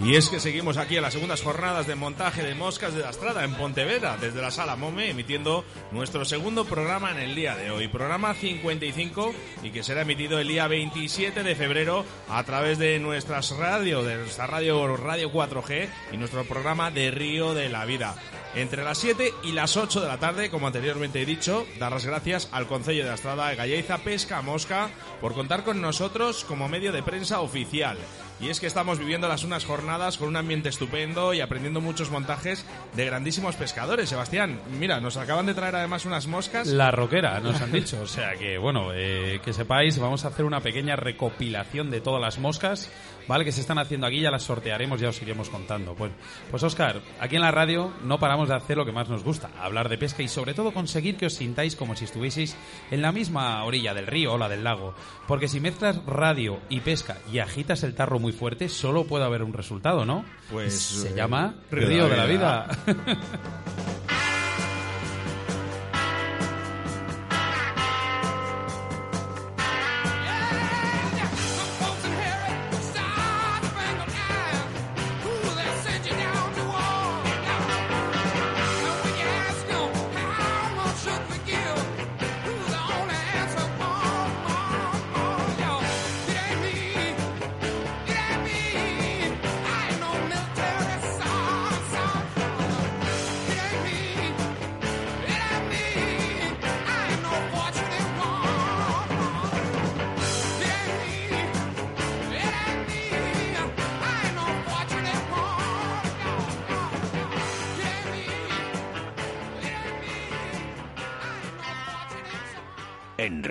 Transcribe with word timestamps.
Y 0.00 0.14
es 0.14 0.28
que 0.28 0.38
seguimos 0.38 0.76
aquí 0.76 0.96
en 0.96 1.02
las 1.02 1.14
segundas 1.14 1.42
jornadas 1.42 1.88
de 1.88 1.96
montaje 1.96 2.44
de 2.44 2.54
moscas 2.54 2.94
de 2.94 3.00
la 3.00 3.10
Estrada 3.10 3.42
en 3.42 3.54
Pontevedra, 3.54 4.16
desde 4.16 4.40
la 4.40 4.52
sala 4.52 4.76
Mome, 4.76 5.10
emitiendo 5.10 5.64
nuestro 5.90 6.24
segundo 6.24 6.64
programa 6.64 7.10
en 7.10 7.18
el 7.18 7.34
día 7.34 7.56
de 7.56 7.72
hoy, 7.72 7.88
programa 7.88 8.32
55, 8.32 9.34
y 9.64 9.70
que 9.70 9.82
será 9.82 10.02
emitido 10.02 10.38
el 10.38 10.46
día 10.46 10.68
27 10.68 11.42
de 11.42 11.56
febrero 11.56 12.04
a 12.28 12.44
través 12.44 12.78
de 12.78 13.00
nuestras 13.00 13.50
radio, 13.56 14.04
de 14.04 14.18
nuestra 14.18 14.46
radio 14.46 14.96
Radio 14.96 15.32
4G 15.32 15.88
y 16.12 16.16
nuestro 16.16 16.44
programa 16.44 16.92
de 16.92 17.10
Río 17.10 17.54
de 17.54 17.68
la 17.68 17.84
Vida. 17.84 18.14
Entre 18.54 18.84
las 18.84 18.98
7 18.98 19.34
y 19.42 19.52
las 19.52 19.76
8 19.76 20.00
de 20.00 20.08
la 20.08 20.18
tarde, 20.18 20.48
como 20.48 20.68
anteriormente 20.68 21.20
he 21.20 21.26
dicho, 21.26 21.66
dar 21.80 21.92
las 21.92 22.06
gracias 22.06 22.48
al 22.52 22.68
Concello 22.68 23.02
de 23.02 23.08
la 23.08 23.16
Estrada 23.16 23.48
de 23.48 23.56
Galleiza 23.56 23.98
Pesca 23.98 24.42
Mosca 24.42 24.90
por 25.20 25.34
contar 25.34 25.64
con 25.64 25.80
nosotros 25.80 26.44
como 26.44 26.68
medio 26.68 26.92
de 26.92 27.02
prensa 27.02 27.40
oficial. 27.40 27.98
Y 28.40 28.50
es 28.50 28.60
que 28.60 28.68
estamos 28.68 29.00
viviendo 29.00 29.26
las 29.26 29.42
unas 29.42 29.64
jornadas 29.64 30.16
con 30.16 30.28
un 30.28 30.36
ambiente 30.36 30.68
estupendo 30.68 31.34
y 31.34 31.40
aprendiendo 31.40 31.80
muchos 31.80 32.10
montajes 32.10 32.64
de 32.94 33.04
grandísimos 33.04 33.56
pescadores. 33.56 34.08
Sebastián, 34.08 34.60
mira, 34.78 35.00
nos 35.00 35.16
acaban 35.16 35.46
de 35.46 35.54
traer 35.54 35.74
además 35.74 36.04
unas 36.04 36.28
moscas. 36.28 36.68
La 36.68 36.92
roquera, 36.92 37.40
nos 37.40 37.60
han 37.60 37.72
dicho. 37.72 38.00
O 38.00 38.06
sea 38.06 38.36
que, 38.36 38.56
bueno, 38.56 38.92
eh, 38.94 39.40
que 39.44 39.52
sepáis, 39.52 39.98
vamos 39.98 40.24
a 40.24 40.28
hacer 40.28 40.44
una 40.44 40.60
pequeña 40.60 40.94
recopilación 40.94 41.90
de 41.90 42.00
todas 42.00 42.20
las 42.20 42.38
moscas, 42.38 42.90
¿vale? 43.26 43.44
Que 43.44 43.50
se 43.50 43.60
están 43.60 43.78
haciendo 43.78 44.06
aquí, 44.06 44.20
ya 44.20 44.30
las 44.30 44.44
sortearemos, 44.44 45.00
ya 45.00 45.08
os 45.08 45.20
iremos 45.20 45.50
contando. 45.50 45.94
Pues, 45.94 46.12
pues 46.50 46.62
Oscar, 46.62 47.00
aquí 47.18 47.34
en 47.34 47.42
la 47.42 47.50
radio 47.50 47.92
no 48.04 48.20
paramos 48.20 48.48
de 48.48 48.54
hacer 48.54 48.76
lo 48.76 48.86
que 48.86 48.92
más 48.92 49.08
nos 49.08 49.24
gusta, 49.24 49.50
hablar 49.60 49.88
de 49.88 49.98
pesca 49.98 50.22
y 50.22 50.28
sobre 50.28 50.54
todo 50.54 50.72
conseguir 50.72 51.16
que 51.16 51.26
os 51.26 51.34
sintáis 51.34 51.74
como 51.74 51.96
si 51.96 52.04
estuvieseis 52.04 52.56
en 52.92 53.02
la 53.02 53.10
misma 53.10 53.64
orilla 53.64 53.94
del 53.94 54.06
río 54.06 54.34
o 54.34 54.38
la 54.38 54.48
del 54.48 54.62
lago. 54.62 54.94
Porque 55.26 55.48
si 55.48 55.58
mezclas 55.58 56.04
radio 56.06 56.60
y 56.68 56.80
pesca 56.80 57.18
y 57.32 57.40
agitas 57.40 57.82
el 57.82 57.94
tarro 57.94 58.20
muy 58.20 58.27
fuerte, 58.32 58.68
solo 58.68 59.04
puede 59.04 59.24
haber 59.24 59.42
un 59.42 59.52
resultado, 59.52 60.04
¿no? 60.04 60.24
Pues 60.50 60.74
se 60.74 61.10
eh, 61.10 61.14
llama 61.14 61.54
Río 61.70 61.88
Río, 61.88 62.08
de 62.08 62.16
la 62.16 62.26
Vida. 62.26 62.68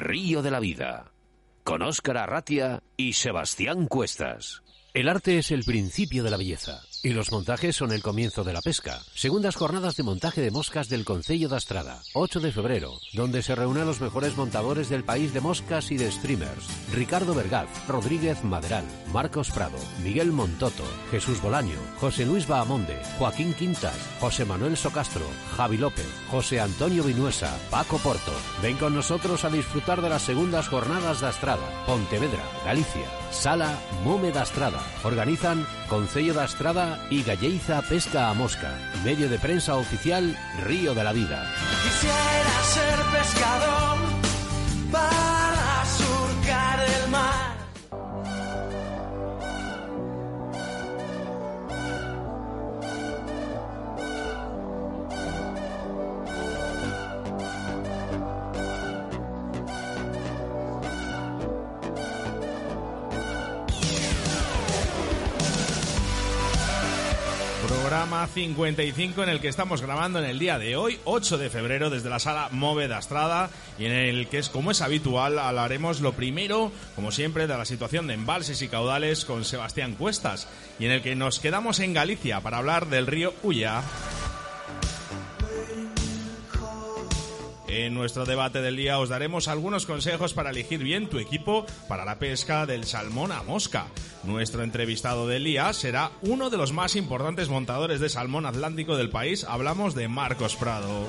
Río 0.08 0.42
de 0.42 0.52
la 0.52 0.62
Vida, 0.62 1.12
con 1.66 1.82
Óscar 1.82 2.16
Arratia 2.18 2.82
y 2.96 3.12
Sebastián 3.12 3.88
Cuestas. 3.88 4.64
El 4.94 5.10
arte 5.10 5.38
es 5.38 5.52
el 5.52 5.66
principio 5.66 6.24
de 6.24 6.32
la 6.32 6.38
belleza 6.38 6.87
y 7.08 7.14
los 7.14 7.32
montajes 7.32 7.74
son 7.74 7.94
el 7.94 8.02
comienzo 8.02 8.44
de 8.44 8.52
la 8.52 8.62
pesca. 8.62 9.00
Segundas 9.16 9.56
jornadas 9.56 9.96
de 9.96 10.04
montaje 10.04 10.42
de 10.42 10.52
moscas 10.52 10.90
del 10.90 11.06
Concello 11.06 11.48
de 11.48 11.56
Astrada, 11.56 12.02
8 12.14 12.42
de 12.42 12.52
febrero, 12.52 13.00
donde 13.14 13.42
se 13.42 13.56
reúnen 13.56 13.86
los 13.86 14.02
mejores 14.02 14.36
montadores 14.36 14.90
del 14.90 15.06
país 15.06 15.34
de 15.34 15.40
moscas 15.40 15.90
y 15.92 15.96
de 15.96 16.12
streamers. 16.12 16.68
Ricardo 16.92 17.34
Vergaz, 17.34 17.70
Rodríguez 17.88 18.44
Maderal, 18.44 18.84
Marcos 19.14 19.52
Prado, 19.52 19.78
Miguel 20.04 20.34
Montoto, 20.34 20.84
Jesús 21.10 21.42
Bolaño, 21.42 21.80
José 22.02 22.26
Luis 22.26 22.46
Bahamonde, 22.46 23.02
Joaquín 23.18 23.54
Quintas, 23.54 23.96
José 24.20 24.44
Manuel 24.44 24.76
Socastro, 24.76 25.26
Javi 25.56 25.78
López, 25.78 26.08
José 26.30 26.60
Antonio 26.60 27.06
Vinuesa, 27.06 27.58
Paco 27.72 28.00
Porto. 28.00 28.34
Ven 28.62 28.76
con 28.76 28.94
nosotros 28.94 29.46
a 29.46 29.50
disfrutar 29.50 30.02
de 30.02 30.10
las 30.10 30.24
segundas 30.24 30.68
jornadas 30.68 31.22
de 31.22 31.28
Astrada, 31.28 31.86
Pontevedra, 31.86 32.44
Galicia. 32.66 33.08
Sala 33.32 33.78
Mome 34.04 34.32
da 34.32 34.44
Estrada. 34.44 34.80
Organizan 35.04 35.66
Concello 35.90 36.34
da 36.34 36.46
Estrada 36.46 37.00
y 37.10 37.24
Galleiza 37.24 37.82
Pesca 37.82 38.30
a 38.30 38.34
Mosca. 38.34 38.72
Medio 39.04 39.30
de 39.30 39.40
prensa 39.40 39.76
oficial 39.76 40.36
Río 40.66 40.94
de 40.94 41.04
la 41.04 41.14
Vida. 41.14 41.52
Quisiera 41.84 42.64
ser 42.64 43.20
pescador 43.20 43.98
para 44.92 45.86
surcar 45.86 46.86
el 46.86 47.07
Programa 68.18 68.34
55 68.34 69.24
en 69.24 69.30
el 69.30 69.40
que 69.40 69.48
estamos 69.48 69.84
grabando 69.84 70.18
en 70.18 70.26
el 70.26 70.40
día 70.40 70.58
de 70.58 70.76
hoy, 70.76 71.00
8 71.06 71.38
de 71.38 71.52
febrero, 71.52 71.92
desde 71.92 72.10
la 72.10 72.18
sala 72.18 72.50
Move 72.52 72.88
da 72.88 72.98
Estrada 72.98 73.52
y 73.78 73.86
en 73.86 73.92
el 73.92 74.28
que 74.28 74.40
es 74.40 74.50
como 74.50 74.72
es 74.72 74.82
habitual, 74.82 75.38
hablaremos 75.38 76.02
lo 76.02 76.14
primero, 76.14 76.72
como 76.96 77.12
siempre, 77.12 77.46
de 77.46 77.56
la 77.56 77.66
situación 77.66 78.08
de 78.08 78.16
embalses 78.16 78.64
y 78.64 78.70
caudales 78.70 79.24
con 79.24 79.46
Sebastián 79.46 79.94
Cuestas 79.94 80.48
y 80.80 80.86
en 80.86 80.94
el 80.94 81.04
que 81.04 81.16
nos 81.16 81.40
quedamos 81.40 81.80
en 81.80 81.94
Galicia 81.94 82.42
para 82.42 82.58
hablar 82.58 82.88
del 82.88 83.06
río 83.06 83.36
Ulla. 83.44 83.84
En 87.78 87.94
nuestro 87.94 88.26
debate 88.26 88.60
del 88.60 88.76
día 88.76 88.98
os 88.98 89.10
daremos 89.10 89.48
algunos 89.48 89.86
consejos 89.86 90.34
para 90.34 90.50
elegir 90.50 90.82
bien 90.82 91.08
tu 91.08 91.20
equipo 91.20 91.64
para 91.88 92.06
la 92.06 92.18
pesca 92.18 92.66
del 92.66 92.86
salmón 92.86 93.32
a 93.32 93.44
mosca. 93.44 93.86
Nuestro 94.24 94.64
entrevistado 94.64 95.28
del 95.28 95.44
día 95.44 95.72
será 95.74 96.10
uno 96.24 96.50
de 96.50 96.58
los 96.58 96.74
más 96.74 96.96
importantes 96.96 97.50
montadores 97.50 98.00
de 98.00 98.10
salmón 98.10 98.48
atlántico 98.48 98.98
del 98.98 99.12
país. 99.12 99.44
Hablamos 99.44 99.94
de 99.94 100.08
Marcos 100.08 100.56
Prado. 100.56 101.06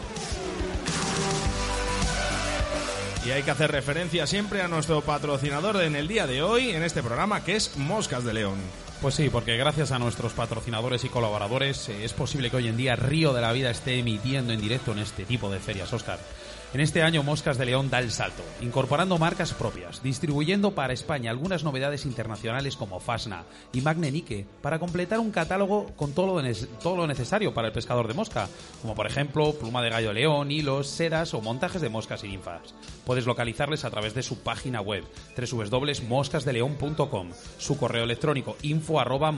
Y 3.24 3.30
hay 3.30 3.42
que 3.42 3.50
hacer 3.50 3.72
referencia 3.72 4.26
siempre 4.26 4.60
a 4.60 4.68
nuestro 4.68 5.00
patrocinador 5.00 5.82
en 5.82 5.96
el 5.96 6.06
día 6.06 6.26
de 6.26 6.42
hoy 6.42 6.70
en 6.70 6.82
este 6.82 7.02
programa 7.02 7.44
que 7.44 7.56
es 7.56 7.78
Moscas 7.78 8.24
de 8.24 8.34
León. 8.34 8.58
Pues 9.00 9.14
sí, 9.14 9.30
porque 9.30 9.56
gracias 9.56 9.92
a 9.92 9.98
nuestros 9.98 10.32
patrocinadores 10.32 11.04
y 11.04 11.08
colaboradores 11.08 11.88
eh, 11.88 12.04
es 12.04 12.12
posible 12.12 12.50
que 12.50 12.56
hoy 12.56 12.68
en 12.68 12.76
día 12.76 12.96
Río 12.96 13.32
de 13.32 13.40
la 13.40 13.52
Vida 13.52 13.70
esté 13.70 13.98
emitiendo 13.98 14.52
en 14.52 14.60
directo 14.60 14.92
en 14.92 14.98
este 14.98 15.24
tipo 15.24 15.50
de 15.50 15.60
ferias, 15.60 15.92
Oscar. 15.92 16.18
En 16.74 16.80
este 16.80 17.02
año 17.02 17.22
Moscas 17.22 17.56
de 17.56 17.64
León 17.64 17.88
da 17.88 17.98
el 17.98 18.10
salto, 18.10 18.42
incorporando 18.60 19.16
marcas 19.16 19.54
propias, 19.54 20.02
distribuyendo 20.02 20.74
para 20.74 20.92
España 20.92 21.30
algunas 21.30 21.64
novedades 21.64 22.04
internacionales 22.04 22.76
como 22.76 23.00
Fasna 23.00 23.44
y 23.72 23.80
Magnenique 23.80 24.44
para 24.60 24.78
completar 24.78 25.18
un 25.18 25.30
catálogo 25.30 25.86
con 25.96 26.12
todo 26.12 26.26
lo, 26.26 27.06
necesario 27.06 27.54
para 27.54 27.68
el 27.68 27.72
pescador 27.72 28.06
de 28.06 28.12
mosca, 28.12 28.50
como 28.82 28.94
por 28.94 29.06
ejemplo 29.06 29.54
pluma 29.54 29.80
de 29.82 29.88
gallo 29.88 30.12
león, 30.12 30.50
hilos, 30.50 30.88
sedas 30.88 31.32
o 31.32 31.40
montajes 31.40 31.80
de 31.80 31.88
moscas 31.88 32.22
y 32.24 32.28
ninfas. 32.28 32.74
Puedes 33.06 33.24
localizarles 33.24 33.86
a 33.86 33.90
través 33.90 34.12
de 34.12 34.22
su 34.22 34.40
página 34.40 34.82
web 34.82 35.04
www.moscasdeleon.com, 35.38 37.30
su 37.56 37.78
correo 37.78 38.04
electrónico 38.04 38.58
info 38.60 39.00
arroba 39.00 39.32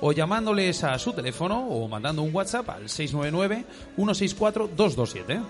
o 0.00 0.12
llamándoles 0.12 0.84
a 0.84 0.98
su 0.98 1.12
teléfono 1.12 1.68
o 1.68 1.86
mandando 1.86 2.22
un 2.22 2.34
WhatsApp 2.34 2.70
al 2.70 2.88
699 2.88 3.66
164 3.96 4.70
227. 4.74 5.49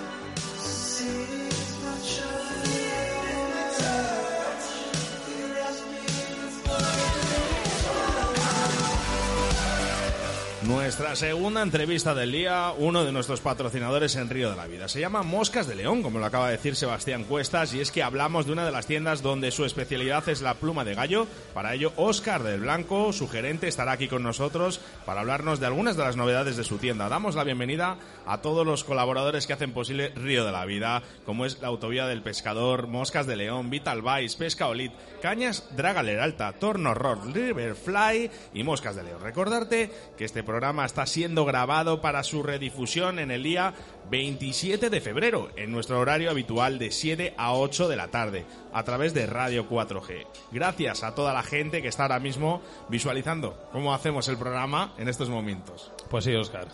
Nuestra 10.71 11.17
segunda 11.17 11.61
entrevista 11.63 12.15
del 12.15 12.31
día, 12.31 12.71
uno 12.77 13.03
de 13.03 13.11
nuestros 13.11 13.41
patrocinadores 13.41 14.15
en 14.15 14.29
Río 14.29 14.49
de 14.49 14.55
la 14.55 14.67
Vida. 14.67 14.87
Se 14.87 15.01
llama 15.01 15.21
Moscas 15.21 15.67
de 15.67 15.75
León, 15.75 16.01
como 16.01 16.17
lo 16.17 16.25
acaba 16.25 16.45
de 16.45 16.55
decir 16.55 16.77
Sebastián 16.77 17.25
Cuestas, 17.25 17.73
y 17.73 17.81
es 17.81 17.91
que 17.91 18.03
hablamos 18.03 18.45
de 18.45 18.53
una 18.53 18.63
de 18.63 18.71
las 18.71 18.87
tiendas 18.87 19.21
donde 19.21 19.51
su 19.51 19.65
especialidad 19.65 20.27
es 20.29 20.41
la 20.41 20.53
pluma 20.53 20.85
de 20.85 20.95
gallo. 20.95 21.27
Para 21.53 21.73
ello, 21.73 21.91
Óscar 21.97 22.43
del 22.43 22.61
Blanco, 22.61 23.11
su 23.11 23.27
gerente, 23.27 23.67
estará 23.67 23.91
aquí 23.91 24.07
con 24.07 24.23
nosotros 24.23 24.79
para 25.05 25.19
hablarnos 25.19 25.59
de 25.59 25.65
algunas 25.65 25.97
de 25.97 26.05
las 26.05 26.15
novedades 26.15 26.55
de 26.55 26.63
su 26.63 26.77
tienda. 26.77 27.09
Damos 27.09 27.35
la 27.35 27.43
bienvenida 27.43 27.97
a 28.25 28.37
todos 28.41 28.65
los 28.65 28.85
colaboradores 28.85 29.47
que 29.47 29.53
hacen 29.53 29.73
posible 29.73 30.13
Río 30.15 30.45
de 30.45 30.53
la 30.53 30.65
Vida, 30.65 31.03
como 31.25 31.45
es 31.45 31.61
la 31.61 31.67
Autovía 31.67 32.07
del 32.07 32.23
Pescador, 32.23 32.87
Moscas 32.87 33.27
de 33.27 33.35
León, 33.35 33.69
Vital 33.69 34.01
Vice, 34.01 34.37
Pesca 34.37 34.69
Olit, 34.69 34.93
Cañas, 35.21 35.67
Dragaler 35.75 36.21
Alta, 36.21 36.53
Torno 36.53 36.93
Rock, 36.93 37.25
Riverfly 37.33 38.31
y 38.53 38.63
Moscas 38.63 38.95
de 38.95 39.03
León. 39.03 39.21
Recordarte 39.21 39.91
que 40.17 40.23
este 40.23 40.43
programa 40.43 40.60
está 40.85 41.07
siendo 41.07 41.43
grabado 41.43 42.01
para 42.01 42.23
su 42.23 42.43
redifusión 42.43 43.17
en 43.17 43.31
el 43.31 43.41
día 43.41 43.73
27 44.11 44.91
de 44.91 45.01
febrero, 45.01 45.49
en 45.55 45.71
nuestro 45.71 45.99
horario 45.99 46.29
habitual 46.29 46.77
de 46.77 46.91
7 46.91 47.33
a 47.35 47.53
8 47.53 47.87
de 47.87 47.95
la 47.95 48.09
tarde, 48.09 48.45
a 48.71 48.83
través 48.83 49.15
de 49.15 49.25
Radio 49.25 49.67
4G. 49.67 50.27
Gracias 50.51 51.03
a 51.03 51.15
toda 51.15 51.33
la 51.33 51.41
gente 51.41 51.81
que 51.81 51.87
está 51.87 52.03
ahora 52.03 52.19
mismo 52.19 52.61
visualizando 52.89 53.57
cómo 53.71 53.93
hacemos 53.93 54.27
el 54.27 54.37
programa 54.37 54.93
en 54.99 55.09
estos 55.09 55.29
momentos. 55.29 55.91
Pues 56.09 56.25
sí, 56.25 56.35
Oscar. 56.35 56.67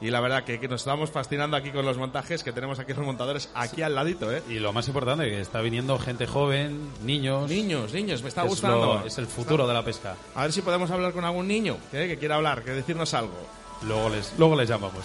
Y 0.00 0.10
la 0.10 0.20
verdad 0.20 0.44
que, 0.44 0.58
que 0.58 0.66
nos 0.68 0.80
estamos 0.80 1.10
fascinando 1.10 1.56
aquí 1.56 1.70
con 1.70 1.84
los 1.84 1.98
montajes 1.98 2.42
que 2.42 2.52
tenemos 2.52 2.78
aquí 2.78 2.94
los 2.94 3.04
montadores 3.04 3.50
aquí 3.54 3.82
al 3.82 3.94
ladito, 3.94 4.32
¿eh? 4.34 4.42
Y 4.48 4.54
lo 4.58 4.72
más 4.72 4.88
importante, 4.88 5.24
que 5.28 5.40
está 5.40 5.60
viniendo 5.60 5.98
gente 5.98 6.26
joven, 6.26 6.90
niños. 7.04 7.50
Niños, 7.50 7.92
niños, 7.92 8.22
me 8.22 8.28
está 8.28 8.42
Es 8.44 8.48
gustando. 8.48 8.94
lo- 9.00 9.06
es 9.06 9.18
el 9.18 9.26
futuro 9.26 9.66
de 9.66 9.74
la 9.74 9.84
pesca. 9.84 10.16
A 10.34 10.42
ver 10.42 10.52
si 10.52 10.62
podemos 10.62 10.90
hablar 10.90 11.12
con 11.12 11.24
algún 11.24 11.46
niño 11.46 11.76
¿eh? 11.92 12.06
que 12.08 12.18
quiera 12.18 12.36
hablar, 12.36 12.62
que 12.64 12.70
decirnos 12.70 13.12
algo. 13.14 13.34
Luego 13.82 14.08
les, 14.08 14.32
luego 14.38 14.56
les 14.56 14.68
llamamos. 14.68 15.04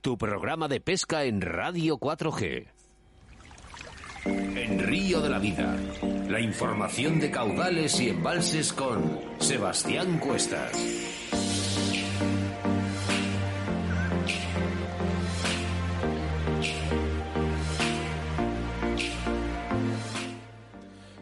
Tu 0.00 0.18
programa 0.18 0.66
de 0.66 0.80
pesca 0.80 1.24
en 1.24 1.40
Radio 1.40 1.98
4G. 1.98 2.66
En 4.24 4.78
Río 4.80 5.20
de 5.20 5.28
la 5.28 5.38
Vida, 5.38 5.76
la 6.28 6.40
información 6.40 7.20
de 7.20 7.30
caudales 7.30 8.00
y 8.00 8.08
embalses 8.08 8.72
con 8.72 9.20
Sebastián 9.38 10.18
Cuestas. 10.18 11.07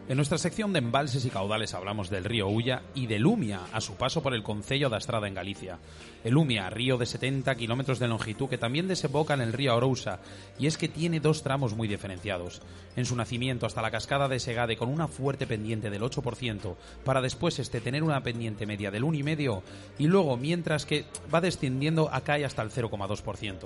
En 0.09 0.15
nuestra 0.15 0.37
sección 0.37 0.71
de 0.71 0.79
embalses 0.79 1.25
y 1.25 1.29
caudales 1.29 1.73
hablamos 1.73 2.09
del 2.09 2.23
río 2.23 2.47
Ulla 2.47 2.81
y 2.95 3.07
del 3.07 3.25
Umia 3.25 3.59
a 3.73 3.81
su 3.81 3.95
paso 3.95 4.23
por 4.23 4.33
el 4.33 4.41
concello 4.41 4.89
de 4.89 4.97
Estrada 4.97 5.27
en 5.27 5.33
Galicia. 5.33 5.79
El 6.23 6.37
Umia, 6.37 6.69
río 6.69 6.97
de 6.97 7.05
70 7.05 7.53
kilómetros 7.55 7.99
de 7.99 8.07
longitud 8.07 8.47
que 8.47 8.57
también 8.57 8.87
desemboca 8.87 9.33
en 9.33 9.41
el 9.41 9.51
río 9.51 9.73
Arousa 9.73 10.19
y 10.57 10.67
es 10.67 10.77
que 10.77 10.87
tiene 10.87 11.19
dos 11.19 11.43
tramos 11.43 11.75
muy 11.75 11.89
diferenciados. 11.89 12.61
En 12.95 13.03
su 13.03 13.17
nacimiento 13.17 13.65
hasta 13.65 13.81
la 13.81 13.91
cascada 13.91 14.29
de 14.29 14.39
Segade 14.39 14.77
con 14.77 14.87
una 14.87 15.09
fuerte 15.09 15.45
pendiente 15.45 15.89
del 15.89 16.03
8% 16.03 16.77
para 17.03 17.21
después 17.21 17.59
este 17.59 17.81
tener 17.81 18.01
una 18.01 18.23
pendiente 18.23 18.65
media 18.65 18.91
del 18.91 19.03
1,5% 19.03 19.61
y 19.99 20.07
luego 20.07 20.37
mientras 20.37 20.85
que 20.85 21.03
va 21.33 21.41
descendiendo 21.41 22.09
acá 22.13 22.39
y 22.39 22.45
hasta 22.45 22.61
el 22.61 22.71
0,2%. 22.71 23.57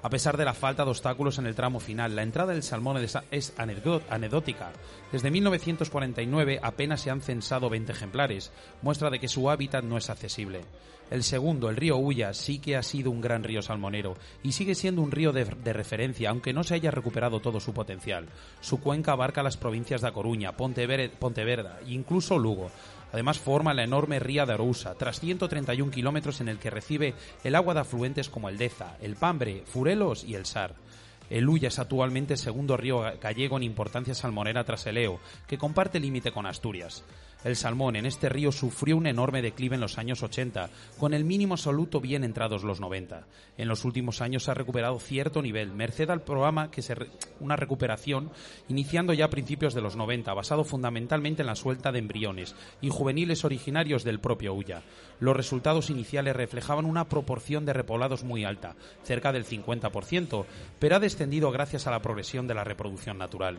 A 0.00 0.10
pesar 0.10 0.36
de 0.36 0.44
la 0.44 0.54
falta 0.54 0.84
de 0.84 0.90
obstáculos 0.90 1.38
en 1.38 1.46
el 1.46 1.56
tramo 1.56 1.80
final, 1.80 2.14
la 2.14 2.22
entrada 2.22 2.52
del 2.52 2.62
salmón 2.62 2.98
es- 2.98 3.18
es 3.32 3.56
anecdó- 3.58 4.02
anecdótica. 4.08 4.70
Desde 5.10 5.30
1949 5.30 6.60
apenas 6.62 7.00
se 7.00 7.10
han 7.10 7.20
censado 7.20 7.68
20 7.68 7.92
ejemplares, 7.92 8.52
muestra 8.82 9.10
de 9.10 9.18
que 9.18 9.28
su 9.28 9.50
hábitat 9.50 9.82
no 9.82 9.96
es 9.96 10.08
accesible. 10.08 10.60
El 11.10 11.24
segundo, 11.24 11.70
el 11.70 11.76
río 11.76 11.96
Ulla, 11.96 12.34
sí 12.34 12.58
que 12.58 12.76
ha 12.76 12.82
sido 12.82 13.10
un 13.10 13.22
gran 13.22 13.42
río 13.42 13.62
salmonero 13.62 14.16
y 14.42 14.52
sigue 14.52 14.74
siendo 14.74 15.00
un 15.00 15.10
río 15.10 15.32
de, 15.32 15.44
referencia, 15.72 16.28
aunque 16.28 16.52
no 16.52 16.62
se 16.64 16.74
haya 16.74 16.90
recuperado 16.90 17.40
todo 17.40 17.60
su 17.60 17.72
potencial. 17.72 18.26
Su 18.60 18.78
cuenca 18.80 19.12
abarca 19.12 19.42
las 19.42 19.56
provincias 19.56 20.02
de 20.02 20.08
A 20.08 20.12
Coruña, 20.12 20.52
Pontevedra, 20.56 21.10
Pontevedra 21.18 21.80
e 21.86 21.92
incluso 21.92 22.38
Lugo. 22.38 22.70
Además 23.12 23.38
forma 23.38 23.74
la 23.74 23.84
enorme 23.84 24.18
ría 24.18 24.46
de 24.46 24.52
Arousa, 24.52 24.94
tras 24.94 25.20
131 25.20 25.90
kilómetros 25.90 26.40
en 26.40 26.48
el 26.48 26.58
que 26.58 26.70
recibe 26.70 27.14
el 27.44 27.54
agua 27.54 27.74
de 27.74 27.80
afluentes 27.80 28.28
como 28.28 28.48
el 28.48 28.58
Deza, 28.58 28.96
el 29.00 29.16
Pambre, 29.16 29.62
Furelos 29.66 30.24
y 30.24 30.34
el 30.34 30.46
Sar. 30.46 30.74
El 31.30 31.48
Ulla 31.48 31.68
es 31.68 31.78
actualmente 31.78 32.34
el 32.34 32.38
segundo 32.38 32.76
río 32.76 33.02
gallego 33.20 33.56
en 33.56 33.62
importancia 33.62 34.14
salmonera 34.14 34.64
tras 34.64 34.86
el 34.86 34.96
Eo, 34.96 35.20
que 35.46 35.58
comparte 35.58 36.00
límite 36.00 36.32
con 36.32 36.46
Asturias. 36.46 37.04
El 37.44 37.54
salmón 37.54 37.94
en 37.94 38.04
este 38.04 38.28
río 38.28 38.50
sufrió 38.50 38.96
un 38.96 39.06
enorme 39.06 39.42
declive 39.42 39.76
en 39.76 39.80
los 39.80 39.96
años 39.96 40.24
80, 40.24 40.70
con 40.98 41.14
el 41.14 41.24
mínimo 41.24 41.54
absoluto 41.54 42.00
bien 42.00 42.24
entrados 42.24 42.64
los 42.64 42.80
90. 42.80 43.26
En 43.56 43.68
los 43.68 43.84
últimos 43.84 44.20
años 44.20 44.48
ha 44.48 44.54
recuperado 44.54 44.98
cierto 44.98 45.40
nivel, 45.40 45.72
merced 45.72 46.10
al 46.10 46.22
programa 46.22 46.72
que 46.72 46.82
se 46.82 46.96
una 47.38 47.54
recuperación 47.54 48.32
iniciando 48.66 49.12
ya 49.12 49.26
a 49.26 49.30
principios 49.30 49.72
de 49.72 49.80
los 49.80 49.94
90, 49.94 50.34
basado 50.34 50.64
fundamentalmente 50.64 51.42
en 51.42 51.46
la 51.46 51.54
suelta 51.54 51.92
de 51.92 52.00
embriones 52.00 52.56
y 52.80 52.88
juveniles 52.88 53.44
originarios 53.44 54.02
del 54.02 54.18
propio 54.18 54.52
Ulla. 54.52 54.82
Los 55.20 55.36
resultados 55.36 55.90
iniciales 55.90 56.34
reflejaban 56.34 56.86
una 56.86 57.08
proporción 57.08 57.64
de 57.64 57.72
repoblados 57.72 58.24
muy 58.24 58.44
alta, 58.44 58.74
cerca 59.04 59.32
del 59.32 59.46
50%, 59.46 60.44
pero 60.80 60.96
ha 60.96 61.00
descendido 61.00 61.52
gracias 61.52 61.86
a 61.86 61.92
la 61.92 62.02
progresión 62.02 62.48
de 62.48 62.54
la 62.54 62.64
reproducción 62.64 63.16
natural 63.16 63.58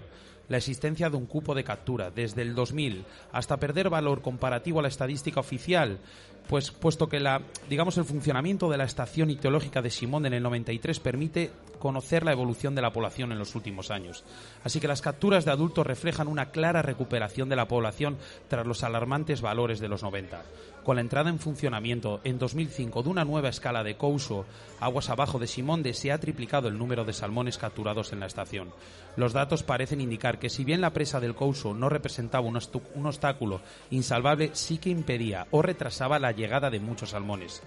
la 0.50 0.58
existencia 0.58 1.10
de 1.10 1.18
un 1.18 1.26
cupo 1.26 1.56
de 1.56 1.64
captura 1.64 2.12
desde 2.12 2.42
el 2.42 2.56
2000 2.56 3.06
hasta 3.32 3.58
perder 3.58 3.90
valor 3.90 4.22
comparativo 4.22 4.80
a 4.80 4.82
la 4.82 4.88
estadística 4.88 5.40
oficial, 5.40 6.00
pues 6.48 6.72
puesto 6.72 7.08
que 7.08 7.20
la 7.20 7.42
digamos 7.70 7.98
el 7.98 8.06
funcionamiento 8.06 8.70
de 8.70 8.78
la 8.78 8.84
estación 8.84 9.30
ictiológica 9.30 9.82
de 9.82 9.92
Simón 9.92 10.26
en 10.26 10.34
el 10.34 10.44
93 10.44 11.00
permite 11.00 11.52
conocer 11.80 12.24
la 12.24 12.32
evolución 12.32 12.76
de 12.76 12.82
la 12.82 12.94
población 12.94 13.32
en 13.32 13.40
los 13.40 13.56
últimos 13.56 13.90
años. 13.90 14.24
Así 14.64 14.80
que 14.80 14.88
las 14.88 15.02
capturas 15.02 15.46
de 15.46 15.52
adultos 15.52 15.88
reflejan 15.88 16.28
una 16.28 16.52
clara 16.52 16.82
recuperación 16.82 17.50
de 17.50 17.56
la 17.56 17.68
población 17.68 18.18
tras 18.48 18.68
los 18.68 18.84
alarmantes 18.84 19.42
valores 19.42 19.80
de 19.80 19.88
los 19.88 20.04
90. 20.04 20.44
Con 20.84 20.96
la 20.96 21.02
entrada 21.02 21.30
en 21.30 21.40
funcionamiento 21.40 22.22
en 22.24 22.40
2005 22.40 23.04
de 23.04 23.10
una 23.10 23.26
nueva 23.26 23.50
escala 23.50 23.84
de 23.84 23.96
Couso, 23.96 24.46
aguas 24.80 25.10
abajo 25.10 25.38
de 25.38 25.48
Simonde, 25.48 25.94
se 25.94 26.12
ha 26.12 26.20
triplicado 26.20 26.68
el 26.68 26.78
número 26.78 27.06
de 27.06 27.14
salmones 27.14 27.58
capturados 27.58 28.14
en 28.14 28.22
la 28.22 28.26
estación. 28.26 28.70
Los 29.16 29.34
datos 29.34 29.64
parecen 29.64 30.02
indicar 30.02 30.40
que 30.40 30.50
si 30.50 30.64
bien 30.64 30.82
la 30.82 30.94
presa 30.94 31.20
del 31.20 31.36
Couso 31.36 31.74
no 31.74 31.90
representaba 31.90 32.48
un, 32.48 32.58
obstáculo 33.06 33.62
insalvable, 33.92 34.52
sí 34.54 34.78
que 34.78 34.90
impedía 34.90 35.48
o 35.52 35.62
retrasaba 35.62 36.20
la 36.20 36.32
llegada 36.32 36.70
de 36.70 36.80
muchos 36.80 37.12
salmones. 37.12 37.62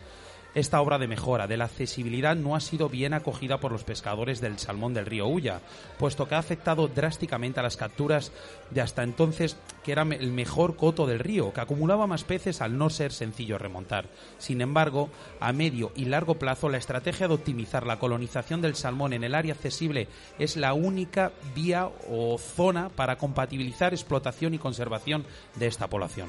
Esta 0.54 0.82
obra 0.82 0.98
de 0.98 1.08
mejora 1.08 1.46
de 1.46 1.56
la 1.56 1.64
accesibilidad 1.64 2.36
no 2.36 2.54
ha 2.54 2.60
sido 2.60 2.90
bien 2.90 3.14
acogida 3.14 3.58
por 3.58 3.72
los 3.72 3.84
pescadores 3.84 4.42
del 4.42 4.58
salmón 4.58 4.92
del 4.92 5.06
río 5.06 5.26
Ulla, 5.26 5.62
puesto 5.98 6.28
que 6.28 6.34
ha 6.34 6.38
afectado 6.38 6.88
drásticamente 6.88 7.60
a 7.60 7.62
las 7.62 7.78
capturas 7.78 8.32
de 8.70 8.82
hasta 8.82 9.02
entonces 9.02 9.56
que 9.82 9.92
era 9.92 10.02
el 10.02 10.30
mejor 10.30 10.76
coto 10.76 11.06
del 11.06 11.20
río, 11.20 11.54
que 11.54 11.62
acumulaba 11.62 12.06
más 12.06 12.24
peces 12.24 12.60
al 12.60 12.76
no 12.76 12.90
ser 12.90 13.12
sencillo 13.12 13.56
remontar. 13.56 14.10
Sin 14.36 14.60
embargo, 14.60 15.08
a 15.40 15.54
medio 15.54 15.90
y 15.96 16.04
largo 16.04 16.34
plazo 16.34 16.68
la 16.68 16.76
estrategia 16.76 17.28
de 17.28 17.34
optimizar 17.34 17.86
la 17.86 17.98
colonización 17.98 18.60
del 18.60 18.74
salmón 18.74 19.14
en 19.14 19.24
el 19.24 19.34
área 19.34 19.54
accesible 19.54 20.06
es 20.38 20.58
la 20.58 20.74
única 20.74 21.32
vía 21.54 21.88
o 22.10 22.36
zona 22.36 22.90
para 22.90 23.16
compatibilizar 23.16 23.94
explotación 23.94 24.52
y 24.52 24.58
conservación 24.58 25.24
de 25.56 25.66
esta 25.68 25.88
población. 25.88 26.28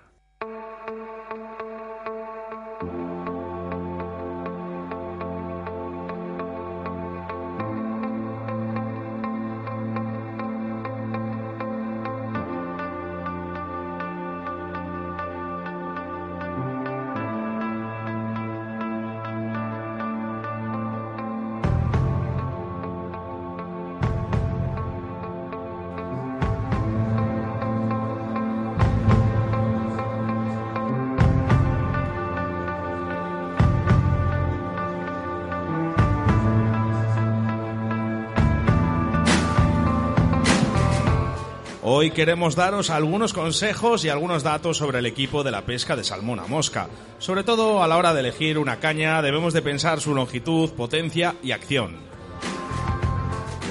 Hoy 42.01 42.09
queremos 42.09 42.55
daros 42.55 42.89
algunos 42.89 43.31
consejos 43.31 44.03
y 44.03 44.09
algunos 44.09 44.41
datos 44.41 44.77
sobre 44.77 44.97
el 44.97 45.05
equipo 45.05 45.43
de 45.43 45.51
la 45.51 45.67
pesca 45.67 45.95
de 45.95 46.03
salmón 46.03 46.39
a 46.39 46.47
mosca. 46.47 46.87
Sobre 47.19 47.43
todo 47.43 47.83
a 47.83 47.87
la 47.87 47.95
hora 47.95 48.11
de 48.15 48.21
elegir 48.21 48.57
una 48.57 48.79
caña 48.79 49.21
debemos 49.21 49.53
de 49.53 49.61
pensar 49.61 50.01
su 50.01 50.15
longitud, 50.15 50.71
potencia 50.71 51.35
y 51.43 51.51
acción. 51.51 52.10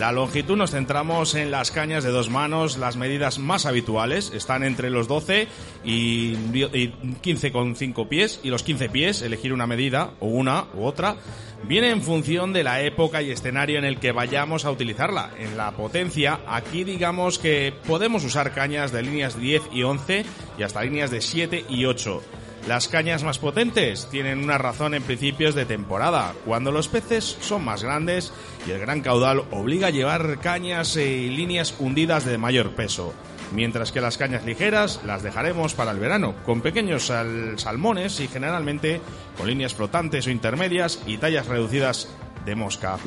La 0.01 0.13
longitud 0.13 0.57
nos 0.57 0.71
centramos 0.71 1.35
en 1.35 1.51
las 1.51 1.71
cañas 1.71 2.03
de 2.03 2.11
dos 2.11 2.31
manos, 2.31 2.79
las 2.79 2.97
medidas 2.97 3.39
más 3.39 3.67
habituales 3.67 4.33
están 4.35 4.65
entre 4.65 4.89
los 4.89 5.09
12 5.09 5.47
y 5.85 6.37
15,5 6.37 8.09
pies 8.09 8.41
y 8.43 8.49
los 8.49 8.63
15 8.63 8.89
pies, 8.89 9.21
elegir 9.21 9.53
una 9.53 9.67
medida 9.67 10.13
o 10.21 10.29
una 10.29 10.69
u 10.73 10.87
otra 10.87 11.17
viene 11.65 11.91
en 11.91 12.01
función 12.01 12.55
de 12.55 12.65
la 12.65 12.81
época 12.81 13.21
y 13.21 13.31
escenario 13.31 13.79
en 13.79 13.85
el 13.85 13.99
que 13.99 14.13
vayamos 14.13 14.65
a 14.65 14.71
utilizarla. 14.71 15.33
En 15.39 15.59
la 15.59 15.73
potencia, 15.73 16.41
aquí 16.47 16.83
digamos 16.83 17.39
que 17.39 17.75
podemos 17.87 18.25
usar 18.25 18.55
cañas 18.55 18.93
de 18.93 19.03
líneas 19.03 19.39
10 19.39 19.65
y 19.71 19.83
11 19.83 20.25
y 20.57 20.63
hasta 20.63 20.83
líneas 20.83 21.11
de 21.11 21.21
7 21.21 21.67
y 21.69 21.85
8. 21.85 22.23
Las 22.69 22.89
cañas 22.89 23.25
más 23.25 23.39
potentes 23.39 24.09
tienen 24.11 24.43
una 24.45 24.59
razón 24.59 24.95
en 24.95 25.03
principios 25.03 25.55
de 25.55 25.65
temporada, 25.65 26.35
cuando 26.45 26.71
los 26.71 26.89
peces 26.89 27.37
son 27.41 27.65
más 27.65 27.83
grandes 27.83 28.33
y 28.67 28.71
el 28.71 28.81
gran 28.81 29.01
caudal 29.01 29.45
obliga 29.51 29.89
a 29.89 29.91
llevar 29.91 30.39
cañas 30.41 30.97
y 30.97 31.31
líneas 31.31 31.75
hundidas 31.79 32.25
de 32.25 32.39
mayor 32.39 32.75
peso 32.75 33.15
mientras 33.53 33.93
que 33.93 34.01
las 34.01 34.17
cañas 34.17 34.45
ligeras 34.45 35.01
las 35.05 35.23
dejaremos 35.23 35.75
para 35.75 35.91
el 35.91 35.99
verano, 35.99 36.35
con 36.45 36.61
pequeños 36.61 37.13
salmones 37.57 38.21
y 38.21 38.29
generalmente 38.29 39.01
con 39.37 39.49
líneas 39.49 39.75
flotantes 39.75 40.27
o 40.27 40.31
intermedias 40.31 41.03
y 41.07 41.19
tallas 41.19 41.47
reducidas 41.47 42.09
de 42.45 42.55
mosca. 42.55 42.99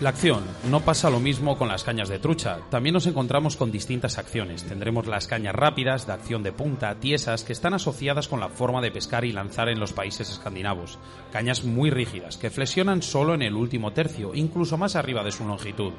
La 0.00 0.10
acción. 0.10 0.44
No 0.70 0.78
pasa 0.78 1.10
lo 1.10 1.18
mismo 1.18 1.58
con 1.58 1.66
las 1.66 1.82
cañas 1.82 2.08
de 2.08 2.20
trucha. 2.20 2.60
También 2.70 2.92
nos 2.92 3.08
encontramos 3.08 3.56
con 3.56 3.72
distintas 3.72 4.16
acciones. 4.16 4.62
Tendremos 4.62 5.08
las 5.08 5.26
cañas 5.26 5.56
rápidas, 5.56 6.06
de 6.06 6.12
acción 6.12 6.44
de 6.44 6.52
punta, 6.52 6.94
tiesas, 7.00 7.42
que 7.42 7.52
están 7.52 7.74
asociadas 7.74 8.28
con 8.28 8.38
la 8.38 8.48
forma 8.48 8.80
de 8.80 8.92
pescar 8.92 9.24
y 9.24 9.32
lanzar 9.32 9.68
en 9.68 9.80
los 9.80 9.92
países 9.92 10.30
escandinavos. 10.30 11.00
Cañas 11.32 11.64
muy 11.64 11.90
rígidas, 11.90 12.36
que 12.36 12.48
flexionan 12.48 13.02
solo 13.02 13.34
en 13.34 13.42
el 13.42 13.56
último 13.56 13.92
tercio, 13.92 14.36
incluso 14.36 14.78
más 14.78 14.94
arriba 14.94 15.24
de 15.24 15.32
su 15.32 15.44
longitud. 15.44 15.92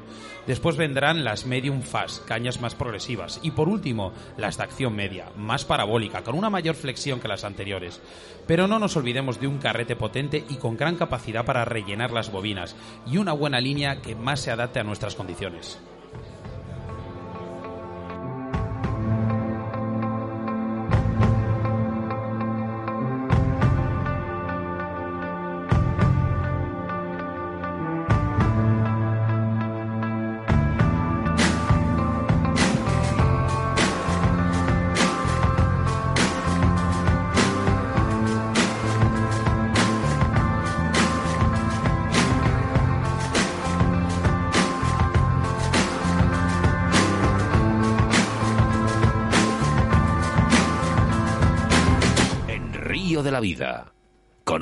Después 0.46 0.78
vendrán 0.78 1.22
las 1.22 1.44
medium 1.44 1.82
fast, 1.82 2.24
cañas 2.24 2.58
más 2.62 2.74
progresivas. 2.74 3.38
Y 3.42 3.50
por 3.50 3.68
último, 3.68 4.12
las 4.38 4.56
de 4.56 4.62
acción 4.62 4.96
media, 4.96 5.26
más 5.36 5.66
parabólica, 5.66 6.22
con 6.22 6.36
una 6.36 6.48
mayor 6.48 6.74
flexión 6.74 7.20
que 7.20 7.28
las 7.28 7.44
anteriores. 7.44 8.00
Pero 8.46 8.66
no 8.66 8.78
nos 8.78 8.96
olvidemos 8.96 9.38
de 9.38 9.46
un 9.46 9.58
carrete 9.58 9.94
potente 9.94 10.42
y 10.48 10.56
con 10.56 10.78
gran 10.78 10.96
capacidad 10.96 11.44
para 11.44 11.66
rellenar 11.66 12.12
las 12.12 12.32
bobinas, 12.32 12.74
y 13.06 13.18
una 13.18 13.34
buena 13.34 13.60
línea 13.60 13.89
que 13.96 14.14
más 14.14 14.40
se 14.40 14.50
adapte 14.50 14.80
a 14.80 14.84
nuestras 14.84 15.14
condiciones. 15.14 15.78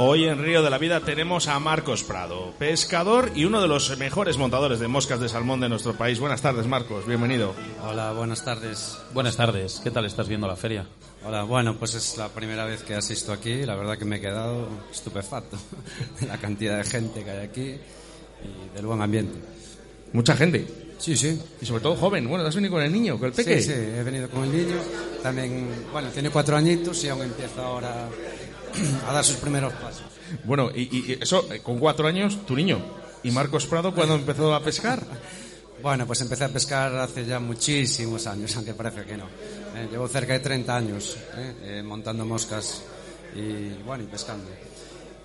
Hoy 0.00 0.26
en 0.26 0.40
Río 0.40 0.62
de 0.62 0.70
la 0.70 0.78
Vida 0.78 1.00
tenemos 1.00 1.48
a 1.48 1.58
Marcos 1.58 2.04
Prado, 2.04 2.54
pescador 2.56 3.32
y 3.34 3.46
uno 3.46 3.60
de 3.60 3.66
los 3.66 3.98
mejores 3.98 4.36
montadores 4.36 4.78
de 4.78 4.86
moscas 4.86 5.18
de 5.18 5.28
salmón 5.28 5.58
de 5.58 5.68
nuestro 5.68 5.94
país. 5.94 6.20
Buenas 6.20 6.40
tardes, 6.40 6.68
Marcos, 6.68 7.04
bienvenido. 7.04 7.52
Hola, 7.84 8.12
buenas 8.12 8.44
tardes. 8.44 8.96
Buenas 9.12 9.36
tardes, 9.36 9.80
¿qué 9.82 9.90
tal 9.90 10.04
estás 10.04 10.28
viendo 10.28 10.46
la 10.46 10.54
feria? 10.54 10.86
Hola, 11.26 11.42
bueno, 11.42 11.76
pues 11.76 11.94
es 11.94 12.16
la 12.16 12.28
primera 12.28 12.64
vez 12.64 12.84
que 12.84 12.94
asisto 12.94 13.32
aquí. 13.32 13.66
La 13.66 13.74
verdad 13.74 13.98
que 13.98 14.04
me 14.04 14.18
he 14.18 14.20
quedado 14.20 14.68
estupefacto 14.88 15.58
de 16.20 16.28
la 16.28 16.38
cantidad 16.38 16.78
de 16.78 16.84
gente 16.84 17.24
que 17.24 17.30
hay 17.32 17.44
aquí 17.44 17.74
y 18.44 18.76
del 18.76 18.86
buen 18.86 19.02
ambiente. 19.02 19.36
Mucha 20.12 20.36
gente. 20.36 20.64
Sí, 20.98 21.16
sí. 21.16 21.42
Y 21.60 21.66
sobre 21.66 21.82
todo 21.82 21.96
joven. 21.96 22.28
Bueno, 22.28 22.46
¿has 22.46 22.54
venido 22.54 22.74
con 22.74 22.84
el 22.84 22.92
niño, 22.92 23.18
con 23.18 23.26
el 23.26 23.32
peque? 23.32 23.60
Sí, 23.60 23.72
sí, 23.72 23.72
he 23.72 24.04
venido 24.04 24.30
con 24.30 24.44
el 24.44 24.52
niño. 24.52 24.76
También, 25.24 25.68
bueno, 25.92 26.08
tiene 26.10 26.30
cuatro 26.30 26.56
añitos 26.56 27.02
y 27.02 27.08
aún 27.08 27.22
empieza 27.22 27.64
ahora 27.64 28.08
a 29.08 29.12
dar 29.12 29.24
sus 29.24 29.36
primeros 29.36 29.72
pasos. 29.74 30.02
Bueno, 30.44 30.70
y, 30.74 31.18
eso, 31.20 31.46
eh, 31.52 31.60
con 31.60 31.78
cuatro 31.78 32.06
años, 32.06 32.44
tu 32.46 32.54
niño. 32.54 32.78
¿Y 33.22 33.30
Marcos 33.30 33.66
Prado 33.66 33.94
cuándo 33.94 34.14
empezó 34.14 34.54
a 34.54 34.62
pescar? 34.62 35.02
Bueno, 35.80 36.08
pues 36.08 36.20
empecé 36.22 36.44
a 36.44 36.48
pescar 36.48 36.92
hace 36.96 37.24
ya 37.24 37.38
muchísimos 37.38 38.26
años, 38.26 38.54
aunque 38.56 38.74
parece 38.74 39.04
que 39.04 39.16
no. 39.16 39.26
Eh, 39.76 39.88
llevo 39.90 40.08
cerca 40.08 40.32
de 40.32 40.40
30 40.40 40.76
años 40.76 41.16
eh, 41.36 41.54
eh, 41.62 41.82
montando 41.84 42.24
moscas 42.24 42.82
y, 43.34 43.80
bueno, 43.84 44.04
y 44.04 44.06
pescando. 44.06 44.50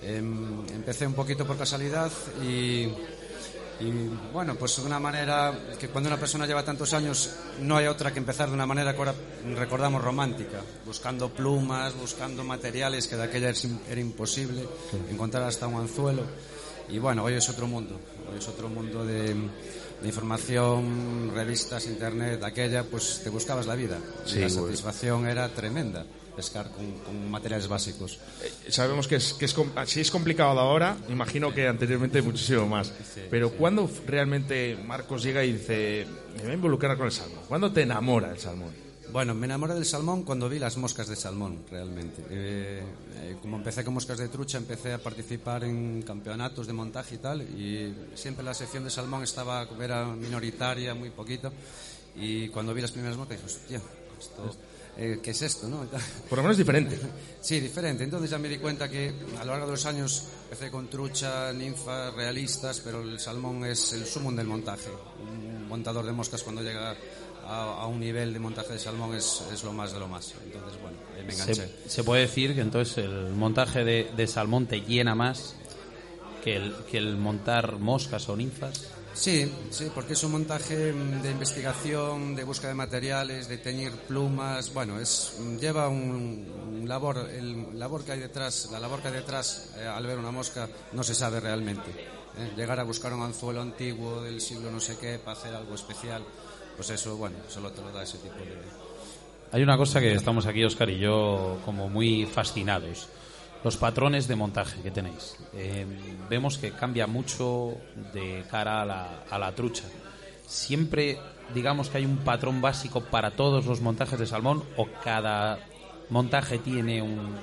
Em, 0.02 0.64
empecé 0.76 1.08
un 1.08 1.14
poquito 1.14 1.48
por 1.48 1.58
casualidad 1.58 2.12
y, 2.44 2.88
bueno, 4.32 4.56
pues 4.56 4.78
de 4.78 4.86
una 4.86 5.00
manera 5.00 5.54
que 5.80 5.90
cuando 5.90 6.10
una 6.10 6.20
persona 6.20 6.46
lleva 6.46 6.64
tantos 6.64 6.94
años 6.94 7.36
no 7.62 7.78
hay 7.78 7.88
otra 7.88 8.12
que 8.12 8.20
empezar 8.20 8.48
de 8.48 8.54
una 8.54 8.66
manera 8.66 8.94
que 8.94 9.00
ahora 9.00 9.16
recordamos 9.56 10.04
romántica, 10.04 10.62
buscando 10.86 11.30
plumas, 11.30 11.96
buscando 11.96 12.44
materiales 12.44 13.08
que 13.08 13.16
de 13.16 13.24
aquella 13.24 13.54
era 13.90 14.00
imposible, 14.00 14.68
encontrar 15.10 15.44
hasta 15.44 15.68
un 15.68 15.82
anzuelo. 15.82 16.24
Y 16.90 17.00
bueno, 17.00 17.24
hoy 17.24 17.34
es 17.34 17.50
otro 17.50 17.68
mundo, 17.68 18.00
hoy 18.32 18.38
es 18.38 18.48
otro 18.48 18.70
mundo 18.70 19.06
de 19.06 19.36
información, 20.04 21.32
revistas, 21.34 21.88
internet, 21.88 22.44
aquella, 22.44 22.84
pues 22.84 23.22
te 23.24 23.30
buscabas 23.30 23.66
la 23.66 23.76
vida. 23.76 24.00
la 24.36 24.50
satisfacción 24.50 25.28
era 25.28 25.50
tremenda 25.50 26.06
pescar 26.36 26.70
con, 26.72 27.32
materiales 27.32 27.68
básicos. 27.68 28.20
Eh, 28.44 28.72
sabemos 28.72 29.08
que, 29.08 29.16
es, 29.16 29.34
que 29.34 29.46
es, 29.46 29.56
si 29.86 30.02
es 30.02 30.12
complicado 30.12 30.60
ahora, 30.60 30.98
imagino 31.10 31.54
que 31.54 31.68
anteriormente 31.68 32.22
muchísimo 32.22 32.68
más. 32.68 32.94
Pero 33.30 33.52
¿cuándo 33.52 33.90
realmente 34.06 34.78
Marcos 34.86 35.24
llega 35.24 35.44
y 35.44 35.54
dice, 35.54 36.06
me 36.36 36.44
voy 36.44 36.52
a 36.52 36.56
involucrar 36.56 36.98
con 36.98 37.08
el 37.08 37.12
salmón? 37.12 37.40
¿Cuándo 37.48 37.72
te 37.72 37.82
enamora 37.82 38.32
el 38.32 38.40
salmón? 38.40 38.84
Bueno, 39.14 39.36
me 39.36 39.46
enamoré 39.46 39.76
del 39.76 39.86
salmón 39.86 40.24
cuando 40.24 40.50
vi 40.50 40.58
las 40.58 40.76
moscas 40.76 41.08
de 41.08 41.16
salmón, 41.16 41.66
realmente. 41.70 42.24
Eh, 42.32 42.82
eh, 43.16 43.36
como 43.40 43.58
empecé 43.58 43.84
con 43.84 43.94
moscas 43.94 44.18
de 44.18 44.28
trucha, 44.28 44.58
empecé 44.58 44.92
a 44.92 44.98
participar 44.98 45.64
en 45.66 46.02
campeonatos 46.02 46.66
de 46.66 46.74
montaje 46.74 47.14
y 47.14 47.18
tal, 47.20 47.44
y 47.44 47.94
siempre 48.16 48.44
la 48.44 48.56
sección 48.56 48.84
de 48.84 48.90
salmón 48.90 49.22
estaba, 49.22 49.68
era 49.80 50.08
minoritaria, 50.08 50.96
muy 50.96 51.12
poquito, 51.12 51.54
y 52.16 52.48
cuando 52.50 52.74
vi 52.74 52.82
las 52.82 52.92
primeras 52.92 53.16
moscas 53.16 53.38
dije, 53.38 53.46
hostia, 53.46 53.82
eh, 54.98 55.20
¿qué 55.22 55.32
es 55.32 55.42
esto? 55.42 55.68
No? 55.68 55.86
Por 56.30 56.38
lo 56.38 56.44
menos 56.44 56.58
diferente. 56.58 57.00
sí, 57.42 57.60
diferente. 57.60 58.04
Entonces 58.04 58.30
ya 58.30 58.38
me 58.38 58.50
di 58.50 58.58
cuenta 58.58 58.90
que 58.90 59.14
a 59.40 59.44
lo 59.46 59.52
largo 59.52 59.68
de 59.68 59.72
los 59.74 59.86
años 59.86 60.24
empecé 60.44 60.70
con 60.70 60.90
trucha, 60.90 61.52
ninfas, 61.54 62.14
realistas, 62.14 62.82
pero 62.84 63.02
el 63.02 63.20
salmón 63.20 63.66
es 63.66 63.94
el 63.94 64.06
sumo 64.06 64.32
del 64.32 64.48
montaje 64.48 64.90
montador 65.74 66.06
de 66.06 66.12
moscas 66.12 66.44
cuando 66.44 66.62
llega 66.62 66.96
a, 67.46 67.82
a 67.82 67.88
un 67.88 68.00
nivel 68.00 68.32
de 68.32 68.40
montaje 68.40 68.74
de 68.74 68.80
salmón 68.80 69.16
es, 69.16 69.44
es 69.52 69.64
lo 69.64 69.74
más 69.74 69.92
de 69.92 70.00
lo 70.00 70.08
más. 70.08 70.34
Entonces, 70.46 70.80
bueno, 70.80 70.98
ahí 71.18 71.26
me 71.26 71.34
enganché. 71.34 71.56
Se, 71.56 71.90
se 71.90 72.04
puede 72.04 72.22
decir 72.22 72.54
que 72.54 72.62
entonces 72.62 73.00
el 73.00 73.32
montaje 73.32 73.84
de, 73.84 74.12
de 74.16 74.28
salmón 74.28 74.68
te 74.68 74.82
llena 74.82 75.16
más 75.16 75.56
que 76.44 76.58
el, 76.58 76.76
que 76.92 77.00
el 77.00 77.18
montar 77.18 77.80
moscas 77.80 78.30
o 78.30 78.38
ninfas. 78.38 78.86
Sí, 79.14 79.52
sí, 79.70 79.92
porque 79.94 80.14
es 80.14 80.24
un 80.24 80.32
montaje 80.32 80.92
mm, 80.92 81.22
de 81.22 81.32
investigación, 81.32 82.36
de 82.36 82.44
búsqueda 82.44 82.70
de 82.70 82.76
materiales, 82.76 83.48
de 83.48 83.60
teñir 83.60 83.92
plumas. 83.92 84.74
Bueno, 84.74 85.00
es 85.00 85.38
mm, 85.40 85.58
lleva 85.58 85.88
un, 85.88 86.84
labor, 86.88 87.30
el 87.30 87.78
labor 87.78 88.04
que 88.04 88.14
hay 88.14 88.20
detrás, 88.20 88.70
la 88.72 88.80
labor 88.80 89.02
que 89.02 89.10
hay 89.10 89.14
detrás 89.14 89.74
eh, 89.78 89.88
al 89.88 90.06
ver 90.06 90.18
una 90.18 90.32
mosca 90.32 90.68
no 90.94 91.04
se 91.04 91.14
sabe 91.14 91.40
realmente. 91.40 91.92
¿eh? 91.92 92.52
Llegar 92.58 92.80
a 92.80 92.84
buscar 92.84 93.14
un 93.14 93.22
anzuelo 93.22 93.62
antiguo 93.62 94.22
del 94.22 94.42
siglo 94.42 94.72
no 94.72 94.80
sé 94.80 94.98
qué 94.98 95.20
para 95.20 95.38
hacer 95.38 95.54
algo 95.54 95.76
especial, 95.76 96.24
pues 96.76 96.90
eso, 96.90 97.16
bueno, 97.16 97.38
solo 97.48 97.72
te 97.72 97.82
lo 97.82 97.92
da 97.92 98.04
ese 98.04 98.18
tipo 98.18 98.36
de. 98.40 98.58
Hay 99.52 99.62
una 99.62 99.78
cosa 99.78 100.00
que 100.00 100.12
estamos 100.14 100.48
aquí, 100.48 100.64
Oscar 100.64 100.90
y 100.90 100.98
yo, 100.98 101.60
como 101.64 101.88
muy 101.88 102.26
fascinados. 102.26 103.08
Los 103.64 103.78
patrones 103.78 104.28
de 104.28 104.36
montaje 104.36 104.82
que 104.82 104.92
tenéis. 104.92 105.38
Eh, 105.54 105.86
vemos 106.30 106.58
que 106.58 106.72
cambia 106.72 107.08
mucho 107.08 107.78
de 108.14 108.44
cara 108.52 108.82
a 108.82 108.86
la, 108.86 109.24
a 109.30 109.40
la 109.40 109.56
trucha. 109.56 109.86
Siempre, 110.46 111.18
digamos 111.54 111.90
que 111.90 112.00
hay 112.00 112.06
un 112.06 112.18
patrón 112.18 112.62
básico 112.62 113.02
para 113.02 113.32
todos 113.32 113.66
los 113.66 113.80
montajes 113.80 114.20
de 114.20 114.28
salmón 114.28 114.64
o 114.76 114.88
cada 115.04 115.60
montaje 116.10 116.60
tiene 116.60 117.02
un, 117.02 117.36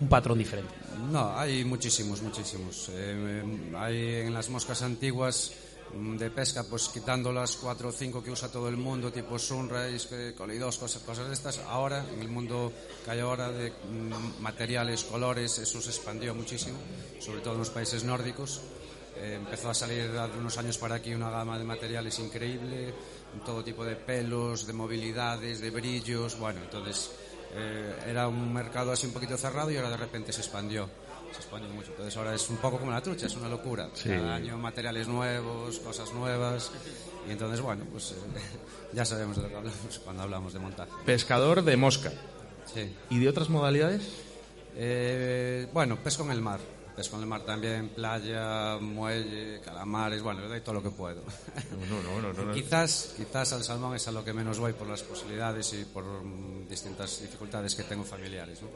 un 0.00 0.08
patrón 0.08 0.38
diferente. 0.38 0.72
No, 1.10 1.38
hay 1.38 1.64
muchísimos, 1.64 2.22
muchísimos. 2.22 2.90
Eh, 2.92 3.42
hay 3.76 4.26
en 4.26 4.34
las 4.34 4.48
moscas 4.50 4.82
antiguas 4.82 5.52
de 5.92 6.30
pesca, 6.30 6.64
pues 6.64 6.88
quitando 6.88 7.32
las 7.32 7.56
cuatro 7.56 7.88
o 7.88 7.92
cinco 7.92 8.22
que 8.22 8.30
usa 8.30 8.50
todo 8.50 8.68
el 8.68 8.76
mundo, 8.76 9.10
tipo 9.10 9.38
Sunrise, 9.38 10.34
Colidos, 10.36 10.78
cosas, 10.78 11.02
cosas 11.02 11.26
de 11.26 11.34
estas. 11.34 11.58
Ahora, 11.58 12.04
en 12.12 12.20
el 12.20 12.28
mundo 12.28 12.72
que 13.04 13.10
hay 13.10 13.20
ahora 13.20 13.50
de 13.50 13.70
mm, 13.70 14.40
materiales, 14.40 15.04
colores, 15.04 15.58
eso 15.58 15.80
se 15.80 15.90
expandió 15.90 16.34
muchísimo, 16.34 16.78
sobre 17.18 17.40
todo 17.40 17.54
en 17.54 17.60
los 17.60 17.70
países 17.70 18.04
nórdicos. 18.04 18.60
Eh, 19.16 19.34
empezó 19.34 19.70
a 19.70 19.74
salir 19.74 20.10
hace 20.16 20.38
unos 20.38 20.56
años 20.58 20.78
para 20.78 20.96
aquí 20.96 21.12
una 21.12 21.30
gama 21.30 21.58
de 21.58 21.64
materiales 21.64 22.18
increíble, 22.20 22.94
todo 23.44 23.64
tipo 23.64 23.84
de 23.84 23.96
pelos, 23.96 24.66
de 24.66 24.72
movilidades, 24.72 25.60
de 25.60 25.70
brillos. 25.70 26.38
Bueno, 26.38 26.60
entonces 26.62 27.10
eh, 27.52 28.04
era 28.06 28.28
un 28.28 28.52
mercado 28.52 28.92
así 28.92 29.06
un 29.06 29.12
poquito 29.12 29.36
cerrado 29.36 29.70
y 29.70 29.76
ahora 29.76 29.90
de 29.90 29.96
repente 29.96 30.32
se 30.32 30.40
expandió. 30.40 30.88
Se 31.32 31.38
expandió 31.38 31.70
mucho. 31.70 31.90
Entonces 31.90 32.16
ahora 32.16 32.34
es 32.34 32.48
un 32.50 32.56
poco 32.56 32.78
como 32.78 32.90
la 32.90 33.00
trucha, 33.00 33.26
es 33.26 33.36
una 33.36 33.48
locura. 33.48 33.88
Cada 34.02 34.34
año 34.34 34.58
materiales 34.58 35.08
nuevos, 35.08 35.78
cosas 35.80 36.12
nuevas. 36.12 36.70
Y 37.28 37.32
entonces, 37.32 37.60
bueno, 37.60 37.84
pues 37.90 38.12
eh, 38.12 38.14
ya 38.92 39.04
sabemos 39.04 39.36
de 39.36 39.42
lo 39.42 39.48
que 39.48 39.56
hablamos 39.56 40.00
cuando 40.04 40.22
hablamos 40.22 40.52
de 40.52 40.58
montaje. 40.58 40.90
Pescador 41.04 41.62
de 41.62 41.76
mosca. 41.76 42.12
Sí. 42.72 42.94
¿Y 43.10 43.18
de 43.18 43.28
otras 43.28 43.48
modalidades? 43.48 44.02
Eh, 44.76 45.68
bueno, 45.72 45.96
pesco 45.96 46.24
en 46.24 46.30
el 46.32 46.40
mar. 46.40 46.60
Pesco 46.96 47.16
en 47.16 47.22
el 47.22 47.28
mar 47.28 47.42
también, 47.42 47.88
playa, 47.90 48.76
muelle, 48.78 49.60
calamares, 49.60 50.22
bueno, 50.22 50.40
le 50.40 50.48
doy 50.48 50.60
todo 50.60 50.74
lo 50.74 50.82
que 50.82 50.90
puedo. 50.90 51.22
No, 51.88 52.02
no, 52.02 52.20
no, 52.20 52.32
no. 52.32 52.44
no. 52.44 52.52
Quizás, 52.54 53.14
quizás 53.16 53.52
al 53.52 53.64
salmón 53.64 53.96
es 53.96 54.06
a 54.08 54.12
lo 54.12 54.24
que 54.24 54.32
menos 54.32 54.58
voy 54.58 54.72
por 54.72 54.86
las 54.86 55.02
posibilidades 55.02 55.72
y 55.74 55.84
por 55.84 56.04
mm, 56.04 56.68
distintas 56.68 57.22
dificultades 57.22 57.74
que 57.74 57.84
tengo 57.84 58.04
familiares, 58.04 58.60
¿no? 58.62 58.68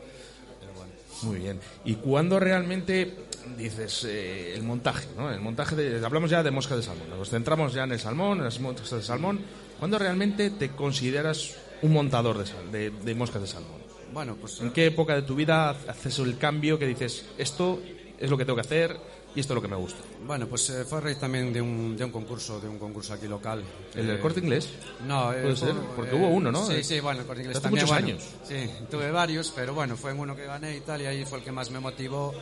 Muy 1.25 1.39
bien. 1.39 1.61
¿Y 1.85 1.95
cuándo 1.95 2.39
realmente 2.41 3.15
dices 3.59 4.05
eh, 4.09 4.55
el 4.55 4.63
montaje? 4.63 5.07
¿no? 5.17 5.31
El 5.33 5.41
montaje 5.41 5.75
de, 5.77 6.05
hablamos 6.05 6.31
ya 6.31 6.43
de 6.43 6.51
moscas 6.51 6.77
de 6.79 6.83
salmón. 6.83 7.09
Nos 7.11 7.31
centramos 7.31 7.73
ya 7.75 7.85
en 7.85 7.93
el 7.93 8.01
salmón, 8.01 8.39
en 8.39 8.45
las 8.45 8.61
moscas 8.61 8.91
de 8.91 9.03
salmón. 9.03 9.41
¿Cuándo 9.79 9.99
realmente 9.99 10.51
te 10.51 10.71
consideras 10.71 11.55
un 11.83 11.93
montador 11.93 12.39
de, 12.39 12.47
sal- 12.47 12.71
de, 12.73 12.91
de 12.91 13.15
moscas 13.15 13.43
de 13.43 13.49
salmón? 13.49 13.83
Bueno, 14.13 14.37
pues 14.41 14.61
¿En 14.61 14.71
qué 14.71 14.87
época 14.87 15.15
de 15.17 15.23
tu 15.23 15.35
vida 15.35 15.71
haces 15.71 16.19
el 16.21 16.39
cambio 16.39 16.79
que 16.79 16.87
dices 16.87 17.25
esto 17.37 17.81
es 18.19 18.31
lo 18.31 18.39
que 18.39 18.45
tengo 18.45 18.55
que 18.55 18.61
hacer 18.61 18.97
y 19.35 19.41
esto 19.41 19.53
es 19.53 19.55
lo 19.57 19.63
que 19.63 19.69
me 19.69 19.77
gusta? 19.77 19.99
Bueno, 20.27 20.47
pues 20.47 20.71
eh, 20.71 20.85
fue 20.85 20.99
a 20.99 21.01
raíz 21.03 21.19
también 21.19 21.53
de 21.53 21.61
un, 21.61 21.97
de 21.97 22.05
un 22.05 22.11
concurso, 22.11 22.61
de 22.61 22.69
un 22.69 22.79
concurso 22.79 23.13
aquí 23.15 23.27
local. 23.27 23.63
¿El 23.95 24.07
del 24.07 24.17
Eh, 24.17 24.21
corte 24.21 24.41
inglés? 24.41 24.69
No, 25.07 25.33
eh, 25.33 25.43
Puede 25.43 25.57
fue- 25.57 25.69
ser, 25.69 25.77
porque 25.97 26.15
hubo 26.15 26.29
uno, 26.29 26.53
¿no? 26.53 26.65
Sí, 26.67 26.83
sí, 26.85 27.01
bueno, 27.01 27.21
el 27.21 27.27
corte 27.27 27.43
inglés 27.43 27.57
Hace 27.59 27.65
también. 27.65 27.85
muchos 27.85 27.97
bueno, 28.03 28.09
años. 28.17 28.25
Sí, 28.49 28.71
tuve 28.91 29.11
varios, 29.11 29.53
pero 29.55 29.75
bueno, 29.75 29.97
fue 29.97 30.13
en 30.13 30.21
uno 30.21 30.35
que 30.37 30.45
gané 30.47 30.77
y 30.77 30.81
tal, 30.81 31.03
y 31.03 31.07
ahí 31.07 31.25
fue 31.25 31.39
el 31.39 31.45
que 31.45 31.53
más 31.53 31.71
me 31.71 31.81
motivó, 31.81 32.33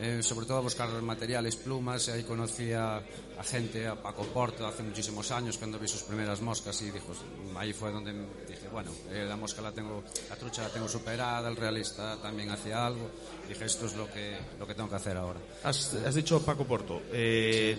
eh, 0.00 0.22
sobre 0.22 0.46
todo 0.46 0.58
a 0.58 0.60
buscar 0.60 0.88
materiales, 1.02 1.56
plumas, 1.56 2.08
y 2.08 2.10
ahí 2.12 2.22
conocí 2.24 2.72
a, 2.72 2.96
a 2.96 3.44
gente, 3.44 3.86
a 3.86 3.94
Paco 3.94 4.24
Porto, 4.24 4.66
hace 4.66 4.82
muchísimos 4.82 5.30
años, 5.30 5.58
cuando 5.58 5.78
vi 5.78 5.88
sus 5.88 6.02
primeras 6.02 6.40
moscas, 6.40 6.80
y 6.82 6.90
dijo, 6.90 7.12
ahí 7.56 7.72
fue 7.72 7.92
donde 7.92 8.12
dije, 8.48 8.68
bueno, 8.72 8.90
eh, 9.10 9.24
la 9.28 9.36
mosca 9.36 9.62
la 9.62 9.72
tengo, 9.72 10.02
la 10.28 10.36
trucha 10.36 10.62
la 10.62 10.68
tengo 10.70 10.88
superada, 10.88 11.48
el 11.48 11.56
realista 11.56 12.16
también 12.22 12.50
hacía 12.50 12.86
algo, 12.86 13.10
dije, 13.48 13.64
esto 13.64 13.86
es 13.86 13.94
lo 13.94 14.10
que, 14.10 14.36
lo 14.58 14.66
que 14.66 14.74
tengo 14.74 14.88
que 14.88 14.96
hacer 14.96 15.16
ahora. 15.16 15.40
Has, 15.64 15.94
has 15.94 16.14
dicho 16.14 16.42
Paco 16.42 16.64
Porto. 16.64 17.02
Eh, 17.12 17.76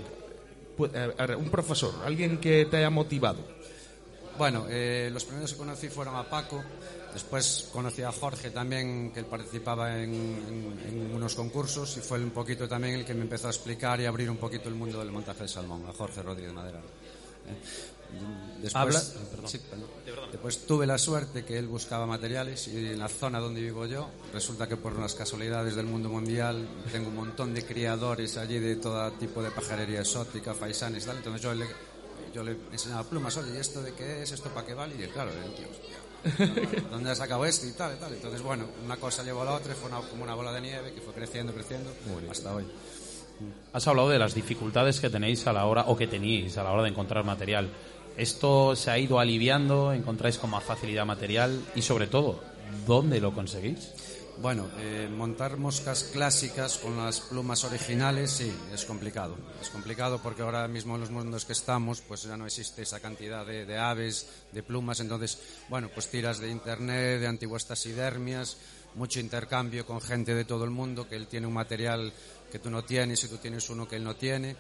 un 0.77 1.49
profesor, 1.51 1.93
alguien 2.03 2.39
que 2.39 2.65
te 2.65 2.77
haya 2.77 2.89
motivado. 2.89 3.39
Bueno, 4.37 4.65
los 5.11 5.23
primeros 5.25 5.51
que 5.51 5.57
conocí 5.59 5.89
fueron 5.89 6.15
a 6.15 6.27
Paco, 6.27 6.63
después 7.13 7.69
conocí 7.71 8.01
a 8.01 8.11
Jorge 8.11 8.49
también, 8.49 9.11
que 9.11 9.19
él 9.21 9.25
participaba 9.25 9.97
en, 10.01 10.13
en- 10.13 10.79
en 10.87 11.15
unos 11.15 11.35
concursos 11.35 11.95
y 11.97 12.01
fue 12.01 12.19
un 12.19 12.31
poquito 12.31 12.67
también 12.67 12.95
el 12.95 13.05
que 13.05 13.13
me 13.13 13.21
empezó 13.21 13.47
a 13.47 13.51
explicar 13.51 13.99
y 14.01 14.05
abrir 14.05 14.29
un 14.29 14.37
poquito 14.37 14.69
el 14.69 14.75
mundo 14.75 14.99
del 14.99 15.11
montaje 15.11 15.43
de 15.43 15.47
salmón, 15.49 15.85
a 15.87 15.93
Jorge 15.93 16.21
Rodríguez 16.21 16.53
Madera. 16.53 16.79
Eh, 16.79 17.91
Después, 18.61 18.75
Habla- 18.75 18.99
sí, 19.47 19.57
perdón. 19.69 19.87
Después 20.31 20.65
tuve 20.67 20.85
la 20.85 20.97
suerte 20.99 21.43
que 21.43 21.57
él 21.57 21.67
buscaba 21.67 22.05
materiales 22.05 22.67
y 22.67 22.77
en 22.77 22.99
la 22.99 23.09
zona 23.09 23.39
donde 23.39 23.59
vivo 23.59 23.87
yo, 23.87 24.07
resulta 24.31 24.67
que 24.67 24.77
por 24.77 24.93
unas 24.93 25.15
casualidades 25.15 25.75
del 25.75 25.87
mundo 25.87 26.09
mundial 26.09 26.67
tengo 26.91 27.09
un 27.09 27.15
montón 27.15 27.53
de 27.55 27.65
criadores 27.65 28.37
allí 28.37 28.59
de 28.59 28.75
todo 28.75 29.11
tipo 29.13 29.41
de 29.41 29.49
pajarería 29.49 30.01
exótica, 30.01 30.53
faisanes 30.53 31.05
tal, 31.05 31.17
entonces 31.17 31.41
yo 31.41 31.53
le, 31.55 31.65
yo 32.35 32.43
le 32.43 32.55
enseñaba 32.71 33.03
plumas, 33.03 33.35
oye, 33.37 33.55
¿y 33.55 33.57
esto 33.57 33.81
de 33.81 33.93
qué 33.93 34.21
es? 34.21 34.31
¿Esto 34.31 34.49
para 34.51 34.65
qué 34.67 34.75
vale? 34.75 34.95
Y 34.97 35.03
él, 35.03 35.09
claro, 35.09 35.31
el 35.31 35.55
tío, 35.55 35.65
¿dónde 36.91 37.11
has 37.11 37.17
sacado 37.17 37.45
esto 37.45 37.67
y 37.67 37.71
tal 37.71 37.95
y 37.95 37.99
tal? 37.99 38.13
Entonces, 38.13 38.41
bueno, 38.41 38.65
una 38.85 38.97
cosa 38.97 39.23
llevó 39.23 39.41
a 39.41 39.45
la 39.45 39.53
otra 39.53 39.73
y 39.73 39.75
fue 39.75 39.89
una- 39.89 40.01
como 40.07 40.23
una 40.23 40.35
bola 40.35 40.51
de 40.53 40.61
nieve 40.61 40.93
que 40.93 41.01
fue 41.01 41.13
creciendo, 41.13 41.53
creciendo 41.53 41.91
hasta 42.29 42.53
hoy. 42.53 42.65
Has 43.73 43.87
hablado 43.87 44.09
de 44.09 44.19
las 44.19 44.33
dificultades 44.35 44.99
que 44.99 45.09
tenéis 45.09 45.45
a 45.47 45.53
la 45.53 45.65
hora, 45.65 45.85
o 45.87 45.97
que 45.97 46.07
teníais 46.07 46.57
a 46.57 46.63
la 46.63 46.71
hora 46.71 46.83
de 46.83 46.89
encontrar 46.89 47.23
material. 47.25 47.69
¿Esto 48.15 48.75
se 48.75 48.91
ha 48.91 48.97
ido 48.99 49.19
aliviando? 49.19 49.91
¿Encontráis 49.91 50.37
con 50.37 50.51
más 50.51 50.63
facilidad 50.63 51.05
material? 51.05 51.59
Y 51.75 51.81
sobre 51.81 52.07
todo, 52.07 52.39
¿dónde 52.85 53.19
lo 53.19 53.33
conseguís? 53.33 53.91
Bueno, 54.41 54.67
eh, 54.79 55.07
montar 55.09 55.57
moscas 55.57 56.05
clásicas 56.11 56.77
con 56.77 56.97
las 56.97 57.21
plumas 57.21 57.63
originales, 57.63 58.31
sí, 58.31 58.51
es 58.73 58.83
complicado. 58.83 59.37
Es 59.61 59.69
complicado 59.69 60.21
porque 60.21 60.41
ahora 60.41 60.67
mismo 60.67 60.95
en 60.95 61.01
los 61.01 61.11
mundos 61.11 61.45
que 61.45 61.53
estamos, 61.53 62.01
pues 62.01 62.23
ya 62.23 62.35
no 62.35 62.45
existe 62.45 62.81
esa 62.81 62.99
cantidad 62.99 63.45
de, 63.45 63.65
de 63.65 63.77
aves, 63.77 64.27
de 64.51 64.63
plumas. 64.63 64.99
Entonces, 64.99 65.37
bueno, 65.69 65.89
pues 65.93 66.09
tiras 66.09 66.39
de 66.39 66.49
internet, 66.49 67.21
de 67.21 67.27
antiguas 67.27 67.65
taxidermias, 67.65 68.57
mucho 68.95 69.19
intercambio 69.19 69.85
con 69.85 70.01
gente 70.01 70.33
de 70.33 70.45
todo 70.45 70.63
el 70.65 70.71
mundo, 70.71 71.07
que 71.07 71.15
él 71.15 71.27
tiene 71.27 71.47
un 71.47 71.53
material 71.53 72.11
que 72.51 72.59
tú 72.59 72.69
no 72.69 72.83
tienes 72.83 73.23
y 73.23 73.27
tú 73.27 73.37
tienes 73.37 73.69
uno 73.69 73.87
que 73.87 73.95
él 73.95 74.03
no 74.03 74.15
tiene. 74.15 74.55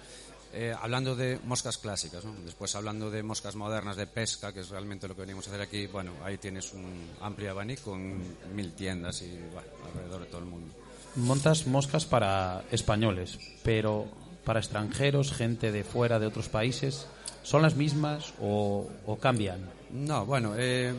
Eh, 0.55 0.71
hablando 0.79 1.15
de 1.15 1.39
moscas 1.45 1.79
clásicas, 1.79 2.23
¿no? 2.23 2.35
después 2.45 2.75
hablando 2.75 3.09
de 3.09 3.23
moscas 3.23 3.55
modernas 3.55 3.95
de 3.97 4.05
pesca, 4.05 4.53
que 4.53 4.59
es 4.59 4.69
realmente 4.69 5.07
lo 5.07 5.15
que 5.15 5.21
venimos 5.21 5.47
a 5.47 5.49
hacer 5.49 5.61
aquí, 5.61 5.87
bueno, 5.87 6.11
ahí 6.23 6.37
tienes 6.37 6.73
un 6.73 6.85
amplio 7.21 7.49
abanico 7.49 7.95
en 7.95 8.37
mil 8.55 8.71
tiendas 8.73 9.23
y 9.23 9.31
bueno, 9.51 9.67
alrededor 9.87 10.21
de 10.21 10.27
todo 10.27 10.39
el 10.39 10.45
mundo. 10.45 10.71
Montas 11.15 11.65
moscas 11.65 12.05
para 12.05 12.63
españoles, 12.71 13.39
pero 13.63 14.05
para 14.45 14.59
extranjeros, 14.59 15.33
gente 15.33 15.71
de 15.71 15.83
fuera, 15.83 16.19
de 16.19 16.27
otros 16.27 16.49
países, 16.49 17.07
¿son 17.41 17.63
las 17.63 17.75
mismas 17.75 18.33
o, 18.39 18.87
o 19.07 19.17
cambian? 19.17 19.71
No, 19.93 20.25
bueno, 20.25 20.53
eh, 20.57 20.91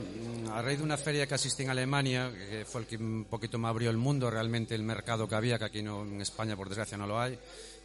a 0.53 0.63
raíz 0.63 0.79
de 0.79 0.85
una 0.85 0.97
feria 0.97 1.27
que 1.27 1.35
asistí 1.35 1.65
en 1.65 1.71
Alemania, 1.71 2.31
que 2.33 2.65
fue 2.65 2.83
el 2.83 2.87
que 2.87 2.97
un 2.97 3.27
poquito 3.29 3.59
me 3.59 3.67
abrió 3.67 3.91
el 3.91 3.97
mundo, 3.97 4.31
realmente 4.31 4.77
el 4.77 4.85
mercado 4.85 5.27
que 5.27 5.35
había, 5.35 5.59
que 5.59 5.65
aquí 5.65 5.83
no, 5.83 6.03
en 6.03 6.21
España 6.21 6.57
por 6.57 6.69
desgracia 6.69 6.97
no 6.97 7.07
lo 7.07 7.21
hay, 7.21 7.37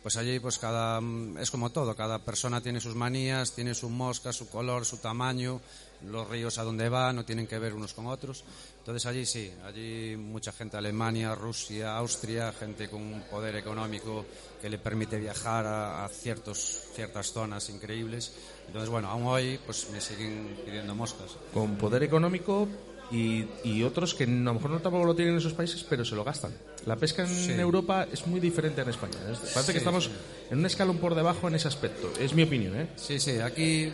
pues 0.01 0.15
allí 0.17 0.39
pues 0.39 0.57
cada, 0.57 1.01
es 1.39 1.51
como 1.51 1.71
todo, 1.71 1.95
cada 1.95 2.19
persona 2.19 2.61
tiene 2.61 2.79
sus 2.79 2.95
manías, 2.95 3.53
tiene 3.53 3.75
su 3.75 3.89
mosca, 3.89 4.31
su 4.31 4.49
color, 4.49 4.85
su 4.85 4.97
tamaño, 4.97 5.59
los 6.05 6.27
ríos 6.29 6.57
a 6.57 6.63
donde 6.63 6.87
van 6.87 7.17
no 7.17 7.25
tienen 7.25 7.47
que 7.47 7.59
ver 7.59 7.73
unos 7.73 7.93
con 7.93 8.07
otros. 8.07 8.43
Entonces 8.77 9.05
allí 9.05 9.25
sí, 9.25 9.51
allí 9.65 10.15
mucha 10.15 10.51
gente, 10.51 10.77
Alemania, 10.77 11.35
Rusia, 11.35 11.97
Austria, 11.97 12.53
gente 12.53 12.89
con 12.89 13.01
un 13.01 13.21
poder 13.29 13.55
económico 13.57 14.25
que 14.61 14.69
le 14.69 14.77
permite 14.77 15.19
viajar 15.19 15.65
a, 15.67 16.07
ciertas 16.09 17.31
zonas 17.33 17.69
increíbles. 17.69 18.33
Entonces 18.67 18.89
bueno, 18.89 19.09
aún 19.09 19.25
hoy 19.25 19.59
pues 19.65 19.89
me 19.91 19.99
siguen 19.99 20.57
pidiendo 20.65 20.95
moscas. 20.95 21.31
Con 21.53 21.75
poder 21.75 22.03
económico 22.03 22.67
y, 23.11 23.45
y 23.63 23.83
otros 23.83 24.13
que 24.13 24.23
a 24.25 24.27
lo 24.27 24.53
mejor 24.53 24.69
no 24.71 24.79
tampoco 24.79 25.05
lo 25.05 25.15
tienen 25.15 25.33
en 25.33 25.39
esos 25.39 25.53
países, 25.53 25.83
pero 25.89 26.05
se 26.05 26.15
lo 26.15 26.23
gastan. 26.23 26.53
La 26.85 26.95
pesca 26.95 27.23
en 27.23 27.29
Sí. 27.29 27.51
Europa 27.53 28.07
es 28.11 28.25
muy 28.27 28.39
diferente 28.39 28.81
en 28.81 28.89
España. 28.89 29.17
Es- 29.31 29.39
Parece 29.39 29.67
que 29.67 29.71
Sí, 29.73 29.77
estamos 29.79 30.09
en 30.51 30.59
un 30.59 30.65
escalón 30.65 30.97
por 30.97 31.15
debajo 31.15 31.47
en 31.47 31.55
ese 31.55 31.67
aspecto. 31.67 32.11
Es 32.19 32.33
mi 32.33 32.43
opinión, 32.43 32.75
¿eh? 32.79 32.87
Sí, 32.95 33.19
sí, 33.19 33.39
aquí 33.39 33.91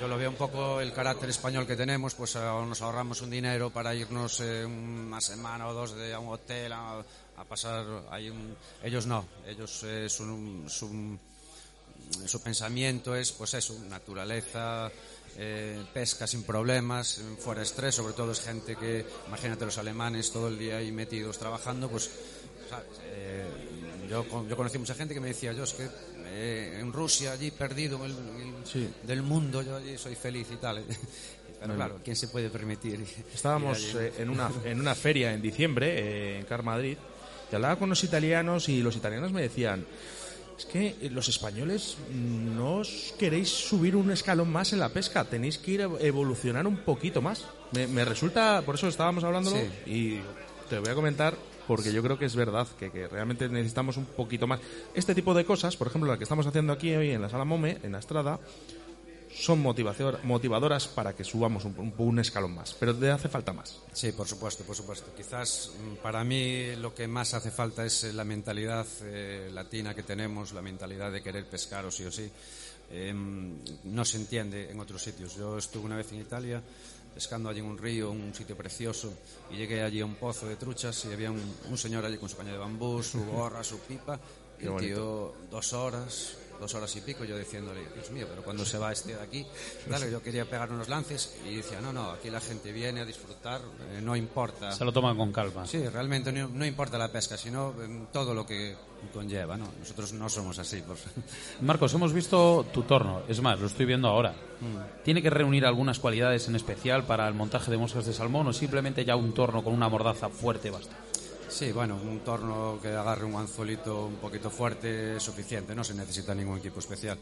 yo 0.00 0.06
lo 0.08 0.16
veo 0.16 0.30
un 0.30 0.36
poco 0.36 0.80
el 0.80 0.92
carácter 0.92 1.28
español 1.30 1.66
que 1.66 1.74
tenemos, 1.76 2.14
pues 2.14 2.36
eh, 2.36 2.38
nos 2.38 2.80
ahorramos 2.82 3.20
un 3.22 3.30
dinero 3.30 3.70
para 3.70 3.94
irnos 3.94 4.40
eh, 4.40 4.64
una 4.64 5.20
semana 5.20 5.66
o 5.68 5.74
dos 5.74 5.94
de, 5.96 6.14
a 6.14 6.18
un 6.20 6.28
hotel 6.28 6.72
a, 6.72 7.00
a 7.36 7.44
pasar 7.44 7.84
ahí 8.10 8.30
un... 8.30 8.54
Ellos 8.82 9.06
no, 9.06 9.24
ellos 9.46 9.82
eh, 9.84 10.08
su, 10.08 10.64
su 12.26 12.40
pensamiento 12.42 13.14
es 13.16 13.32
pues 13.32 13.54
eso, 13.54 13.76
naturaleza, 13.88 14.90
eh, 15.38 15.82
pesca 15.94 16.26
sin 16.26 16.42
problemas, 16.42 17.20
fuera 17.38 17.62
estrés, 17.62 17.94
sobre 17.94 18.12
todo 18.14 18.32
es 18.32 18.40
gente 18.40 18.74
que, 18.76 19.06
imagínate 19.28 19.64
los 19.64 19.78
alemanes 19.78 20.30
todo 20.32 20.48
el 20.48 20.58
día 20.58 20.78
ahí 20.78 20.90
metidos 20.92 21.38
trabajando, 21.38 21.88
pues 21.88 22.10
¿sabes? 22.68 22.86
Eh, 23.04 23.46
yo, 24.10 24.24
yo 24.48 24.56
conocí 24.56 24.78
mucha 24.78 24.94
gente 24.94 25.14
que 25.14 25.20
me 25.20 25.28
decía, 25.28 25.52
yo 25.52 25.64
es 25.64 25.72
que 25.74 25.88
eh, 26.30 26.78
en 26.80 26.92
Rusia, 26.92 27.32
allí 27.32 27.50
perdido 27.50 28.04
en 28.04 28.10
el, 28.10 28.18
en 28.18 28.54
el- 28.56 28.66
Sí. 28.66 28.88
del 29.04 29.22
mundo, 29.22 29.62
yo 29.62 29.76
allí 29.76 29.96
soy 29.96 30.14
feliz 30.14 30.46
y 30.52 30.56
tal. 30.56 30.84
Pero 31.60 31.74
claro, 31.74 31.98
¿quién 32.04 32.14
se 32.14 32.28
puede 32.28 32.50
permitir? 32.50 33.04
Estábamos 33.34 33.82
eh, 33.94 34.12
en, 34.18 34.28
una, 34.30 34.50
en 34.64 34.78
una 34.80 34.94
feria 34.94 35.32
en 35.32 35.40
diciembre 35.42 35.98
eh, 35.98 36.38
en 36.40 36.44
Car 36.46 36.62
Madrid 36.62 36.96
y 37.50 37.54
hablaba 37.54 37.76
con 37.76 37.88
los 37.88 38.04
italianos 38.04 38.68
y 38.68 38.82
los 38.82 38.94
italianos 38.96 39.32
me 39.32 39.42
decían 39.42 39.84
es 40.58 40.66
que 40.66 40.88
eh, 41.00 41.08
los 41.10 41.28
españoles 41.28 41.96
no 42.12 42.76
os 42.76 43.14
queréis 43.18 43.48
subir 43.48 43.94
un 43.96 44.10
escalón 44.10 44.50
más 44.50 44.72
en 44.72 44.80
la 44.80 44.88
pesca, 44.90 45.24
tenéis 45.24 45.56
que 45.58 45.70
ir 45.70 45.82
a 45.82 45.88
evolucionar 46.00 46.66
un 46.66 46.78
poquito 46.78 47.22
más. 47.22 47.44
Me, 47.72 47.86
me 47.86 48.04
resulta, 48.04 48.62
por 48.66 48.74
eso 48.74 48.88
estábamos 48.88 49.22
hablándolo 49.24 49.56
Sí. 49.56 49.90
y 49.90 50.20
te 50.68 50.78
voy 50.78 50.88
a 50.90 50.94
comentar 50.94 51.34
porque 51.66 51.92
yo 51.92 52.02
creo 52.02 52.18
que 52.18 52.24
es 52.24 52.34
verdad 52.34 52.66
que, 52.78 52.90
que 52.90 53.06
realmente 53.08 53.48
necesitamos 53.48 53.96
un 53.98 54.06
poquito 54.06 54.46
más. 54.46 54.58
Este 54.94 55.14
tipo 55.14 55.34
de 55.34 55.44
cosas, 55.44 55.76
por 55.76 55.86
ejemplo, 55.88 56.10
la 56.10 56.16
que 56.18 56.24
estamos 56.24 56.46
haciendo 56.46 56.72
aquí 56.72 56.94
hoy 56.94 57.10
en 57.10 57.20
la 57.22 57.28
sala 57.28 57.44
Mome, 57.44 57.76
en 57.82 57.92
la 57.92 57.98
Estrada, 57.98 58.40
son 59.34 59.60
motivadoras 59.60 60.88
para 60.88 61.14
que 61.14 61.24
subamos 61.24 61.64
un, 61.64 61.74
un- 61.78 61.94
un 61.96 62.18
escalón 62.18 62.54
más, 62.54 62.74
pero 62.78 62.94
te 62.94 63.10
hace 63.10 63.28
falta 63.28 63.52
más. 63.52 63.78
Sí, 63.92 64.12
por 64.12 64.26
supuesto, 64.26 64.64
por 64.64 64.74
supuesto. 64.74 65.12
Quizás 65.16 65.70
mm, 65.78 65.96
para 66.02 66.24
mí 66.24 66.74
lo 66.76 66.94
que 66.94 67.06
más 67.08 67.34
hace 67.34 67.50
falta 67.50 67.84
es 67.84 68.04
eh, 68.04 68.12
la 68.12 68.24
mentalidad 68.24 68.86
eh, 69.02 69.50
latina 69.52 69.94
que 69.94 70.02
tenemos, 70.02 70.52
la 70.52 70.62
mentalidad 70.62 71.12
de 71.12 71.22
querer 71.22 71.46
pescar 71.46 71.84
o 71.84 71.90
sí 71.90 72.04
o 72.04 72.10
sí. 72.12 72.30
Eh, 72.90 73.12
no 73.84 74.04
se 74.04 74.16
entiende 74.16 74.70
en 74.70 74.80
otros 74.80 75.02
sitios. 75.02 75.36
Yo 75.36 75.58
estuve 75.58 75.84
una 75.84 75.96
vez 75.96 76.10
en 76.12 76.20
Italia 76.22 76.62
pescando 77.14 77.48
allí 77.48 77.58
en 77.60 77.66
un 77.66 77.76
río, 77.78 78.10
un 78.10 78.32
sitio 78.34 78.56
precioso, 78.56 79.12
y 79.50 79.56
llegué 79.56 79.82
allí 79.82 80.00
a 80.00 80.04
un 80.06 80.14
pozo 80.14 80.46
de 80.46 80.56
truchas 80.56 81.04
y 81.04 81.12
había 81.12 81.30
un, 81.32 81.42
un 81.68 81.76
señor 81.76 82.04
allí 82.04 82.16
con 82.16 82.28
su 82.28 82.36
caña 82.36 82.52
de 82.52 82.58
bambú, 82.58 83.02
su 83.02 83.24
gorra, 83.26 83.64
su 83.64 83.78
pipa, 83.80 84.18
y 84.60 84.66
el 84.66 84.76
tío 84.76 85.34
dos 85.50 85.72
horas, 85.72 86.36
dos 86.58 86.74
horas 86.74 86.94
y 86.96 87.00
pico, 87.00 87.24
yo 87.24 87.36
diciéndole, 87.38 87.80
Dios 87.94 88.10
mío, 88.10 88.26
pero 88.28 88.42
cuando 88.42 88.64
se 88.64 88.78
va 88.78 88.92
este 88.92 89.14
de 89.14 89.22
aquí, 89.22 89.46
dale, 89.86 90.10
yo 90.10 90.22
quería 90.22 90.44
pegar 90.44 90.70
unos 90.70 90.88
lances 90.88 91.36
y 91.46 91.56
decía, 91.56 91.80
no, 91.80 91.92
no, 91.92 92.10
aquí 92.10 92.30
la 92.30 92.40
gente 92.40 92.72
viene 92.72 93.00
a 93.00 93.04
disfrutar, 93.04 93.60
eh, 93.92 94.00
no 94.02 94.16
importa. 94.16 94.72
Se 94.72 94.84
lo 94.84 94.92
toman 94.92 95.16
con 95.16 95.32
calma. 95.32 95.66
Sí, 95.66 95.86
realmente 95.88 96.32
no, 96.32 96.48
no 96.48 96.66
importa 96.66 96.98
la 96.98 97.10
pesca, 97.10 97.36
sino 97.36 97.74
em, 97.82 98.06
todo 98.06 98.34
lo 98.34 98.46
que 98.46 98.76
conlleva, 99.12 99.56
¿no? 99.56 99.68
Nosotros 99.78 100.12
no 100.12 100.28
somos 100.28 100.58
así, 100.58 100.82
pues. 100.86 101.04
Marcos, 101.60 101.94
hemos 101.94 102.12
visto 102.12 102.66
tu 102.72 102.82
torno. 102.82 103.22
Es 103.28 103.40
más, 103.40 103.60
lo 103.60 103.66
estoy 103.66 103.86
viendo 103.86 104.08
ahora. 104.08 104.32
Mm. 104.32 105.04
¿Tiene 105.04 105.22
que 105.22 105.30
reunir 105.30 105.64
algunas 105.64 105.98
cualidades 105.98 106.48
en 106.48 106.56
especial 106.56 107.04
para 107.04 107.28
el 107.28 107.34
montaje 107.34 107.70
de 107.70 107.78
moscas 107.78 108.06
de 108.06 108.12
salmón 108.12 108.48
o 108.48 108.52
simplemente 108.52 109.04
ya 109.04 109.16
un 109.16 109.32
torno 109.32 109.62
con 109.62 109.72
una 109.72 109.88
mordaza 109.88 110.28
fuerte 110.28 110.70
basta? 110.70 110.96
Sí, 111.58 111.72
bueno, 111.72 111.96
un 111.96 112.20
torno 112.20 112.78
que 112.80 112.88
agarre 112.94 113.24
un 113.24 113.34
anzuelito 113.34 114.06
un 114.06 114.16
poquito 114.16 114.48
fuerte 114.48 115.16
es 115.16 115.22
suficiente, 115.24 115.74
no 115.74 115.82
se 115.82 115.92
necesita 115.92 116.32
ningún 116.32 116.58
equipo 116.58 116.78
especial. 116.78 117.18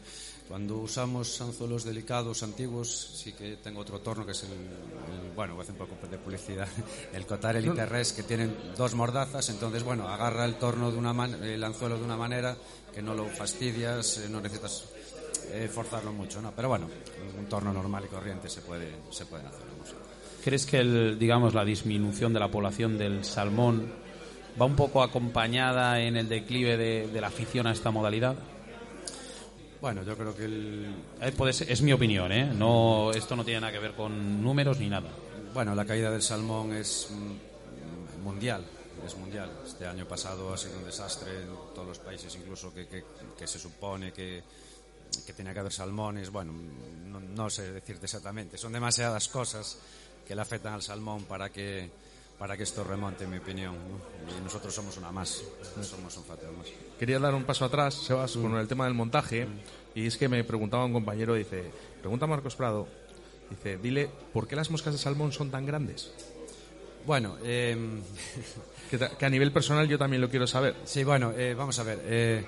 Cuando 0.47 0.77
usamos 0.77 1.41
anzuelos 1.41 1.83
delicados, 1.83 2.43
antiguos, 2.43 3.13
sí 3.15 3.33
que 3.33 3.55
tengo 3.57 3.79
otro 3.81 3.99
torno 3.99 4.25
que 4.27 4.33
es 4.33 4.43
el, 4.43 4.51
el- 4.51 5.31
bueno, 5.35 5.53
voy 5.55 5.61
a 5.61 5.63
hacer 5.63 5.73
un 5.81 5.87
poco 5.87 6.07
de 6.07 6.19
publicidad, 6.19 6.67
el 7.13 7.25
Cotar 7.25 7.55
Elite 7.55 7.83
Res, 7.87 8.13
que 8.13 8.21
tienen 8.21 8.55
dos 8.77 8.93
mordazas, 8.93 9.49
entonces, 9.49 9.81
bueno, 9.81 10.07
agarra 10.07 10.45
el 10.45 10.55
torno 10.55 10.91
de 10.91 10.97
una 10.99 11.13
man- 11.13 11.43
el 11.43 11.63
anzuelo 11.63 11.97
de 11.97 12.03
una 12.03 12.17
manera 12.17 12.55
que 12.93 13.01
no 13.01 13.15
lo 13.15 13.25
fastidias, 13.25 14.19
eh, 14.19 14.29
no 14.29 14.39
necesitas 14.39 14.85
eh, 15.51 15.67
forzarlo 15.67 16.13
mucho, 16.13 16.43
¿no? 16.43 16.51
Pero 16.55 16.67
bueno, 16.69 16.87
un 17.39 17.45
torno 17.47 17.73
normal 17.73 18.03
y 18.05 18.09
corriente 18.09 18.49
se 18.49 18.61
puede, 18.61 18.97
se 19.09 19.25
pueden 19.25 19.47
hacer. 19.47 19.61
¿Crees 20.43 20.65
que 20.67 20.77
el, 20.77 21.17
digamos, 21.17 21.55
la 21.55 21.65
disminución 21.65 22.33
de 22.33 22.39
la 22.39 22.51
población 22.51 22.97
del 22.99 23.25
salmón 23.25 24.05
va 24.59 24.65
un 24.65 24.75
poco 24.75 25.03
acompañada 25.03 25.99
en 26.01 26.17
el 26.17 26.27
declive 26.29 26.77
de, 26.77 27.07
de 27.07 27.21
la 27.21 27.27
afición 27.27 27.67
a 27.67 27.71
esta 27.71 27.91
modalidad? 27.91 28.35
Bueno, 29.81 30.03
yo 30.03 30.17
creo 30.17 30.35
que 30.35 30.45
el, 30.45 30.95
Eh, 31.21 31.31
puede 31.31 31.53
ser- 31.53 31.71
es 31.71 31.81
mi 31.81 31.93
opinión, 31.93 32.31
¿eh? 32.31 32.45
No, 32.51 33.11
esto 33.11 33.35
no 33.35 33.45
tiene 33.45 33.61
nada 33.61 33.71
que 33.73 33.79
ver 33.79 33.93
con 33.93 34.41
números 34.41 34.79
ni 34.79 34.89
nada. 34.89 35.09
Bueno, 35.53 35.75
la 35.75 35.85
caída 35.85 36.09
del 36.09 36.21
salmón 36.23 36.73
es 36.73 37.07
mm, 37.11 38.23
mundial, 38.23 38.65
es 39.05 39.15
mundial. 39.15 39.51
Este 39.65 39.85
año 39.85 40.07
pasado 40.07 40.51
ha 40.53 40.57
sido 40.57 40.77
un 40.79 40.85
desastre 40.85 41.31
en 41.43 41.47
todos 41.75 41.87
los 41.87 41.99
países, 41.99 42.35
incluso 42.35 42.73
que, 42.73 42.87
que- 42.87 43.03
que 43.37 43.45
se 43.47 43.59
supone 43.59 44.11
que, 44.11 44.41
que 45.25 45.33
tenía 45.33 45.53
que 45.53 45.59
haber 45.59 45.71
salmones. 45.71 46.31
Bueno, 46.31 46.53
no, 47.05 47.19
no 47.19 47.49
sé 47.51 47.71
decirte 47.71 48.07
exactamente. 48.07 48.57
Son 48.57 48.73
demasiadas 48.73 49.27
cosas 49.27 49.77
que 50.27 50.33
le 50.35 50.41
afectan 50.41 50.73
al 50.73 50.81
salmón 50.81 51.25
para 51.25 51.51
que 51.51 51.89
para 52.37 52.55
que 52.55 52.63
esto 52.63 52.83
remonte, 52.83 53.23
en 53.23 53.31
mi 53.31 53.37
opinión. 53.37 53.73
¿no? 53.73 54.37
Y 54.37 54.41
nosotros 54.43 54.73
somos 54.73 54.97
una 54.97 55.11
más, 55.11 55.43
somos 55.81 56.17
un 56.17 56.23
factor 56.23 56.51
más. 56.55 56.67
Quería 56.99 57.19
dar 57.19 57.33
un 57.33 57.43
paso 57.43 57.65
atrás, 57.65 57.95
Sebas, 57.95 58.33
con 58.33 58.55
el 58.55 58.67
tema 58.67 58.85
del 58.85 58.93
montaje. 58.93 59.47
Y 59.95 60.05
es 60.05 60.17
que 60.17 60.29
me 60.29 60.43
preguntaba 60.43 60.85
un 60.85 60.93
compañero, 60.93 61.33
dice, 61.33 61.71
pregunta 61.99 62.25
a 62.25 62.27
Marcos 62.27 62.55
Prado, 62.55 62.87
dice, 63.49 63.77
dile, 63.77 64.09
¿por 64.33 64.47
qué 64.47 64.55
las 64.55 64.69
moscas 64.69 64.93
de 64.93 64.99
salmón 64.99 65.31
son 65.31 65.49
tan 65.49 65.65
grandes? 65.65 66.11
Bueno, 67.05 67.37
em, 67.43 68.01
que 69.19 69.25
a 69.25 69.29
nivel 69.29 69.51
personal 69.51 69.87
yo 69.87 69.97
también 69.97 70.21
lo 70.21 70.29
quiero 70.29 70.45
saber. 70.45 70.75
Sí, 70.85 71.03
bueno, 71.03 71.31
eh, 71.35 71.55
vamos 71.55 71.79
a 71.79 71.83
ver. 71.83 72.01
eh, 72.03 72.45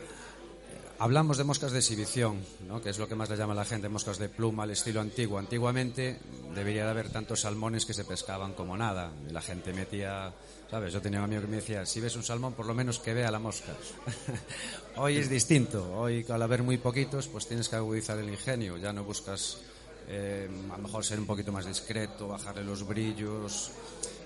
hablamos 1.00 1.38
de 1.38 1.46
moscas 1.46 1.72
de 1.72 1.80
exhibición, 1.80 2.44
¿no? 2.68 2.82
que 2.82 2.90
es 2.90 3.00
lo 3.00 3.08
que 3.08 3.16
más 3.16 3.30
le 3.30 3.38
llama 3.38 3.54
a 3.54 3.58
la 3.58 3.66
gente, 3.66 3.90
moscas 3.90 4.20
de 4.20 4.30
pluma 4.30 4.64
al 4.64 4.72
estilo 4.72 5.00
antiguo. 5.00 5.40
Antiguamente 5.40 6.20
debería 6.54 6.84
de 6.84 6.92
haber 6.92 7.10
tantos 7.10 7.42
salmones 7.42 7.86
que 7.86 7.94
se 7.94 8.04
pescaban 8.04 8.54
como 8.54 8.78
nada. 8.78 9.12
La 9.32 9.42
gente 9.42 9.74
metía, 9.74 10.34
¿sabes? 10.70 10.94
Yo 10.94 11.02
tenía 11.02 11.20
un 11.20 11.26
amigo 11.26 11.42
que 11.42 11.48
me 11.48 11.56
decía, 11.58 11.86
si 11.86 12.02
ves 12.02 12.16
un 12.16 12.24
salmón, 12.24 12.54
por 12.54 12.66
lo 12.66 12.76
menos 12.76 13.00
que 13.00 13.14
vea 13.14 13.32
la 13.32 13.40
mosca. 13.40 13.74
Hoy 14.98 15.18
es 15.18 15.30
distinto. 15.30 15.98
Hoy, 15.98 16.26
al 16.30 16.42
haber 16.42 16.64
muy 16.64 16.78
poquitos, 16.78 17.28
pues 17.28 17.48
tienes 17.48 17.70
que 17.70 17.78
agudizar 17.78 18.18
el 18.20 18.30
ingenio. 18.30 18.78
Ya 18.78 18.92
no 18.92 19.04
buscas, 19.04 19.58
eh, 20.08 20.50
a 20.72 20.78
lo 20.78 20.84
mejor 20.84 21.06
ser 21.06 21.20
un 21.20 21.26
poquito 21.26 21.52
más 21.52 21.66
discreto, 21.66 22.28
bajarle 22.28 22.64
los 22.64 22.86
brillos. 22.86 23.72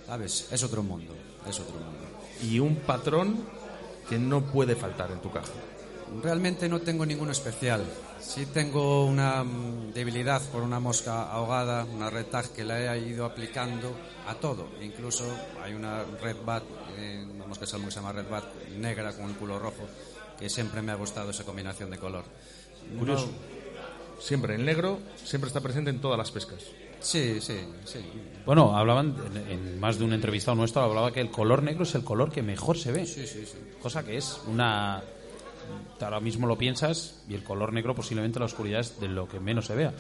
¿Sabes? 0.07 0.47
Es 0.51 0.63
otro 0.63 0.81
mundo. 0.81 1.13
Es 1.47 1.59
otro 1.59 1.75
mundo. 1.75 1.99
Y 2.41 2.59
un 2.59 2.77
patrón 2.77 3.37
que 4.09 4.17
no 4.17 4.41
puede 4.41 4.75
faltar 4.75 5.11
en 5.11 5.21
tu 5.21 5.31
caja. 5.31 5.51
Realmente 6.21 6.69
no 6.69 6.79
tengo 6.81 7.05
ninguno 7.05 7.31
especial. 7.31 7.83
Sí 8.19 8.45
tengo 8.47 9.05
una 9.05 9.43
mm, 9.43 9.93
debilidad 9.93 10.41
por 10.51 10.63
una 10.63 10.79
mosca 10.79 11.23
ahogada, 11.31 11.83
una 11.85 12.09
red 12.09 12.25
tag 12.27 12.49
que 12.53 12.63
la 12.63 12.95
he 12.95 12.99
ido 13.07 13.25
aplicando 13.25 13.93
a 14.27 14.35
todo. 14.35 14.67
Incluso 14.81 15.25
hay 15.61 15.73
una 15.73 16.03
red 16.21 16.37
bat, 16.45 16.63
eh, 16.97 17.25
una 17.33 17.45
mosca 17.47 17.65
salmón 17.65 17.87
que 17.89 17.93
se 17.95 17.99
llama 17.99 18.13
red 18.13 18.29
bat, 18.29 18.43
negra 18.79 19.11
con 19.13 19.29
el 19.29 19.35
culo 19.35 19.59
rojo, 19.59 19.83
que 20.39 20.49
siempre 20.49 20.81
me 20.81 20.91
ha 20.91 20.95
gustado 20.95 21.31
esa 21.31 21.43
combinación 21.43 21.89
de 21.89 21.97
color. 21.97 22.23
Curioso. 22.97 23.27
No- 23.27 23.63
Siempre 24.19 24.55
el 24.55 24.63
negro, 24.63 24.99
siempre 25.21 25.49
está 25.49 25.59
presente 25.59 25.89
en 25.89 25.99
todas 25.99 26.17
las 26.17 26.31
pescas. 26.31 26.59
sí, 27.01 27.41
sí, 27.41 27.57
sí. 27.83 27.99
Bueno, 28.45 28.77
hablaban, 28.77 29.13
en, 29.35 29.51
en 29.51 29.79
más 29.81 29.97
de 29.99 30.05
un 30.05 30.13
entrevistado 30.13 30.55
nuestro, 30.55 30.81
hablaba 30.81 31.11
que 31.11 31.19
el 31.19 31.29
color 31.29 31.61
negro 31.61 31.83
es 31.83 31.93
el 31.95 32.05
color 32.05 32.31
que 32.31 32.41
mejor 32.41 32.77
se 32.77 32.93
ve. 32.93 33.05
Sí, 33.05 33.27
sí, 33.27 33.45
sí. 33.45 33.57
Cosa 33.81 34.05
que 34.05 34.15
es 34.15 34.39
una... 34.47 35.03
Ahora 36.01 36.19
mismo 36.19 36.47
lo 36.47 36.57
piensas 36.57 37.21
y 37.29 37.33
el 37.33 37.43
color 37.43 37.71
negro 37.73 37.95
posiblemente 37.95 38.39
la 38.39 38.45
oscuridad 38.45 38.81
es 38.81 38.99
de 38.99 39.07
lo 39.07 39.27
que 39.27 39.39
menos 39.39 39.65
se 39.67 39.75
vea. 39.75 39.93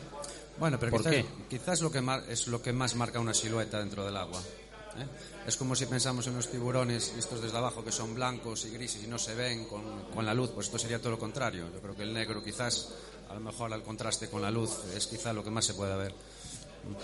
Bueno, 0.59 0.77
pero 0.79 0.91
¿Por 0.91 1.01
quizás, 1.01 1.13
qué? 1.15 1.25
quizás 1.49 1.81
lo 1.81 1.91
que 1.91 2.01
mar- 2.01 2.23
es 2.29 2.47
lo 2.47 2.61
que 2.61 2.73
más 2.73 2.95
marca 2.95 3.19
una 3.19 3.33
silueta 3.33 3.79
dentro 3.79 4.05
del 4.05 4.15
agua. 4.17 4.39
¿eh? 4.39 5.05
Es 5.47 5.55
como 5.57 5.75
si 5.75 5.85
pensamos 5.87 6.27
en 6.27 6.35
los 6.35 6.49
tiburones 6.51 7.13
vistos 7.15 7.41
desde 7.41 7.57
abajo 7.57 7.83
que 7.83 7.91
son 7.91 8.13
blancos 8.13 8.65
y 8.65 8.69
grises 8.71 9.03
y 9.03 9.07
no 9.07 9.17
se 9.17 9.33
ven 9.33 9.65
con, 9.65 9.81
con 10.13 10.25
la 10.25 10.33
luz, 10.33 10.51
pues 10.53 10.67
esto 10.67 10.77
sería 10.77 10.99
todo 10.99 11.11
lo 11.11 11.19
contrario. 11.19 11.65
Yo 11.73 11.79
creo 11.81 11.95
que 11.95 12.03
el 12.03 12.13
negro 12.13 12.43
quizás, 12.43 12.93
a 13.29 13.33
lo 13.33 13.39
mejor 13.39 13.73
al 13.73 13.81
contraste 13.81 14.29
con 14.29 14.41
la 14.41 14.51
luz, 14.51 14.71
es 14.95 15.07
quizás 15.07 15.33
lo 15.33 15.43
que 15.43 15.49
más 15.51 15.65
se 15.65 15.73
puede 15.73 15.95
ver. 15.97 16.13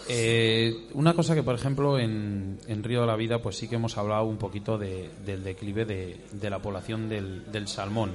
Eh, 0.07 0.87
una 0.93 1.13
cosa 1.13 1.33
que, 1.35 1.41
por 1.43 1.55
ejemplo, 1.55 1.97
en, 1.97 2.59
en 2.67 2.83
Río 2.83 3.01
de 3.01 3.07
la 3.07 3.15
Vida, 3.15 3.41
pues 3.41 3.57
sí 3.57 3.67
que 3.67 3.75
hemos 3.75 3.97
hablado 3.97 4.25
un 4.25 4.37
poquito 4.37 4.77
de- 4.77 5.09
del 5.25 5.43
declive 5.43 5.85
de, 5.85 6.19
de 6.31 6.49
la 6.49 6.59
población 6.59 7.07
del, 7.09 7.49
del 7.51 7.67
salmón. 7.67 8.11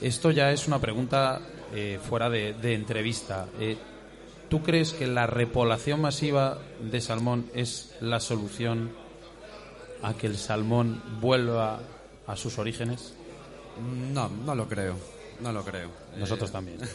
Esto 0.00 0.30
ya 0.30 0.52
es 0.52 0.66
una 0.68 0.78
pregunta 0.80 1.40
eh, 1.74 1.98
fuera 2.08 2.30
de, 2.30 2.54
de 2.54 2.74
entrevista. 2.74 3.46
Eh, 3.58 3.76
¿Tú 4.48 4.62
crees 4.62 4.92
que 4.92 5.06
la 5.06 5.26
repoblación 5.26 6.00
masiva 6.00 6.58
de 6.80 7.00
salmón 7.00 7.50
es 7.54 7.94
la 8.00 8.20
solución 8.20 8.90
a 10.02 10.14
que 10.14 10.26
el 10.26 10.38
salmón 10.38 11.02
vuelva 11.20 11.80
a 12.26 12.36
sus 12.36 12.58
orígenes? 12.58 13.12
No, 14.12 14.28
no 14.28 14.54
lo 14.54 14.66
creo, 14.68 14.94
no 15.40 15.52
lo 15.52 15.64
creo. 15.64 15.90
Nosotros 16.16 16.50
Eh, 16.50 16.52
también. 16.52 16.78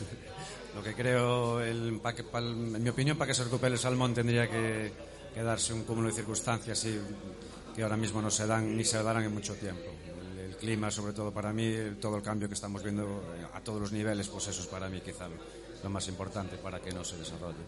Lo 0.76 0.82
que 0.82 0.96
creo, 0.96 1.62
el, 1.62 2.00
pa 2.02 2.16
que- 2.16 2.24
pal- 2.26 2.50
en 2.76 2.82
mi 2.82 2.90
opinión, 2.90 3.16
para 3.16 3.28
que 3.28 3.36
se 3.36 3.44
recupere 3.44 3.74
el 3.74 3.80
salmón 3.80 4.12
tendría 4.16 4.50
que, 4.50 4.92
que 5.32 5.44
darse 5.44 5.72
un 5.72 5.84
cúmulo 5.84 6.08
de 6.08 6.16
circunstancias 6.16 6.84
y, 6.86 7.00
que 7.76 7.84
ahora 7.84 7.96
mismo 7.96 8.24
no 8.24 8.32
se 8.32 8.48
dan 8.48 8.76
ni 8.76 8.84
se 8.84 8.98
darán 9.04 9.22
en 9.24 9.32
mucho 9.36 9.54
tiempo. 9.54 9.84
Clima, 10.64 10.90
sobre 10.90 11.12
todo 11.12 11.30
para 11.34 11.52
mí, 11.52 11.76
todo 12.00 12.16
el 12.16 12.24
cambio 12.24 12.48
que 12.48 12.54
estamos 12.54 12.82
viendo 12.82 13.22
a 13.54 13.60
todos 13.60 13.82
los 13.82 13.92
niveles, 13.92 14.30
pues 14.30 14.48
eso 14.48 14.62
es 14.62 14.68
para 14.68 14.88
mí 14.88 15.02
quizá 15.02 15.28
lo, 15.28 15.36
lo 15.84 15.90
más 15.90 16.08
importante 16.08 16.56
para 16.56 16.80
que 16.80 16.94
no 16.94 17.04
se 17.04 17.18
desarrolle. 17.18 17.60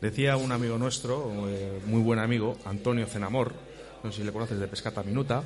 Decía 0.00 0.38
un 0.38 0.50
amigo 0.50 0.78
nuestro, 0.78 1.30
eh, 1.50 1.82
muy 1.84 2.00
buen 2.00 2.18
amigo, 2.18 2.56
Antonio 2.64 3.06
Cenamor, 3.06 3.52
no 4.02 4.10
sé 4.10 4.18
si 4.18 4.24
le 4.24 4.32
conoces 4.32 4.58
de 4.58 4.66
Pescata 4.66 5.02
Minuta, 5.02 5.42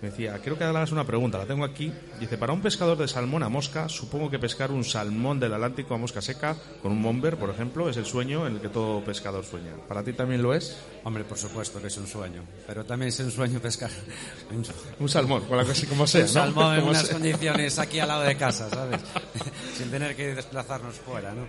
me 0.00 0.10
decía, 0.10 0.38
creo 0.42 0.56
que 0.56 0.64
hagas 0.64 0.92
una 0.92 1.04
pregunta, 1.04 1.38
la 1.38 1.46
tengo 1.46 1.64
aquí. 1.64 1.92
Dice, 2.18 2.38
para 2.38 2.52
un 2.52 2.60
pescador 2.62 2.96
de 2.96 3.08
salmón 3.08 3.42
a 3.42 3.48
mosca, 3.48 3.88
supongo 3.88 4.30
que 4.30 4.38
pescar 4.38 4.70
un 4.70 4.84
salmón 4.84 5.40
del 5.40 5.52
Atlántico 5.54 5.94
a 5.94 5.98
mosca 5.98 6.20
seca 6.22 6.56
con 6.82 6.92
un 6.92 7.02
bomber, 7.02 7.36
por 7.36 7.50
ejemplo, 7.50 7.88
es 7.90 7.96
el 7.96 8.06
sueño 8.06 8.46
en 8.46 8.54
el 8.54 8.60
que 8.60 8.68
todo 8.68 9.04
pescador 9.04 9.44
sueña. 9.44 9.72
¿Para 9.88 10.02
ti 10.04 10.12
también 10.12 10.40
lo 10.42 10.54
es? 10.54 10.76
Hombre, 11.04 11.24
por 11.24 11.36
supuesto 11.38 11.80
que 11.80 11.88
es 11.88 11.96
un 11.96 12.06
sueño, 12.06 12.42
pero 12.66 12.84
también 12.84 13.08
es 13.08 13.18
un 13.20 13.30
sueño 13.30 13.58
pescar 13.60 13.90
un, 14.50 14.64
Un 14.98 15.08
salmón, 15.08 15.42
con 15.46 15.56
la 15.56 15.64
cosa 15.64 15.86
como 15.88 16.06
sea, 16.06 16.20
un 16.22 16.26
¿no? 16.26 16.32
salmón 16.32 16.74
en 16.76 16.84
unas 16.84 17.02
sea. 17.06 17.14
condiciones 17.14 17.78
aquí 17.78 17.98
al 17.98 18.08
lado 18.08 18.22
de 18.22 18.36
casa, 18.38 18.70
¿sabes? 18.70 19.00
Sin 19.76 19.90
tener 19.90 20.14
que 20.14 20.34
desplazarnos 20.34 20.94
fuera, 20.96 21.32
¿no? 21.32 21.46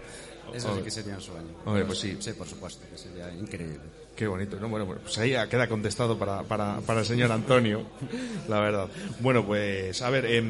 Eso 0.54 0.76
sí 0.76 0.82
que 0.82 0.92
sería 0.92 1.16
un 1.16 1.22
sueño. 1.22 1.48
Hombre, 1.66 1.86
pues 1.86 2.00
sí. 2.00 2.18
Sí, 2.20 2.34
por 2.34 2.46
supuesto, 2.48 2.84
que 2.92 2.98
sería 2.98 3.32
increíble. 3.32 3.80
Qué 4.16 4.28
bonito, 4.28 4.58
¿no? 4.60 4.68
Bueno, 4.70 4.86
pues 4.86 5.18
ahí 5.18 5.32
queda 5.50 5.68
contestado 5.68 6.18
para, 6.18 6.44
para, 6.44 6.80
para 6.82 7.00
el 7.00 7.06
señor 7.06 7.32
Antonio, 7.32 7.84
la 8.48 8.60
verdad. 8.60 8.88
Bueno, 9.20 9.46
pues 9.46 10.02
a 10.02 10.10
ver, 10.10 10.26
eh, 10.28 10.44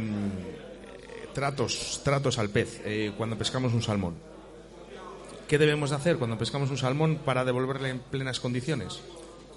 tratos, 1.34 2.02
tratos 2.04 2.38
al 2.38 2.50
pez 2.50 2.82
eh, 2.84 3.14
cuando 3.18 3.38
pescamos 3.38 3.74
un 3.74 3.82
salmón. 3.82 4.16
¿Qué 5.48 5.58
debemos 5.58 5.90
de 5.92 5.96
hacer 5.98 6.18
cuando 6.18 6.38
pescamos 6.38 6.70
un 6.70 6.78
salmón 6.78 7.20
para 7.26 7.44
devolverle 7.46 7.90
en 7.90 8.00
plenas 8.00 8.40
condiciones? 8.40 9.00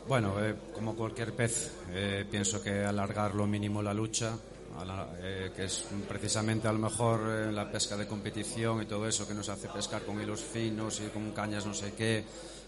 Bueno, 0.06 0.34
eh, 0.44 0.54
como 0.74 0.94
cualquier 0.94 1.32
pez, 1.32 1.72
eh, 1.92 2.24
pienso 2.30 2.62
que 2.62 2.84
alargar 2.84 3.34
lo 3.34 3.46
mínimo 3.46 3.82
la 3.82 3.94
lucha, 3.94 4.36
la- 4.84 5.08
eh, 5.22 5.50
que 5.56 5.64
es 5.64 5.86
precisamente 6.08 6.68
a 6.68 6.72
lo 6.72 6.78
mejor 6.80 7.20
eh, 7.30 7.52
la 7.52 7.70
pesca 7.70 7.96
de 7.96 8.06
competición 8.06 8.82
y 8.82 8.86
todo 8.86 9.08
eso 9.08 9.26
que 9.26 9.34
nos 9.34 9.48
hace 9.48 9.68
pescar 9.68 10.02
con 10.02 10.20
hilos 10.20 10.42
finos 10.42 11.00
y 11.00 11.08
con 11.10 11.30
cañas 11.30 11.64
no 11.64 11.72
sé 11.72 11.94
qué, 11.96 12.24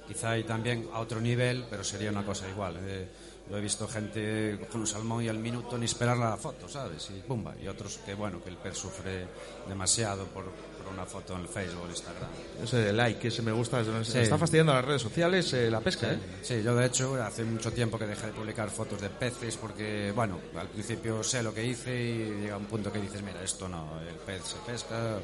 quizá 0.07 0.37
y 0.38 0.45
también 0.45 0.88
a 0.92 1.01
otro 1.01 1.21
nivel, 1.21 1.64
pero 1.69 1.83
sería 1.85 2.11
una 2.11 2.25
cosa 2.25 2.49
igual. 2.49 2.77
eh. 2.83 3.09
yo 3.49 3.57
he 3.57 3.61
visto 3.61 3.87
gente 3.87 4.59
con 4.73 4.81
un 4.81 4.87
salmón 4.88 5.23
y 5.23 5.29
al 5.29 5.38
minuto 5.38 5.79
ni 5.79 5.85
esperar 5.85 6.16
la 6.16 6.37
foto, 6.37 6.69
¿sabes? 6.69 7.09
Y 7.16 7.21
pumba. 7.21 7.55
Y 7.62 7.69
otros 7.69 7.99
que, 8.05 8.12
bueno, 8.14 8.42
que 8.42 8.51
el 8.51 8.57
pez 8.57 8.77
sufre 8.77 9.25
demasiado 9.69 10.25
por, 10.27 10.45
por 10.47 10.92
una 10.92 11.07
foto 11.07 11.35
en 11.37 11.42
el 11.42 11.49
Facebook 11.49 11.85
o 11.85 11.88
Instagram. 11.88 12.29
Ese 12.61 12.92
like, 12.92 13.29
ese 13.29 13.42
me 13.42 13.53
gusta, 13.53 13.85
se 13.85 14.05
Sí. 14.05 14.19
está 14.19 14.37
fastidiando 14.37 14.73
las 14.75 14.85
redes 14.85 15.01
sociales 15.03 15.53
eh, 15.53 15.71
la 15.71 15.81
pesca, 15.81 16.12
¿eh? 16.12 16.19
Sí, 16.42 16.61
yo 16.61 16.75
de 16.75 16.87
hecho 16.87 17.14
hace 17.23 17.45
mucho 17.45 17.73
tiempo 17.73 17.97
que 17.97 18.07
dejé 18.09 18.27
de 18.27 18.33
publicar 18.33 18.69
fotos 18.69 19.01
de 19.01 19.11
peces 19.11 19.57
porque, 19.57 20.12
bueno, 20.12 20.40
al 20.59 20.66
principio 20.66 21.23
sé 21.23 21.40
lo 21.45 21.55
que 21.55 21.64
hice 21.64 21.95
y 21.95 22.40
llega 22.42 22.57
un 22.57 22.66
punto 22.66 22.90
que 22.92 23.01
dices, 23.01 23.23
mira, 23.23 23.40
esto 23.45 23.69
no, 23.69 24.01
el 24.01 24.16
pez 24.16 24.42
se 24.42 24.57
pesca, 24.66 25.19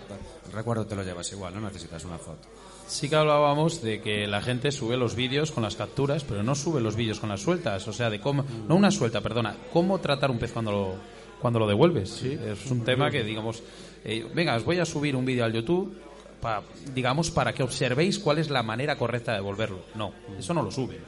el 0.47 0.53
recuerdo 0.53 0.87
te 0.87 0.95
lo 0.95 1.03
llevas 1.03 1.33
igual, 1.33 1.55
no 1.55 1.61
necesitas 1.61 2.05
una 2.05 2.19
foto. 2.19 2.47
Sí 2.93 3.09
que 3.09 3.17
hablábamos 3.17 3.81
de 3.83 4.01
que 4.03 4.27
la 4.27 4.43
gente 4.43 4.71
sube 4.71 4.97
los 4.97 5.15
vídeos 5.17 5.51
con 5.51 5.63
las 5.63 5.77
capturas, 5.77 6.25
pero 6.25 6.43
no 6.43 6.55
sube 6.55 6.81
los 6.81 6.95
vídeos 6.95 7.21
con 7.21 7.31
las 7.31 7.41
sueltas. 7.41 7.89
O 7.89 7.93
sea, 7.93 8.11
de 8.11 8.21
cómo. 8.21 8.45
No 8.69 8.77
una 8.77 8.91
suelta, 8.91 9.21
perdona. 9.23 9.57
Cómo 9.73 9.99
tratar 9.99 10.31
un 10.31 10.39
pez 10.39 10.53
cuando 10.53 10.71
lo, 10.73 10.95
cuando 11.41 11.59
lo 11.59 11.67
devuelves. 11.67 12.23
Es 12.23 12.71
un 12.71 12.85
tema 12.85 13.11
que, 13.11 13.25
digamos. 13.25 13.63
eh, 14.05 14.27
venga, 14.35 14.57
os 14.57 14.65
voy 14.65 14.79
a 14.79 14.85
subir 14.85 15.17
un 15.17 15.25
vídeo 15.25 15.45
al 15.45 15.53
YouTube. 15.53 15.97
pa- 16.41 16.63
digamos, 16.95 17.31
para 17.31 17.53
que 17.55 17.63
observéis 17.63 18.19
cuál 18.19 18.39
es 18.39 18.51
la 18.51 18.63
manera 18.65 18.97
correcta 18.99 19.31
de 19.33 19.39
devolverlo. 19.39 19.79
No, 19.95 20.13
eso 20.39 20.53
no 20.53 20.63
lo 20.63 20.71
sube. 20.73 20.99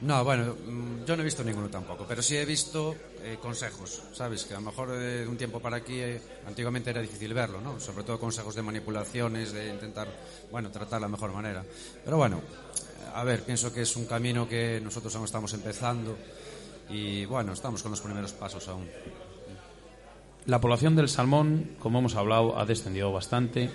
No, 0.00 0.24
bueno, 0.24 0.54
mm, 0.54 1.04
yo 1.04 1.16
no 1.16 1.22
he 1.22 1.24
visto 1.24 1.44
ninguno 1.44 1.68
tampoco, 1.68 2.04
pero 2.06 2.20
sí 2.20 2.36
he 2.36 2.44
visto 2.44 2.94
eh, 3.22 3.38
consejos, 3.40 4.02
¿sabes? 4.12 4.44
Que 4.44 4.54
a 4.54 4.58
lo 4.58 4.66
mejor 4.66 4.90
eh, 4.90 5.22
de 5.22 5.28
un 5.28 5.36
tiempo 5.36 5.60
para 5.60 5.76
aquí, 5.76 6.00
eh, 6.00 6.20
antiguamente 6.46 6.90
era 6.90 7.00
difícil 7.00 7.32
verlo, 7.32 7.60
¿no? 7.60 7.78
Sobre 7.80 8.04
todo 8.04 8.18
consejos 8.18 8.54
de 8.54 8.62
manipulaciones, 8.62 9.52
de 9.52 9.70
intentar, 9.70 10.08
bueno, 10.50 10.70
tratar 10.70 11.00
la 11.00 11.08
mejor 11.08 11.32
manera. 11.32 11.64
Pero 12.04 12.16
bueno, 12.16 12.40
a 13.14 13.24
ver, 13.24 13.44
pienso 13.44 13.72
que 13.72 13.82
es 13.82 13.96
un 13.96 14.06
camino 14.06 14.48
que 14.48 14.80
nosotros 14.82 15.14
aún 15.14 15.24
estamos 15.24 15.54
empezando 15.54 16.16
y, 16.90 17.24
bueno, 17.24 17.52
estamos 17.52 17.82
con 17.82 17.92
los 17.92 18.00
primeros 18.00 18.32
pasos 18.32 18.66
aún. 18.68 18.88
La 20.46 20.60
población 20.60 20.96
del 20.96 21.08
salmón, 21.08 21.76
como 21.78 22.00
hemos 22.00 22.16
hablado, 22.16 22.58
ha 22.58 22.66
descendido 22.66 23.10
bastante 23.12 23.70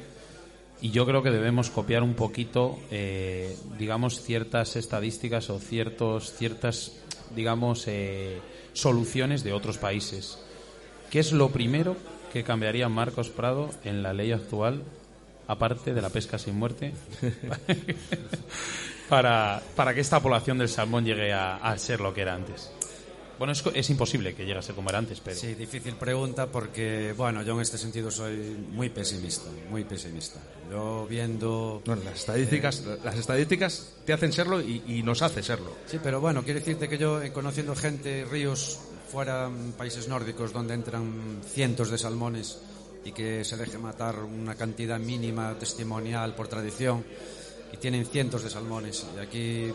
y 0.82 0.92
yo 0.92 1.06
creo 1.06 1.22
que 1.22 1.32
debemos 1.32 1.70
copiar 1.70 2.04
un 2.04 2.14
poquito, 2.14 2.80
eh, 2.90 3.58
digamos, 3.78 4.22
ciertas 4.22 4.76
estadísticas 4.76 5.50
o 5.50 5.60
ciertos, 5.60 6.34
ciertas, 6.34 6.94
digamos, 7.36 7.86
eh, 7.88 8.40
soluciones 8.74 9.44
de 9.44 9.54
otros 9.54 9.78
países. 9.78 10.40
¿Qué 11.10 11.20
es 11.20 11.34
lo 11.34 11.50
primero 11.50 11.98
que 12.32 12.44
cambiaría 12.44 12.88
Marcos 12.88 13.30
Prado 13.30 13.72
en 13.84 14.04
la 14.04 14.14
ley 14.14 14.32
actual, 14.32 14.84
aparte 15.48 15.94
de 15.94 16.02
la 16.02 16.10
pesca 16.10 16.38
sin 16.38 16.56
muerte, 16.56 16.94
para, 19.10 19.62
para 19.76 19.94
que 19.94 20.02
esta 20.02 20.22
población 20.22 20.60
del 20.60 20.70
salmón 20.70 21.04
llegue 21.04 21.34
a, 21.34 21.58
a 21.58 21.78
ser 21.78 22.00
lo 22.00 22.14
que 22.14 22.22
era 22.22 22.36
antes? 22.36 22.72
Bueno, 23.40 23.54
es, 23.54 23.90
imposible 23.90 24.36
que 24.36 24.46
llegue 24.46 24.60
a 24.60 24.62
ser 24.62 24.76
como 24.76 24.90
era 24.90 25.00
antes, 25.00 25.22
pero... 25.22 25.38
Sí, 25.38 25.56
difícil 25.56 25.96
pregunta 25.96 26.48
porque, 26.48 27.14
bueno, 27.16 27.42
yo 27.42 27.56
en 27.56 27.62
este 27.62 27.78
sentido 27.78 28.12
soy 28.12 28.36
muy 28.72 28.90
pesimista, 28.90 29.50
muy 29.72 29.86
pesimista. 29.86 30.42
Yo 30.70 31.08
viendo... 31.10 31.82
Bueno, 31.86 32.04
las 32.04 32.20
estadísticas, 32.20 32.84
las 33.02 33.16
estadísticas 33.16 33.94
te 34.06 34.12
hacen 34.12 34.34
serlo 34.34 34.60
y, 34.60 34.84
y 34.86 35.04
nos 35.04 35.22
hace 35.22 35.42
serlo. 35.42 35.74
Sí, 35.86 36.00
pero 36.04 36.20
bueno, 36.20 36.44
quiero 36.44 36.60
decirte 36.60 36.90
que 36.90 36.98
yo, 36.98 37.22
eh, 37.22 37.32
conociendo 37.32 37.76
gente, 37.76 38.26
ríos 38.30 38.78
fuera, 39.10 39.48
mm, 39.48 39.72
países 39.78 40.10
nórdicos, 40.10 40.52
donde 40.52 40.74
entran 40.74 41.42
cientos 41.46 41.90
de 41.90 41.98
salmones 41.98 42.60
y 43.06 43.14
que 43.14 43.46
se 43.46 43.56
deje 43.56 43.78
matar 43.78 44.20
una 44.20 44.56
cantidad 44.56 45.00
mínima 45.00 45.56
testimonial 45.58 46.36
por 46.36 46.50
tradición, 46.50 47.06
y 47.74 47.78
tienen 47.78 48.06
cientos 48.06 48.44
de 48.44 48.50
salmones. 48.50 49.06
Y 49.16 49.20
aquí, 49.20 49.72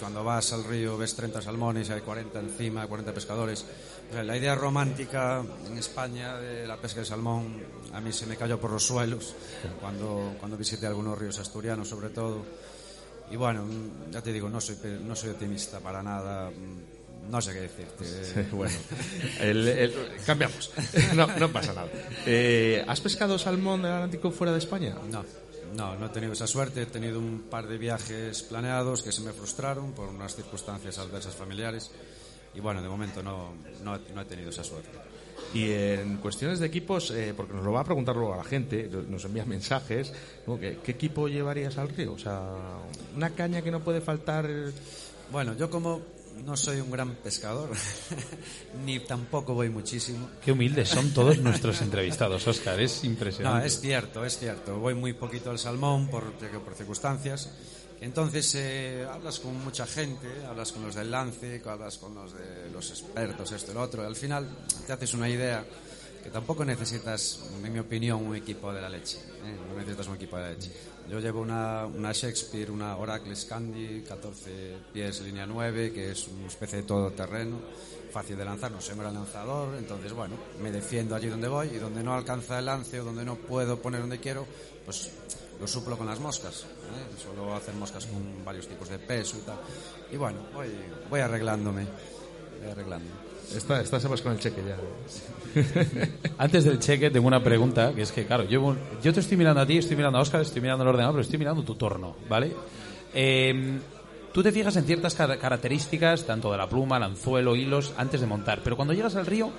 cuando 0.00 0.22
vas 0.24 0.52
al 0.52 0.64
río, 0.64 0.96
ves 0.98 1.14
30 1.14 1.40
salmones 1.42 1.88
y 1.88 1.92
hay 1.92 2.00
40 2.00 2.38
encima, 2.40 2.86
40 2.86 3.12
pescadores. 3.14 3.64
O 4.10 4.12
sea, 4.12 4.22
la 4.22 4.36
idea 4.36 4.54
romántica 4.54 5.42
en 5.66 5.78
España 5.78 6.36
de 6.38 6.66
la 6.66 6.76
pesca 6.76 7.00
de 7.00 7.06
salmón 7.06 7.62
a 7.92 8.00
mí 8.00 8.12
se 8.12 8.26
me 8.26 8.36
cayó 8.36 8.60
por 8.60 8.70
los 8.70 8.84
suelos 8.84 9.34
cuando, 9.80 10.34
cuando 10.38 10.56
visité 10.56 10.86
algunos 10.86 11.18
ríos 11.18 11.38
asturianos, 11.38 11.88
sobre 11.88 12.10
todo. 12.10 12.44
Y 13.30 13.36
bueno, 13.36 13.64
ya 14.12 14.22
te 14.22 14.32
digo, 14.32 14.48
no 14.48 14.60
soy, 14.60 14.76
no 15.04 15.16
soy 15.16 15.30
optimista 15.30 15.80
para 15.80 16.02
nada. 16.02 16.50
No 17.28 17.40
sé 17.40 17.52
qué 17.54 17.60
decirte. 17.62 18.46
bueno, 18.52 18.74
el- 19.40 19.66
el- 19.66 19.94
cambiamos. 20.24 20.70
No, 21.16 21.26
no 21.26 21.50
pasa 21.50 21.72
nada. 21.72 21.88
Eh, 22.24 22.84
¿Has 22.86 23.00
pescado 23.00 23.36
salmón 23.38 23.82
del 23.82 23.90
Atlántico 23.90 24.30
fuera 24.30 24.52
de 24.52 24.58
España? 24.60 24.94
No, 25.10 25.24
no, 25.76 25.96
no 25.96 26.06
he 26.06 26.08
tenido 26.08 26.32
esa 26.32 26.46
suerte. 26.46 26.82
He 26.82 26.86
tenido 26.86 27.18
un 27.18 27.44
par 27.50 27.66
de 27.66 27.78
viajes 27.78 28.42
planeados 28.42 29.02
que 29.02 29.12
se 29.12 29.20
me 29.20 29.32
frustraron 29.32 29.92
por 29.92 30.08
unas 30.08 30.34
circunstancias 30.34 30.98
adversas 30.98 31.34
familiares. 31.34 31.90
Y 32.54 32.60
bueno, 32.60 32.82
de 32.82 32.88
momento 32.88 33.22
no, 33.22 33.52
no, 33.84 33.98
no 34.14 34.20
he 34.20 34.24
tenido 34.24 34.50
esa 34.50 34.64
suerte. 34.64 34.98
Y 35.52 35.70
en 35.70 36.16
cuestiones 36.16 36.58
de 36.58 36.66
equipos, 36.66 37.10
eh, 37.10 37.34
porque 37.36 37.52
nos 37.52 37.64
lo 37.64 37.72
va 37.72 37.80
a 37.80 37.84
preguntar 37.84 38.16
luego 38.16 38.34
a 38.34 38.38
la 38.38 38.44
gente, 38.44 38.90
nos 39.08 39.24
envía 39.26 39.44
mensajes, 39.44 40.12
¿no? 40.46 40.58
¿Qué, 40.58 40.78
qué 40.82 40.92
equipo 40.92 41.28
llevarías 41.28 41.76
al 41.78 41.90
río? 41.90 42.14
O 42.14 42.18
sea, 42.18 42.40
una 43.14 43.30
caña 43.30 43.62
que 43.62 43.70
no 43.70 43.80
puede 43.80 44.00
faltar. 44.00 44.48
Bueno, 45.30 45.54
yo 45.54 45.70
como 45.70 46.00
no 46.44 46.56
soy 46.56 46.80
un 46.80 46.90
gran 46.90 47.14
pescador, 47.16 47.70
ni 48.84 49.00
tampoco 49.00 49.54
voy 49.54 49.68
muchísimo. 49.70 50.28
Qué 50.44 50.52
humildes 50.52 50.88
son 50.88 51.12
todos 51.12 51.38
nuestros 51.38 51.80
entrevistados, 51.82 52.46
Oscar. 52.46 52.78
Es 52.80 53.02
No, 53.02 53.10
impresionante. 53.10 53.66
es 53.66 53.80
cierto, 53.80 54.24
es 54.24 54.38
cierto. 54.38 54.78
Voy 54.78 54.94
muy 54.94 55.12
poquito 55.12 55.50
al 55.50 55.58
salmón 55.58 56.08
por, 56.08 56.32
por 56.32 56.74
circunstancias. 56.74 57.50
Entonces 58.00 58.54
eh, 58.56 59.06
hablas 59.10 59.40
con 59.40 59.54
mucha 59.64 59.86
gente, 59.86 60.26
hablas 60.46 60.70
con 60.72 60.82
los 60.82 60.94
del 60.94 61.10
lance, 61.10 61.62
hablas 61.64 61.96
con 61.96 62.14
los 62.14 62.34
de 62.34 62.68
los 62.70 62.90
expertos, 62.90 63.50
esto 63.52 63.70
y 63.72 63.74
lo 63.74 63.80
otro. 63.82 64.02
Y 64.02 64.06
al 64.06 64.16
final 64.16 64.46
te 64.86 64.92
haces 64.92 65.14
una 65.14 65.28
idea 65.28 65.64
que 66.22 66.28
tampoco 66.30 66.64
necesitas, 66.64 67.40
en 67.64 67.72
mi 67.72 67.78
opinión, 67.78 68.22
un 68.22 68.36
equipo 68.36 68.70
de 68.72 68.82
la 68.82 68.90
leche. 68.90 69.16
¿eh? 69.16 69.56
No 69.70 69.76
necesitas 69.78 70.08
un 70.08 70.16
equipo 70.16 70.36
de 70.36 70.42
la 70.42 70.50
leche. 70.50 70.70
Yo 71.08 71.20
llevo 71.20 71.40
una, 71.40 71.86
una 71.86 72.12
Shakespeare, 72.12 72.70
una 72.70 72.96
Oracle 72.96 73.36
Scandi, 73.36 74.02
14 74.02 74.76
pies, 74.92 75.20
línea 75.20 75.46
9, 75.46 75.92
que 75.92 76.10
es 76.10 76.26
una 76.28 76.48
especie 76.48 76.78
de 76.78 76.84
todoterreno, 76.84 77.58
fácil 78.10 78.36
de 78.36 78.44
lanzar, 78.44 78.72
no 78.72 78.78
un 78.78 78.98
gran 78.98 79.14
lanzador, 79.14 79.76
entonces 79.76 80.12
bueno, 80.12 80.34
me 80.60 80.72
defiendo 80.72 81.14
allí 81.14 81.28
donde 81.28 81.46
voy 81.46 81.68
y 81.68 81.76
donde 81.78 82.02
no 82.02 82.14
alcanza 82.14 82.58
el 82.58 82.66
lance 82.66 83.00
o 83.00 83.04
donde 83.04 83.24
no 83.24 83.36
puedo 83.36 83.80
poner 83.80 84.00
donde 84.00 84.18
quiero, 84.18 84.46
pues 84.84 85.10
lo 85.60 85.66
suplo 85.66 85.96
con 85.96 86.06
las 86.06 86.18
moscas. 86.18 86.64
¿eh? 86.64 87.22
Suelo 87.22 87.54
hacer 87.54 87.74
moscas 87.74 88.06
con 88.06 88.44
varios 88.44 88.66
tipos 88.66 88.88
de 88.88 88.98
peso 88.98 89.38
y 89.38 89.42
tal. 89.42 89.58
Y 90.10 90.16
bueno, 90.16 90.38
voy, 90.52 90.68
voy 91.08 91.20
arreglándome. 91.20 91.86
voy 92.60 92.70
arreglando. 92.70 93.25
Esta, 93.54 93.80
esta 93.80 94.00
se 94.00 94.08
vas 94.08 94.20
con 94.22 94.32
el 94.32 94.38
cheque 94.38 94.62
ya. 94.66 94.76
Antes 96.38 96.64
del 96.64 96.78
cheque 96.78 97.10
tengo 97.10 97.26
una 97.28 97.42
pregunta, 97.42 97.92
que 97.94 98.02
es 98.02 98.12
que, 98.12 98.26
claro, 98.26 98.44
yo, 98.44 98.74
yo 99.02 99.12
te 99.12 99.20
estoy 99.20 99.36
mirando 99.36 99.60
a 99.60 99.66
ti, 99.66 99.78
estoy 99.78 99.96
mirando 99.96 100.18
a 100.18 100.22
Oscar, 100.22 100.40
estoy 100.40 100.60
mirando 100.60 100.82
al 100.82 100.88
ordenador, 100.88 101.14
pero 101.14 101.22
estoy 101.22 101.38
mirando 101.38 101.62
tu 101.62 101.74
torno, 101.74 102.16
¿vale? 102.28 102.52
Eh, 103.14 103.78
tú 104.32 104.42
te 104.42 104.52
fijas 104.52 104.76
en 104.76 104.84
ciertas 104.84 105.14
car- 105.14 105.38
características, 105.38 106.24
tanto 106.24 106.50
de 106.50 106.58
la 106.58 106.68
pluma, 106.68 106.96
el 106.98 107.04
anzuelo, 107.04 107.54
hilos, 107.56 107.94
antes 107.96 108.20
de 108.20 108.26
montar, 108.26 108.60
pero 108.62 108.76
cuando 108.76 108.92
llegas 108.94 109.16
al 109.16 109.26
río, 109.26 109.50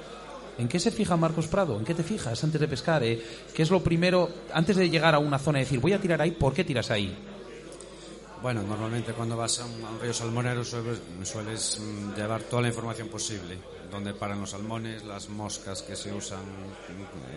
¿en 0.59 0.67
qué 0.67 0.79
se 0.79 0.91
fija 0.91 1.15
Marcos 1.17 1.47
Prado? 1.47 1.77
¿En 1.79 1.85
qué 1.85 1.93
te 1.95 2.03
fijas 2.03 2.43
antes 2.43 2.59
de 2.61 2.67
pescar? 2.67 3.03
eh? 3.03 3.19
¿Qué 3.55 3.63
es 3.63 3.71
lo 3.71 3.81
primero, 3.81 4.29
antes 4.53 4.75
de 4.75 4.89
llegar 4.89 5.15
a 5.15 5.19
una 5.19 5.39
zona 5.39 5.59
y 5.59 5.63
decir, 5.63 5.79
voy 5.79 5.93
a 5.93 5.99
tirar 5.99 6.21
ahí, 6.21 6.31
¿por 6.31 6.53
qué 6.53 6.63
tiras 6.63 6.91
ahí? 6.91 7.15
Bueno, 8.41 8.61
normalmente 8.63 9.13
cuando 9.13 9.35
vas 9.35 9.59
a 9.59 9.65
un, 9.65 9.83
a 9.85 9.89
un 9.89 9.99
río 9.99 10.13
salmonero 10.13 10.63
sueles, 10.63 10.99
sueles, 11.23 11.79
mm, 11.79 12.13
llevar 12.15 12.43
toda 12.43 12.61
la 12.61 12.67
información 12.69 13.07
posible, 13.07 13.57
donde 13.91 14.13
paran 14.13 14.39
los 14.39 14.51
salmones, 14.51 15.03
las 15.05 15.27
moscas 15.29 15.81
que 15.81 15.95
se 15.95 16.13
usan 16.13 16.43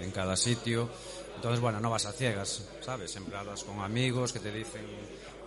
en 0.02 0.10
cada 0.12 0.36
sitio. 0.36 0.88
Entonces, 1.36 1.60
bueno, 1.60 1.80
no 1.80 1.88
vas 1.90 2.04
a 2.04 2.12
ciegas, 2.12 2.62
¿sabes? 2.84 3.10
Siempre 3.10 3.36
hablas 3.36 3.64
con 3.64 3.80
amigos 3.80 4.32
que 4.32 4.40
te 4.40 4.52
dicen... 4.52 4.84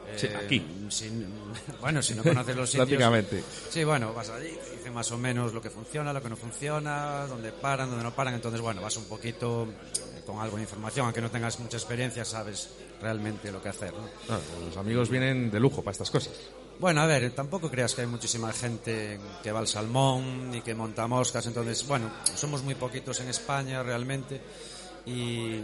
eh, 0.07 0.17
Sí, 0.17 0.27
aquí. 0.27 0.87
si- 0.89 1.11
bueno, 1.81 2.01
si 2.01 2.15
no 2.15 2.23
conoces 2.23 2.55
los 2.55 2.69
sitios... 2.71 2.87
Prácticamente. 2.87 3.43
Sí, 3.69 3.83
bueno, 3.83 4.11
vas 4.11 4.29
allí, 4.29 4.49
dicen 4.71 4.93
más 4.93 5.11
o 5.11 5.17
menos 5.19 5.53
lo 5.53 5.61
que 5.61 5.69
funciona, 5.69 6.11
lo 6.13 6.21
que 6.21 6.29
no 6.29 6.35
funciona, 6.35 7.27
dónde 7.27 7.51
paran, 7.51 7.89
dónde 7.89 8.03
no 8.03 8.11
paran. 8.15 8.33
Entonces, 8.33 8.59
bueno, 8.59 8.81
vas 8.81 8.97
un 8.97 9.05
poquito 9.05 9.67
con 10.25 10.39
algo 10.39 10.55
de 10.55 10.63
información, 10.63 11.05
aunque 11.05 11.21
no 11.21 11.29
tengas 11.29 11.59
mucha 11.59 11.77
experiencia, 11.77 12.25
sabes 12.25 12.69
realmente 13.03 13.51
lo 13.51 13.61
que 13.61 13.69
hacer, 13.69 13.91
¿no? 13.93 14.07
Ah, 14.33 14.39
los 14.65 14.77
amigos 14.77 15.09
vienen 15.09 15.51
de 15.51 15.59
lujo 15.59 15.81
para 15.83 15.91
estas 15.91 16.09
cosas. 16.09 16.33
Bueno, 16.79 17.01
a 17.01 17.05
ver, 17.05 17.29
tampoco 17.31 17.69
creas 17.69 17.93
que 17.93 18.01
hay 18.01 18.07
muchísima 18.07 18.51
gente 18.51 19.19
que 19.43 19.51
va 19.51 19.59
al 19.59 19.67
salmón 19.67 20.51
y 20.55 20.61
que 20.61 20.73
monta 20.73 21.05
moscas, 21.07 21.45
entonces, 21.45 21.85
bueno, 21.87 22.09
somos 22.35 22.63
muy 22.63 22.73
poquitos 22.75 23.19
en 23.19 23.29
España 23.29 23.83
realmente 23.83 24.41
y, 25.05 25.59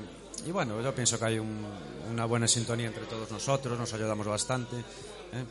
y 0.45 0.52
bueno, 0.52 0.80
yo 0.82 0.93
pienso 0.93 1.17
que 1.17 1.25
hay 1.25 1.39
un- 1.39 1.65
una 2.12 2.25
buena 2.25 2.47
sintonía 2.47 2.88
entre 2.88 3.06
todos 3.06 3.32
nosotros, 3.32 3.78
nos 3.80 3.91
ayudamos 3.93 4.28
bastante. 4.28 4.75
¿eh? 4.78 5.43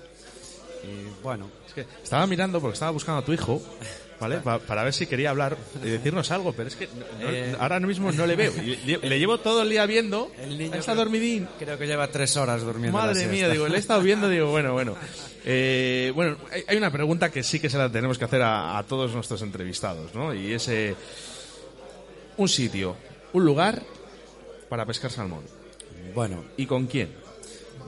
Y 0.85 1.22
bueno, 1.24 1.51
Es 1.66 1.72
que 1.74 1.87
estaba 2.03 2.24
mirando 2.27 2.61
porque 2.61 2.74
estaba 2.74 2.92
buscando 2.92 3.18
a 3.20 3.24
tu 3.24 3.33
hijo, 3.33 3.61
¿vale? 4.20 4.38
Pa- 4.38 4.59
para 4.59 4.85
ver 4.85 4.92
si 4.92 5.07
quería 5.07 5.31
hablar 5.31 5.57
y 5.85 5.88
decirnos 5.88 6.31
algo, 6.31 6.52
pero 6.52 6.68
es 6.68 6.76
que 6.76 6.87
no- 6.88 7.24
no- 7.24 7.31
Eh. 7.31 7.54
ahora 7.59 7.81
mismo 7.81 8.11
no 8.12 8.26
le 8.26 8.37
veo. 8.37 8.52
Le, 8.87 8.98
le 8.98 9.18
llevo 9.18 9.38
todo 9.38 9.62
el 9.62 9.70
día 9.70 9.85
viendo. 9.87 10.31
El 10.40 10.59
niño 10.59 10.74
está 10.74 10.92
creo- 10.92 11.04
dormidín. 11.04 11.48
creo 11.59 11.78
que 11.78 11.87
lleva 11.87 12.09
tres 12.09 12.37
horas 12.37 12.62
durmiendo. 12.62 12.98
Madre 12.98 13.26
mía, 13.26 13.48
digo, 13.48 13.68
le 13.68 13.76
he 13.76 13.81
estado 13.81 14.02
viendo, 14.02 14.28
digo, 14.28 14.50
bueno, 14.50 14.72
bueno. 14.72 14.94
Eh, 15.50 16.12
bueno, 16.14 16.37
hay, 16.52 16.62
hay 16.68 16.76
una 16.76 16.90
pregunta 16.90 17.31
que 17.31 17.42
sí 17.42 17.59
que 17.59 17.70
se 17.70 17.78
la 17.78 17.90
tenemos 17.90 18.18
que 18.18 18.24
hacer 18.26 18.42
a, 18.42 18.76
a 18.76 18.83
todos 18.83 19.12
nuestros 19.14 19.40
entrevistados, 19.40 20.14
¿no? 20.14 20.35
Y 20.35 20.52
es 20.52 20.68
eh, 20.68 20.94
un 22.37 22.48
sitio, 22.48 22.96
un 23.33 23.44
lugar 23.46 23.81
para 24.68 24.85
pescar 24.85 25.11
salmón. 25.11 25.44
Bueno, 26.14 26.44
¿Y 26.59 26.66
con 26.66 26.87
quién? 26.87 27.09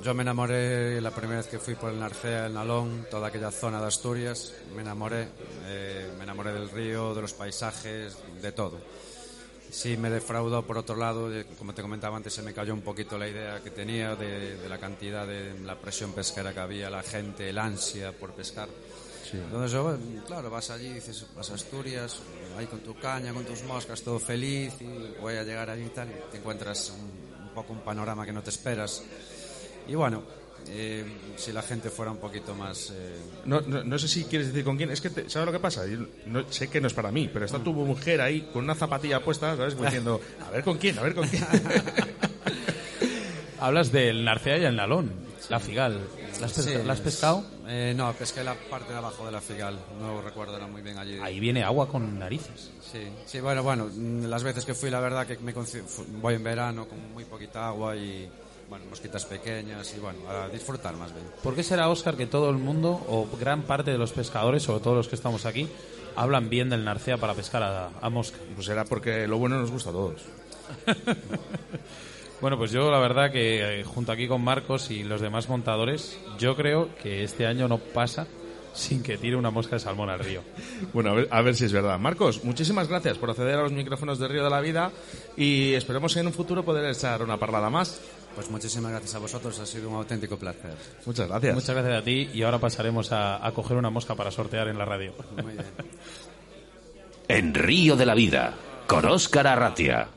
Yo 0.03 0.15
me 0.15 0.23
enamoré 0.23 0.99
la 1.03 1.11
primera 1.11 1.41
vez 1.41 1.47
que 1.49 1.59
fui 1.59 1.75
por 1.75 1.91
el 1.91 2.01
Narcea, 2.01 2.47
el 2.47 2.55
Nalón, 2.55 3.07
toda 3.11 3.29
aquella 3.29 3.51
zona 3.51 3.83
de 3.83 3.87
Asturias. 3.87 4.55
Me 4.75 4.81
enamoré, 4.81 5.29
eh, 5.67 6.11
me 6.17 6.25
enamoré 6.25 6.55
del 6.55 6.71
río, 6.71 7.15
de 7.15 7.21
los 7.21 7.35
paisajes, 7.35 8.17
de 8.41 8.53
todo. 8.53 8.79
Sí 9.71 9.99
me 9.99 10.09
defraudó 10.09 10.67
por 10.67 10.79
otro 10.79 10.97
lado, 10.97 11.31
eh, 11.33 11.45
como 11.59 11.75
te 11.75 11.83
comentaba 11.83 12.17
antes, 12.17 12.33
se 12.33 12.41
me 12.41 12.55
cayó 12.55 12.73
un 12.73 12.81
poquito 12.81 13.19
la 13.19 13.29
idea 13.29 13.61
que 13.63 13.71
tenía 13.71 14.17
de, 14.17 14.57
de 14.57 14.69
la 14.71 14.79
cantidad 14.79 15.27
de 15.27 15.61
la 15.61 15.79
presión 15.79 16.13
pesquera 16.13 16.55
que 16.55 16.61
había, 16.61 16.89
la 16.89 17.03
gente, 17.03 17.51
el 17.51 17.59
ansia 17.59 18.13
por 18.13 18.33
pescar. 18.33 18.69
Entonces, 19.33 19.71
yo, 19.71 19.97
claro, 20.27 20.49
vas 20.49 20.71
allí, 20.71 20.95
dices, 20.95 21.27
vas 21.37 21.51
a 21.51 21.55
Asturias, 21.55 22.17
ahí 22.59 22.67
con 22.67 22.81
tu 22.81 22.99
caña, 22.99 23.35
con 23.35 23.45
tus 23.45 23.63
moscas, 23.63 24.03
todo 24.03 24.19
feliz, 24.19 24.75
y 24.81 25.21
voy 25.21 25.35
a 25.35 25.45
llegar 25.45 25.69
allí 25.69 25.85
y 25.85 25.91
tal, 25.91 26.09
y 26.09 26.33
te 26.33 26.39
encuentras 26.39 26.91
un, 26.91 27.45
un 27.45 27.55
poco 27.55 27.75
un 27.75 27.81
panorama 27.81 28.25
que 28.25 28.33
no 28.33 28.43
te 28.43 28.51
esperas. 28.51 29.05
Y 29.88 29.95
bueno, 29.95 30.23
eh, 30.69 31.05
si 31.37 31.53
la 31.53 31.62
gente 31.62 31.90
fuera 31.90 32.11
un 32.12 32.19
poquito 32.19 32.55
más... 32.55 32.90
eh, 32.95 33.16
No, 33.45 33.61
no, 33.62 33.83
no 33.83 33.99
sé 33.99 34.07
si 34.09 34.25
quieres 34.25 34.49
decir 34.49 34.64
con 34.64 34.77
quién. 34.77 34.90
Es 34.90 35.01
que, 35.01 35.11
te- 35.11 35.29
¿sabes 35.29 35.47
lo 35.47 35.53
que 35.53 35.59
pasa? 35.59 35.87
Yo 35.87 35.99
no, 36.27 36.45
sé 36.53 36.69
que 36.69 36.81
no 36.81 36.87
es 36.87 36.95
para 36.95 37.11
mí, 37.11 37.29
pero 37.33 37.45
está 37.47 37.59
tu 37.59 37.73
mujer 37.73 38.21
ahí 38.21 38.43
con 38.53 38.64
una 38.64 38.75
zapatilla 38.75 39.21
puesta, 39.21 39.57
¿sabes? 39.57 39.75
Como 39.75 39.87
diciendo, 39.87 40.21
a 40.47 40.51
ver 40.51 40.62
con 40.64 40.79
quién, 40.79 40.99
a 40.99 41.03
ver 41.03 41.14
con 41.14 41.27
quién. 41.29 41.45
Hablas 43.59 43.93
del 43.93 44.25
Narcea 44.25 44.59
y 44.59 44.64
el 44.64 44.77
Nalón, 44.77 45.12
la 45.51 45.61
Figal. 45.61 46.01
¿La 46.40 46.47
has, 46.47 46.53
sí, 46.53 46.71
la 46.85 46.95
has 46.95 47.01
pescado? 47.01 47.45
eh, 47.69 47.93
no, 47.95 48.11
pesqué 48.14 48.43
la 48.43 48.55
parte 48.55 48.93
de 48.93 48.99
abajo 48.99 49.27
de 49.27 49.33
la 49.33 49.40
Figal, 49.43 49.79
no 50.01 50.23
recuerdo 50.23 50.55
ahora 50.55 50.66
muy 50.66 50.81
bien 50.81 50.97
allí. 50.97 51.19
Ahí 51.23 51.38
viene 51.38 51.62
agua 51.62 51.87
con 51.87 52.19
narices. 52.19 52.71
Sí, 52.90 53.01
sí, 53.27 53.40
bueno, 53.40 53.62
bueno, 53.62 53.88
las 54.27 54.43
veces 54.43 54.64
que 54.64 54.73
fui, 54.75 54.88
la 54.90 55.01
verdad 55.01 55.27
que 55.27 55.37
me 55.38 55.53
voy 56.23 56.35
en 56.37 56.43
verano 56.43 56.87
con 56.88 57.12
muy 57.12 57.25
poquita 57.27 57.69
agua 57.69 57.95
y, 57.97 58.27
bueno, 58.71 58.85
mosquitas 58.89 59.27
pequeñas 59.27 59.93
y, 59.97 60.01
bueno, 60.01 60.21
a 60.31 60.49
disfrutar 60.49 60.95
más 60.97 61.13
bien. 61.13 61.27
¿Por 61.43 61.57
qué 61.57 61.63
será, 61.65 61.89
Oscar, 61.91 62.17
que 62.17 62.27
todo 62.27 62.49
el 62.49 62.57
mundo, 62.57 63.05
o 63.09 63.29
gran 63.39 63.63
parte 63.63 63.91
de 63.91 63.99
los 63.99 64.13
pescadores, 64.13 64.63
sobre 64.63 64.81
todo 64.81 64.95
los 64.95 65.09
que 65.09 65.17
estamos 65.17 65.45
aquí, 65.45 65.69
hablan 66.15 66.49
bien 66.49 66.71
del 66.71 66.85
Narcea 66.85 67.19
para 67.19 67.35
pescar 67.35 67.65
a, 67.65 67.91
a 68.01 68.11
mosca? 68.11 68.39
Pues 68.55 68.69
era 68.69 68.85
porque 68.85 69.27
lo 69.27 69.39
bueno 69.39 69.59
nos 69.59 69.73
gusta 69.73 69.91
a 69.91 69.93
todos. 69.93 70.23
Bueno, 72.41 72.57
pues 72.57 72.71
yo 72.71 72.91
la 72.91 72.99
verdad 72.99 73.31
que 73.31 73.81
eh, 73.81 73.85
junto 73.85 74.13
aquí 74.13 74.27
con 74.27 74.43
Marcos 74.43 74.91
y 74.91 75.05
los 75.05 75.21
demás 75.21 75.51
montadores, 75.51 76.19
yo 76.39 76.57
creo 76.57 76.89
que 77.03 77.23
este 77.23 77.47
año 77.47 77.69
no 77.69 77.77
pasa 77.77 78.27
sin 78.73 79.03
que 79.03 79.19
tire 79.19 79.37
una 79.37 79.51
mosca 79.51 79.77
de 79.77 79.81
salmón 79.81 80.09
al 80.09 80.21
río. 80.21 80.43
Bueno, 80.95 81.11
a 81.11 81.15
ver, 81.15 81.29
a 81.31 81.43
ver 81.43 81.55
si 81.55 81.67
es 81.67 81.73
verdad. 81.73 81.99
Marcos, 81.99 82.43
muchísimas 82.43 82.89
gracias 82.89 83.19
por 83.19 83.29
acceder 83.29 83.59
a 83.59 83.63
los 83.63 83.73
micrófonos 83.73 84.19
de 84.19 84.27
Río 84.27 84.43
de 84.43 84.49
la 84.49 84.63
Vida 84.63 84.91
y 85.37 85.75
esperemos 85.75 86.17
en 86.17 86.29
un 86.29 86.33
futuro 86.33 86.65
poder 86.65 86.91
echar 86.91 87.23
una 87.23 87.37
parlada 87.37 87.69
más. 87.69 88.01
Pues 88.35 88.51
muchísimas 88.51 88.93
gracias 88.93 89.14
a 89.14 89.19
vosotros, 89.19 89.59
ha 89.59 89.66
sido 89.66 89.90
un 89.90 89.97
auténtico 89.97 90.38
placer. 90.38 90.75
Muchas 91.05 91.29
gracias. 91.29 91.55
Muchas 91.55 91.75
gracias 91.75 92.01
a 92.01 92.05
ti 92.05 92.31
y 92.33 92.43
ahora 92.43 92.59
pasaremos 92.59 93.12
a, 93.12 93.45
a 93.45 93.53
coger 93.53 93.77
una 93.77 93.90
mosca 93.90 94.14
para 94.14 94.31
sortear 94.31 94.69
en 94.69 94.79
la 94.79 94.85
radio. 94.85 95.12
Muy 95.43 95.53
bien. 95.53 95.66
En 97.29 97.55
Río 97.55 97.97
de 97.97 98.07
la 98.07 98.14
Vida, 98.14 98.55
con 98.87 99.05
Óscar 99.05 99.47
Arratia. 99.47 100.09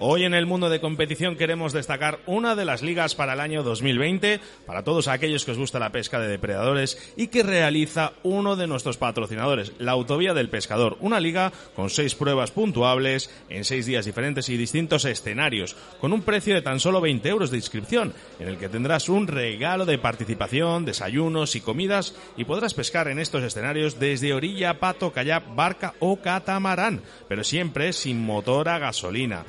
Hoy 0.00 0.22
en 0.22 0.32
el 0.32 0.46
mundo 0.46 0.70
de 0.70 0.80
competición 0.80 1.34
queremos 1.34 1.72
destacar 1.72 2.20
una 2.26 2.54
de 2.54 2.64
las 2.64 2.82
ligas 2.82 3.16
para 3.16 3.32
el 3.32 3.40
año 3.40 3.64
2020, 3.64 4.38
para 4.64 4.84
todos 4.84 5.08
aquellos 5.08 5.44
que 5.44 5.50
os 5.50 5.58
gusta 5.58 5.80
la 5.80 5.90
pesca 5.90 6.20
de 6.20 6.28
depredadores 6.28 7.12
y 7.16 7.26
que 7.26 7.42
realiza 7.42 8.12
uno 8.22 8.54
de 8.54 8.68
nuestros 8.68 8.96
patrocinadores, 8.96 9.72
la 9.80 9.92
Autovía 9.92 10.34
del 10.34 10.50
Pescador, 10.50 10.98
una 11.00 11.18
liga 11.18 11.52
con 11.74 11.90
seis 11.90 12.14
pruebas 12.14 12.52
puntuables 12.52 13.28
en 13.48 13.64
seis 13.64 13.86
días 13.86 14.04
diferentes 14.04 14.48
y 14.50 14.56
distintos 14.56 15.04
escenarios, 15.04 15.74
con 16.00 16.12
un 16.12 16.22
precio 16.22 16.54
de 16.54 16.62
tan 16.62 16.78
solo 16.78 17.00
20 17.00 17.28
euros 17.28 17.50
de 17.50 17.56
inscripción, 17.56 18.14
en 18.38 18.46
el 18.46 18.56
que 18.56 18.68
tendrás 18.68 19.08
un 19.08 19.26
regalo 19.26 19.84
de 19.84 19.98
participación, 19.98 20.84
desayunos 20.84 21.56
y 21.56 21.60
comidas 21.60 22.14
y 22.36 22.44
podrás 22.44 22.72
pescar 22.72 23.08
en 23.08 23.18
estos 23.18 23.42
escenarios 23.42 23.98
desde 23.98 24.32
orilla, 24.32 24.78
pato, 24.78 25.12
kayak, 25.12 25.56
barca 25.56 25.94
o 25.98 26.20
catamarán, 26.20 27.02
pero 27.28 27.42
siempre 27.42 27.92
sin 27.92 28.24
motor 28.24 28.68
a 28.68 28.78
gasolina. 28.78 29.44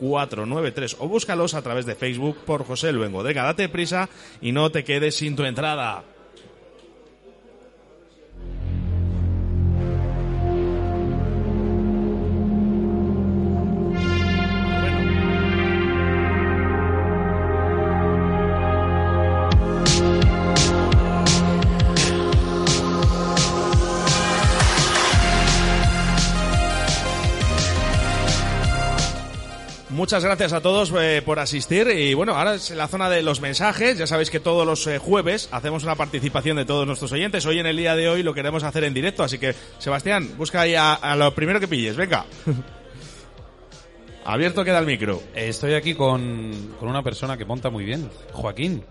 690-777-493 0.00 0.96
o 1.00 1.08
búscalos 1.08 1.52
a 1.52 1.60
través 1.60 1.84
de 1.84 1.96
Facebook 1.96 2.38
por 2.46 2.64
José 2.64 2.92
Luengo. 2.92 3.22
Venga, 3.22 3.42
date 3.42 3.68
prisa 3.68 4.08
y 4.40 4.52
no 4.52 4.70
te 4.70 4.84
quedes 4.84 5.16
sin 5.16 5.36
tu 5.36 5.44
entrada. 5.44 6.15
Muchas 30.06 30.22
gracias 30.22 30.52
a 30.52 30.60
todos 30.60 30.92
eh, 30.96 31.20
por 31.24 31.40
asistir 31.40 31.88
y 31.88 32.14
bueno, 32.14 32.36
ahora 32.36 32.54
es 32.54 32.70
la 32.70 32.86
zona 32.86 33.10
de 33.10 33.22
los 33.22 33.40
mensajes. 33.40 33.98
Ya 33.98 34.06
sabéis 34.06 34.30
que 34.30 34.38
todos 34.38 34.64
los 34.64 34.86
eh, 34.86 34.98
jueves 34.98 35.48
hacemos 35.50 35.82
una 35.82 35.96
participación 35.96 36.56
de 36.58 36.64
todos 36.64 36.86
nuestros 36.86 37.10
oyentes. 37.10 37.44
Hoy 37.44 37.58
en 37.58 37.66
el 37.66 37.76
día 37.76 37.96
de 37.96 38.08
hoy 38.08 38.22
lo 38.22 38.32
queremos 38.32 38.62
hacer 38.62 38.84
en 38.84 38.94
directo, 38.94 39.24
así 39.24 39.36
que 39.40 39.56
Sebastián, 39.78 40.36
busca 40.38 40.60
ahí 40.60 40.76
a, 40.76 40.94
a 40.94 41.16
lo 41.16 41.34
primero 41.34 41.58
que 41.58 41.66
pilles, 41.66 41.96
venga. 41.96 42.24
Abierto 44.24 44.64
queda 44.64 44.78
el 44.78 44.86
micro. 44.86 45.20
Estoy 45.34 45.74
aquí 45.74 45.96
con, 45.96 46.76
con 46.78 46.88
una 46.88 47.02
persona 47.02 47.36
que 47.36 47.44
monta 47.44 47.68
muy 47.68 47.84
bien, 47.84 48.08
Joaquín. 48.30 48.84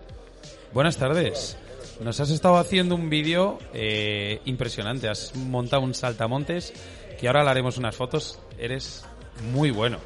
Buenas 0.74 0.98
tardes. 0.98 1.56
Nos 1.98 2.20
has 2.20 2.28
estado 2.28 2.58
haciendo 2.58 2.94
un 2.94 3.08
vídeo 3.08 3.58
eh, 3.72 4.42
impresionante. 4.44 5.08
Has 5.08 5.34
montado 5.34 5.80
un 5.80 5.94
saltamontes 5.94 6.74
que 7.18 7.26
ahora 7.26 7.42
le 7.42 7.48
haremos 7.48 7.78
unas 7.78 7.96
fotos. 7.96 8.38
Eres 8.58 9.06
muy 9.50 9.70
bueno. 9.70 9.96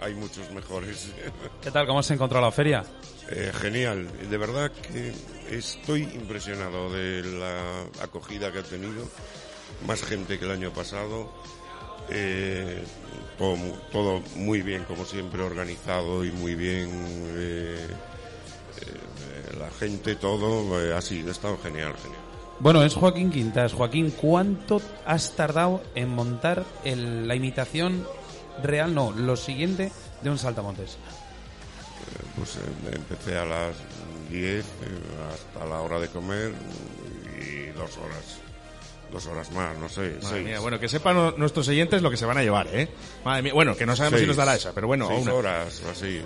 Hay 0.00 0.14
muchos 0.14 0.50
mejores. 0.50 1.10
¿Qué 1.62 1.70
tal? 1.70 1.86
¿Cómo 1.86 2.02
se 2.02 2.14
encontró 2.14 2.40
la 2.40 2.50
feria? 2.50 2.84
Eh, 3.30 3.52
genial, 3.60 4.08
de 4.28 4.36
verdad 4.36 4.70
que 4.72 5.12
estoy 5.50 6.02
impresionado 6.02 6.92
de 6.92 7.22
la 7.22 7.82
acogida 8.02 8.50
que 8.52 8.58
ha 8.58 8.62
tenido, 8.62 9.06
más 9.86 10.02
gente 10.02 10.38
que 10.38 10.44
el 10.44 10.50
año 10.50 10.72
pasado, 10.72 11.30
eh, 12.10 12.82
todo, 13.38 13.56
todo 13.92 14.22
muy 14.36 14.60
bien, 14.62 14.84
como 14.84 15.04
siempre, 15.04 15.42
organizado 15.42 16.24
y 16.24 16.32
muy 16.32 16.54
bien, 16.56 16.90
eh, 17.36 17.86
eh, 18.80 19.56
la 19.58 19.70
gente, 19.70 20.16
todo, 20.16 20.82
eh, 20.84 20.94
así, 20.94 21.24
ha 21.26 21.30
estado 21.30 21.58
genial, 21.62 21.94
genial. 22.02 22.20
Bueno, 22.58 22.82
es 22.84 22.94
Joaquín 22.94 23.30
Quintas. 23.30 23.72
Joaquín, 23.72 24.10
¿cuánto 24.10 24.80
has 25.06 25.34
tardado 25.34 25.82
en 25.94 26.10
montar 26.10 26.64
el- 26.84 27.26
la 27.26 27.34
imitación 27.34 28.06
real, 28.62 28.94
no, 28.94 29.10
lo 29.12 29.36
siguiente 29.36 29.92
de 30.22 30.30
un 30.30 30.38
saltamontes? 30.38 30.96
Pues 32.36 32.56
eh, 32.56 32.60
empecé 32.94 33.36
a 33.38 33.44
las 33.44 33.74
10 34.30 34.64
eh, 34.64 34.64
hasta 35.32 35.66
la 35.66 35.80
hora 35.80 36.00
de 36.00 36.08
comer 36.08 36.52
y 37.38 37.66
dos 37.76 37.96
horas, 37.98 38.38
dos 39.12 39.26
horas 39.26 39.50
más, 39.52 39.76
no 39.78 39.88
sé, 39.88 40.00
Madre 40.02 40.18
seis. 40.22 40.44
mía, 40.44 40.60
bueno, 40.60 40.80
que 40.80 40.88
sepan 40.88 41.34
nuestros 41.36 41.68
oyentes 41.68 42.02
lo 42.02 42.10
que 42.10 42.16
se 42.16 42.24
van 42.26 42.38
a 42.38 42.42
llevar, 42.42 42.68
¿eh? 42.72 42.88
Madre 43.24 43.42
mía, 43.42 43.52
bueno, 43.54 43.76
que 43.76 43.86
no 43.86 43.94
sabemos 43.96 44.20
si 44.20 44.26
nos 44.26 44.36
dará 44.36 44.54
esa, 44.54 44.72
pero 44.72 44.86
bueno, 44.86 45.06
seis 45.08 45.22
una. 45.22 45.34
horas, 45.34 45.82
así, 45.90 46.22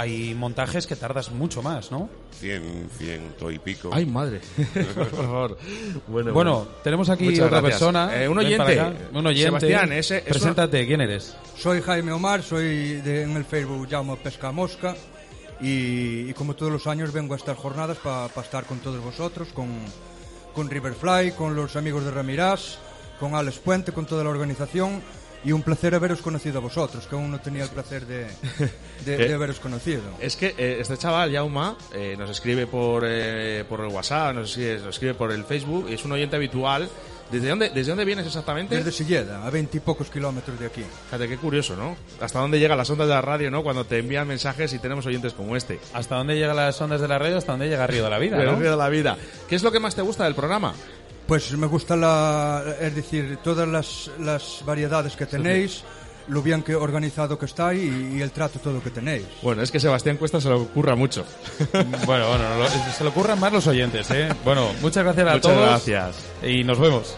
Hay 0.00 0.34
montajes 0.34 0.86
que 0.86 0.96
tardas 0.96 1.30
mucho 1.30 1.62
más, 1.62 1.90
¿no? 1.92 2.08
cien, 2.38 2.88
ciento 2.96 3.50
y 3.50 3.58
pico. 3.58 3.90
Ay, 3.92 4.06
madre. 4.06 4.40
Por 4.94 5.10
favor. 5.10 5.58
Bueno, 6.08 6.32
Bueno, 6.32 6.68
tenemos 6.82 7.10
aquí 7.10 7.24
Muchas 7.24 7.40
otra 7.46 7.60
gracias. 7.60 7.80
persona. 7.80 8.22
Eh, 8.22 8.26
un 8.28 8.38
oyente. 8.38 8.80
Un 9.12 9.26
oyente. 9.26 9.42
Sebastián, 9.60 9.92
ese- 9.92 10.18
es 10.18 10.24
Preséntate, 10.24 10.86
¿quién 10.86 11.02
eres? 11.02 11.36
Soy 11.56 11.82
Jaime 11.82 12.12
Omar, 12.12 12.42
soy 12.42 12.94
de- 13.02 13.22
en 13.24 13.36
el 13.36 13.44
Facebook 13.44 13.86
llamo 13.90 14.16
Pesca 14.16 14.50
Mosca 14.52 14.96
y, 15.60 16.30
y 16.30 16.32
como 16.34 16.54
todos 16.56 16.72
los 16.72 16.86
años 16.86 17.12
vengo 17.12 17.34
a 17.34 17.36
estas 17.36 17.58
jornadas 17.58 17.98
para 17.98 18.26
estar 18.42 18.64
con 18.64 18.78
todos 18.78 19.02
vosotros, 19.04 19.48
con, 19.52 19.68
con 20.54 20.70
Riverfly, 20.70 21.32
con 21.32 21.54
los 21.54 21.76
amigos 21.76 22.06
de 22.06 22.10
Ramirás, 22.10 22.78
con 23.18 23.34
Alex 23.34 23.58
Puente, 23.58 23.92
con 23.92 24.06
toda 24.06 24.24
la 24.24 24.30
organización 24.30 25.02
y 25.44 25.52
un 25.52 25.62
placer 25.62 25.94
haberos 25.94 26.20
conocido 26.20 26.58
a 26.58 26.60
vosotros, 26.60 27.06
que 27.06 27.14
aún 27.14 27.30
no 27.30 27.40
tenía 27.40 27.62
el 27.64 27.70
placer 27.70 28.06
de, 28.06 28.26
de, 29.04 29.16
de 29.16 29.26
Eh, 29.30 29.34
haberos 29.34 29.58
conocido. 29.60 30.02
Es 30.20 30.36
que 30.36 30.54
eh, 30.58 30.78
este 30.80 30.96
chaval, 30.98 31.30
Yauma, 31.30 31.76
eh, 31.94 32.14
nos 32.18 32.28
escribe 32.30 32.66
por, 32.66 33.04
eh, 33.06 33.64
por 33.68 33.80
el 33.80 33.86
WhatsApp, 33.86 34.34
no 34.34 34.46
sé 34.46 34.54
si 34.54 34.64
es- 34.64 34.82
nos 34.82 34.94
escribe 34.96 35.14
por 35.14 35.32
el 35.32 35.44
Facebook, 35.44 35.86
y 35.88 35.94
es 35.94 36.04
un 36.04 36.12
oyente 36.12 36.36
habitual. 36.36 36.88
¿Desde 37.30 37.48
dónde, 37.48 37.70
desde 37.70 37.90
dónde 37.92 38.04
vienes 38.04 38.26
exactamente? 38.26 38.74
Desde 38.74 38.90
Silleda, 38.90 39.46
a 39.46 39.50
veintipocos 39.50 40.10
kilómetros 40.10 40.58
de 40.58 40.66
aquí. 40.66 40.82
Fíjate, 41.04 41.28
qué 41.28 41.36
curioso, 41.36 41.76
¿no? 41.76 41.96
Hasta 42.20 42.40
dónde 42.40 42.58
llegan 42.58 42.76
las 42.76 42.90
ondas 42.90 43.06
de 43.06 43.14
la 43.14 43.22
radio, 43.22 43.52
¿no? 43.52 43.62
Cuando 43.62 43.84
te 43.86 43.98
envían 43.98 44.26
mensajes 44.26 44.72
y 44.72 44.80
tenemos 44.80 45.06
oyentes 45.06 45.32
como 45.34 45.54
este. 45.56 45.78
¿Hasta 45.94 46.16
dónde 46.16 46.34
llegan 46.34 46.56
las 46.56 46.80
ondas 46.80 47.00
de 47.00 47.06
la 47.06 47.20
radio? 47.20 47.38
¿Hasta 47.38 47.52
dónde 47.52 47.68
llega 47.68 47.86
Río 47.86 48.02
de 48.02 48.10
la 48.10 48.18
Vida, 48.18 48.36
no? 48.42 48.56
río 48.56 48.72
de 48.72 48.76
la 48.76 48.88
vida. 48.88 49.16
¿Qué 49.48 49.54
es 49.54 49.62
lo 49.62 49.70
que 49.70 49.78
más 49.78 49.94
te 49.94 50.02
gusta 50.02 50.24
del 50.24 50.34
programa? 50.34 50.74
Pues 51.30 51.52
me 51.56 51.68
gusta 51.68 51.94
la, 51.94 52.64
es 52.80 52.92
decir, 52.92 53.38
todas 53.44 53.68
las, 53.68 54.10
las 54.18 54.62
variedades 54.66 55.14
que 55.14 55.26
tenéis, 55.26 55.84
lo 56.26 56.42
bien 56.42 56.60
que 56.64 56.74
organizado 56.74 57.38
que 57.38 57.46
está 57.46 57.72
y, 57.72 58.14
y 58.16 58.20
el 58.20 58.32
trato 58.32 58.58
todo 58.58 58.82
que 58.82 58.90
tenéis. 58.90 59.22
Bueno, 59.40 59.62
es 59.62 59.70
que 59.70 59.78
Sebastián 59.78 60.16
Cuesta 60.16 60.40
se 60.40 60.48
lo 60.48 60.60
ocurra 60.62 60.96
mucho. 60.96 61.24
Bueno, 62.04 62.26
bueno, 62.28 62.58
lo- 62.58 62.68
se 62.68 63.04
le 63.04 63.10
ocurran 63.10 63.38
más 63.38 63.52
los 63.52 63.64
oyentes, 63.68 64.10
¿eh? 64.10 64.28
Bueno, 64.44 64.72
muchas 64.82 65.04
gracias 65.04 65.28
a 65.28 65.34
Muchas 65.34 65.42
todos. 65.54 65.68
gracias. 65.68 66.16
Y 66.42 66.64
nos 66.64 66.80
vemos. 66.80 67.14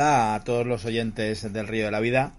Hola 0.00 0.34
a 0.34 0.44
todos 0.44 0.66
los 0.66 0.86
oyentes 0.86 1.52
del 1.52 1.68
Río 1.68 1.84
de 1.84 1.90
la 1.90 2.00
Vida. 2.00 2.32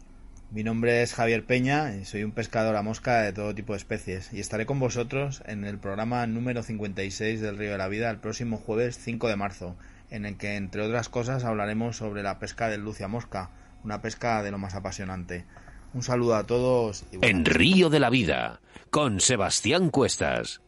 Mi 0.50 0.64
nombre 0.64 1.04
es 1.04 1.14
Javier 1.14 1.46
Peña 1.46 1.96
y 1.96 2.06
soy 2.06 2.24
un 2.24 2.32
pescador 2.32 2.76
a 2.76 2.82
mosca 2.82 3.22
de 3.22 3.34
todo 3.34 3.54
tipo 3.54 3.74
de 3.74 3.78
especies 3.78 4.34
y 4.34 4.40
estaré 4.40 4.66
con 4.66 4.80
vosotros 4.80 5.44
en 5.46 5.64
el 5.64 5.78
programa 5.78 6.26
número 6.26 6.64
56 6.64 7.40
del 7.40 7.60
Río 7.60 7.74
de 7.74 7.78
la 7.78 7.88
Vida 7.88 8.10
el 8.10 8.18
próximo 8.18 8.58
jueves 8.58 8.98
5 8.98 9.28
de 9.28 9.36
marzo, 9.36 9.76
en 10.10 10.26
el 10.26 10.38
que 10.38 10.56
entre 10.56 10.82
otras 10.82 11.08
cosas 11.08 11.44
hablaremos 11.44 11.98
sobre 11.98 12.24
la 12.24 12.40
pesca 12.40 12.68
del 12.68 12.82
lucia 12.82 13.08
mosca, 13.08 13.52
una 13.84 14.02
pesca 14.02 14.42
de 14.42 14.50
lo 14.50 14.58
más 14.58 14.74
apasionante. 14.74 15.46
Un 15.94 16.02
saludo 16.02 16.38
a 16.38 16.48
todos 16.48 17.04
y 17.12 17.24
En 17.24 17.46
Río 17.46 17.92
de 17.92 18.00
la 18.00 18.10
Vida, 18.10 18.60
con 18.90 19.20
Sebastián 19.20 19.92
Cuestas. 19.92 20.62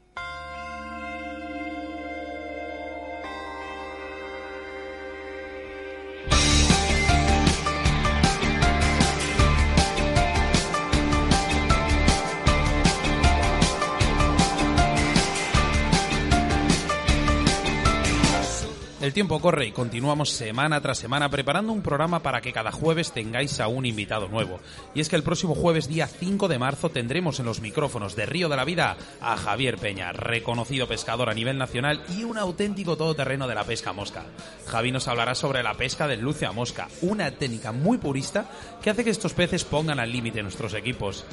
El 19.13 19.15
tiempo 19.15 19.39
corre 19.39 19.67
y 19.67 19.71
continuamos 19.71 20.31
semana 20.31 20.81
tras 20.81 20.97
semana 20.97 21.29
preparando 21.29 21.71
un 21.71 21.83
programa 21.83 22.23
para 22.23 22.41
que 22.41 22.51
cada 22.51 22.71
jueves 22.71 23.11
tengáis 23.11 23.59
a 23.59 23.67
un 23.67 23.85
invitado 23.85 24.27
nuevo. 24.27 24.59
Y 24.95 25.01
es 25.01 25.09
que 25.09 25.15
el 25.15 25.21
próximo 25.21 25.53
jueves, 25.53 25.87
día 25.87 26.07
5 26.07 26.47
de 26.47 26.57
marzo, 26.57 26.89
tendremos 26.89 27.39
en 27.39 27.45
los 27.45 27.61
micrófonos 27.61 28.15
de 28.15 28.25
Río 28.25 28.49
de 28.49 28.55
la 28.55 28.65
Vida 28.65 28.97
a 29.21 29.37
Javier 29.37 29.77
Peña, 29.77 30.13
reconocido 30.13 30.87
pescador 30.87 31.29
a 31.29 31.35
nivel 31.35 31.59
nacional 31.59 32.01
y 32.17 32.23
un 32.23 32.39
auténtico 32.39 32.97
todoterreno 32.97 33.47
de 33.47 33.53
la 33.53 33.65
pesca 33.65 33.93
mosca. 33.93 34.23
Javi 34.65 34.91
nos 34.91 35.07
hablará 35.07 35.35
sobre 35.35 35.61
la 35.61 35.75
pesca 35.75 36.07
del 36.07 36.21
luce 36.21 36.47
a 36.47 36.51
mosca, 36.51 36.87
una 37.03 37.29
técnica 37.29 37.71
muy 37.71 37.99
purista 37.99 38.49
que 38.81 38.89
hace 38.89 39.03
que 39.03 39.11
estos 39.11 39.35
peces 39.35 39.63
pongan 39.63 39.99
al 39.99 40.11
límite 40.11 40.41
nuestros 40.41 40.73
equipos. 40.73 41.23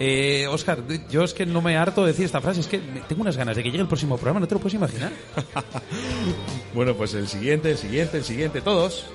Eh, 0.00 0.46
Oscar, 0.46 0.78
yo 1.10 1.24
es 1.24 1.34
que 1.34 1.44
no 1.44 1.60
me 1.60 1.76
harto 1.76 2.02
de 2.02 2.12
decir 2.12 2.24
esta 2.24 2.40
frase, 2.40 2.60
es 2.60 2.68
que 2.68 2.78
tengo 3.08 3.22
unas 3.22 3.36
ganas 3.36 3.56
de 3.56 3.64
que 3.64 3.70
llegue 3.70 3.82
el 3.82 3.88
próximo 3.88 4.16
programa, 4.16 4.38
no 4.38 4.46
te 4.46 4.54
lo 4.54 4.60
puedes 4.60 4.74
imaginar. 4.74 5.12
Bueno, 6.74 6.94
pues 6.94 7.14
el 7.14 7.26
siguiente, 7.26 7.72
el 7.72 7.78
siguiente, 7.78 8.18
el 8.18 8.24
siguiente, 8.24 8.60
todos. 8.60 9.06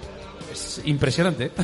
Es 0.51 0.81
impresionante. 0.83 1.51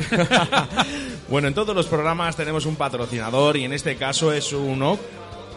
Bueno, 1.28 1.46
en 1.46 1.54
todos 1.54 1.76
los 1.76 1.86
programas 1.86 2.34
tenemos 2.34 2.66
un 2.66 2.74
patrocinador 2.74 3.56
y 3.56 3.64
en 3.64 3.72
este 3.72 3.94
caso 3.94 4.32
es 4.32 4.52
uno 4.52 4.98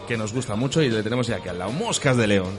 que 0.06 0.16
nos 0.16 0.32
gusta 0.32 0.54
mucho 0.54 0.80
y 0.82 0.88
le 0.88 1.02
tenemos 1.02 1.26
ya 1.26 1.36
aquí 1.36 1.48
al 1.48 1.58
lado, 1.58 1.72
Moscas 1.72 2.16
de 2.16 2.28
León. 2.28 2.52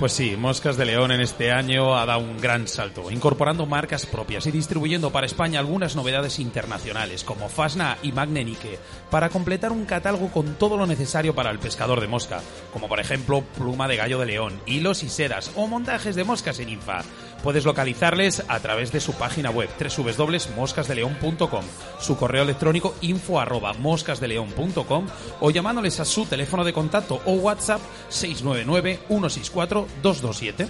Pues 0.00 0.12
sí, 0.12 0.34
Moscas 0.34 0.78
de 0.78 0.86
León 0.86 1.12
en 1.12 1.20
este 1.20 1.52
año 1.52 1.94
ha 1.98 2.06
dado 2.06 2.20
un 2.20 2.38
gran 2.38 2.66
salto, 2.66 3.10
incorporando 3.10 3.66
marcas 3.66 4.06
propias 4.06 4.46
y 4.46 4.50
distribuyendo 4.50 5.12
para 5.12 5.26
España 5.26 5.60
algunas 5.60 5.94
novedades 5.94 6.38
internacionales 6.38 7.22
como 7.22 7.50
Fasna 7.50 7.98
y 8.02 8.10
Magnenique, 8.10 8.78
para 9.10 9.28
completar 9.28 9.72
un 9.72 9.84
catálogo 9.84 10.30
con 10.30 10.54
todo 10.54 10.78
lo 10.78 10.86
necesario 10.86 11.34
para 11.34 11.50
el 11.50 11.58
pescador 11.58 12.00
de 12.00 12.08
mosca, 12.08 12.40
como 12.72 12.88
por 12.88 12.98
ejemplo 12.98 13.44
pluma 13.58 13.88
de 13.88 13.96
gallo 13.96 14.18
de 14.20 14.24
león, 14.24 14.62
hilos 14.64 15.02
y 15.02 15.10
sedas 15.10 15.50
o 15.54 15.66
montajes 15.66 16.16
de 16.16 16.24
moscas 16.24 16.60
en 16.60 16.70
infa. 16.70 17.02
Puedes 17.42 17.64
localizarles 17.64 18.44
a 18.48 18.60
través 18.60 18.92
de 18.92 19.00
su 19.00 19.14
página 19.14 19.50
web 19.50 19.68
www.moscasdeleon.com, 19.78 21.64
su 21.98 22.16
correo 22.16 22.42
electrónico 22.42 22.94
info 23.00 23.40
arroba 23.40 23.72
moscasdeleon.com 23.74 25.06
o 25.40 25.50
llamándoles 25.50 25.98
a 26.00 26.04
su 26.04 26.26
teléfono 26.26 26.64
de 26.64 26.72
contacto 26.72 27.20
o 27.24 27.32
WhatsApp 27.32 27.80
699-164-227. 28.10 30.68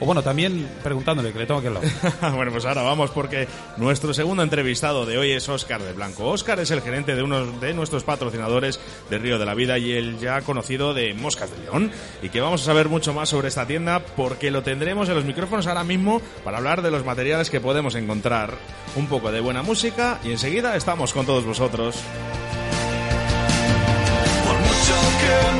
O 0.00 0.06
bueno, 0.06 0.22
también 0.22 0.66
preguntándole, 0.82 1.30
que 1.30 1.38
le 1.40 1.46
tengo 1.46 1.60
aquí 1.60 1.66
al 1.66 1.74
lado. 1.74 1.86
bueno, 2.34 2.50
pues 2.50 2.64
ahora 2.64 2.82
vamos 2.82 3.10
porque 3.10 3.46
nuestro 3.76 4.14
segundo 4.14 4.42
entrevistado 4.42 5.04
de 5.04 5.18
hoy 5.18 5.32
es 5.32 5.46
Óscar 5.48 5.82
de 5.82 5.92
Blanco. 5.92 6.26
Óscar 6.26 6.58
es 6.58 6.70
el 6.70 6.80
gerente 6.80 7.14
de 7.14 7.22
uno 7.22 7.44
de 7.44 7.74
nuestros 7.74 8.02
patrocinadores 8.02 8.80
de 9.10 9.18
Río 9.18 9.38
de 9.38 9.44
la 9.44 9.54
Vida 9.54 9.76
y 9.78 9.92
el 9.92 10.18
ya 10.18 10.40
conocido 10.40 10.94
de 10.94 11.12
Moscas 11.12 11.50
de 11.50 11.58
León. 11.58 11.92
Y 12.22 12.30
que 12.30 12.40
vamos 12.40 12.62
a 12.62 12.64
saber 12.64 12.88
mucho 12.88 13.12
más 13.12 13.28
sobre 13.28 13.48
esta 13.48 13.66
tienda 13.66 14.00
porque 14.16 14.50
lo 14.50 14.62
tendremos 14.62 15.08
en 15.10 15.16
los 15.16 15.24
micrófonos 15.24 15.66
ahora 15.66 15.84
mismo 15.84 16.22
para 16.44 16.58
hablar 16.58 16.80
de 16.80 16.90
los 16.90 17.04
materiales 17.04 17.50
que 17.50 17.60
podemos 17.60 17.94
encontrar. 17.94 18.54
Un 18.96 19.06
poco 19.06 19.30
de 19.30 19.40
buena 19.40 19.62
música 19.62 20.18
y 20.24 20.30
enseguida 20.30 20.76
estamos 20.76 21.12
con 21.12 21.26
todos 21.26 21.44
vosotros. 21.44 21.96
Por 24.46 24.58
mucho 24.58 24.94
que 25.20 25.59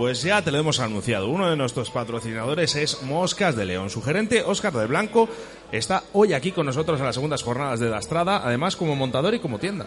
Pues 0.00 0.22
ya 0.22 0.40
te 0.40 0.50
lo 0.50 0.56
hemos 0.56 0.80
anunciado. 0.80 1.28
Uno 1.28 1.50
de 1.50 1.56
nuestros 1.56 1.90
patrocinadores 1.90 2.74
es 2.74 3.02
Moscas 3.02 3.54
de 3.54 3.66
León. 3.66 3.90
Su 3.90 4.00
gerente, 4.00 4.42
Óscar 4.42 4.72
de 4.72 4.86
Blanco, 4.86 5.28
está 5.72 6.04
hoy 6.14 6.32
aquí 6.32 6.52
con 6.52 6.64
nosotros 6.64 6.98
en 7.00 7.04
las 7.04 7.14
segundas 7.14 7.42
jornadas 7.42 7.80
de 7.80 7.90
la 7.90 7.98
Estrada, 7.98 8.40
además 8.42 8.76
como 8.76 8.96
montador 8.96 9.34
y 9.34 9.40
como 9.40 9.58
tienda. 9.58 9.84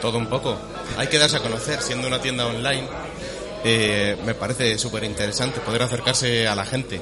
Todo 0.00 0.18
un 0.18 0.26
poco. 0.26 0.56
Hay 0.98 1.06
que 1.06 1.18
darse 1.18 1.36
a 1.36 1.40
conocer, 1.40 1.80
siendo 1.82 2.08
una 2.08 2.20
tienda 2.20 2.48
online. 2.48 2.88
eh, 3.62 4.16
me 4.26 4.34
parece 4.34 4.76
súper 4.76 5.04
interesante 5.04 5.60
poder 5.60 5.82
acercarse 5.82 6.48
a 6.48 6.56
la 6.56 6.64
gente. 6.64 7.00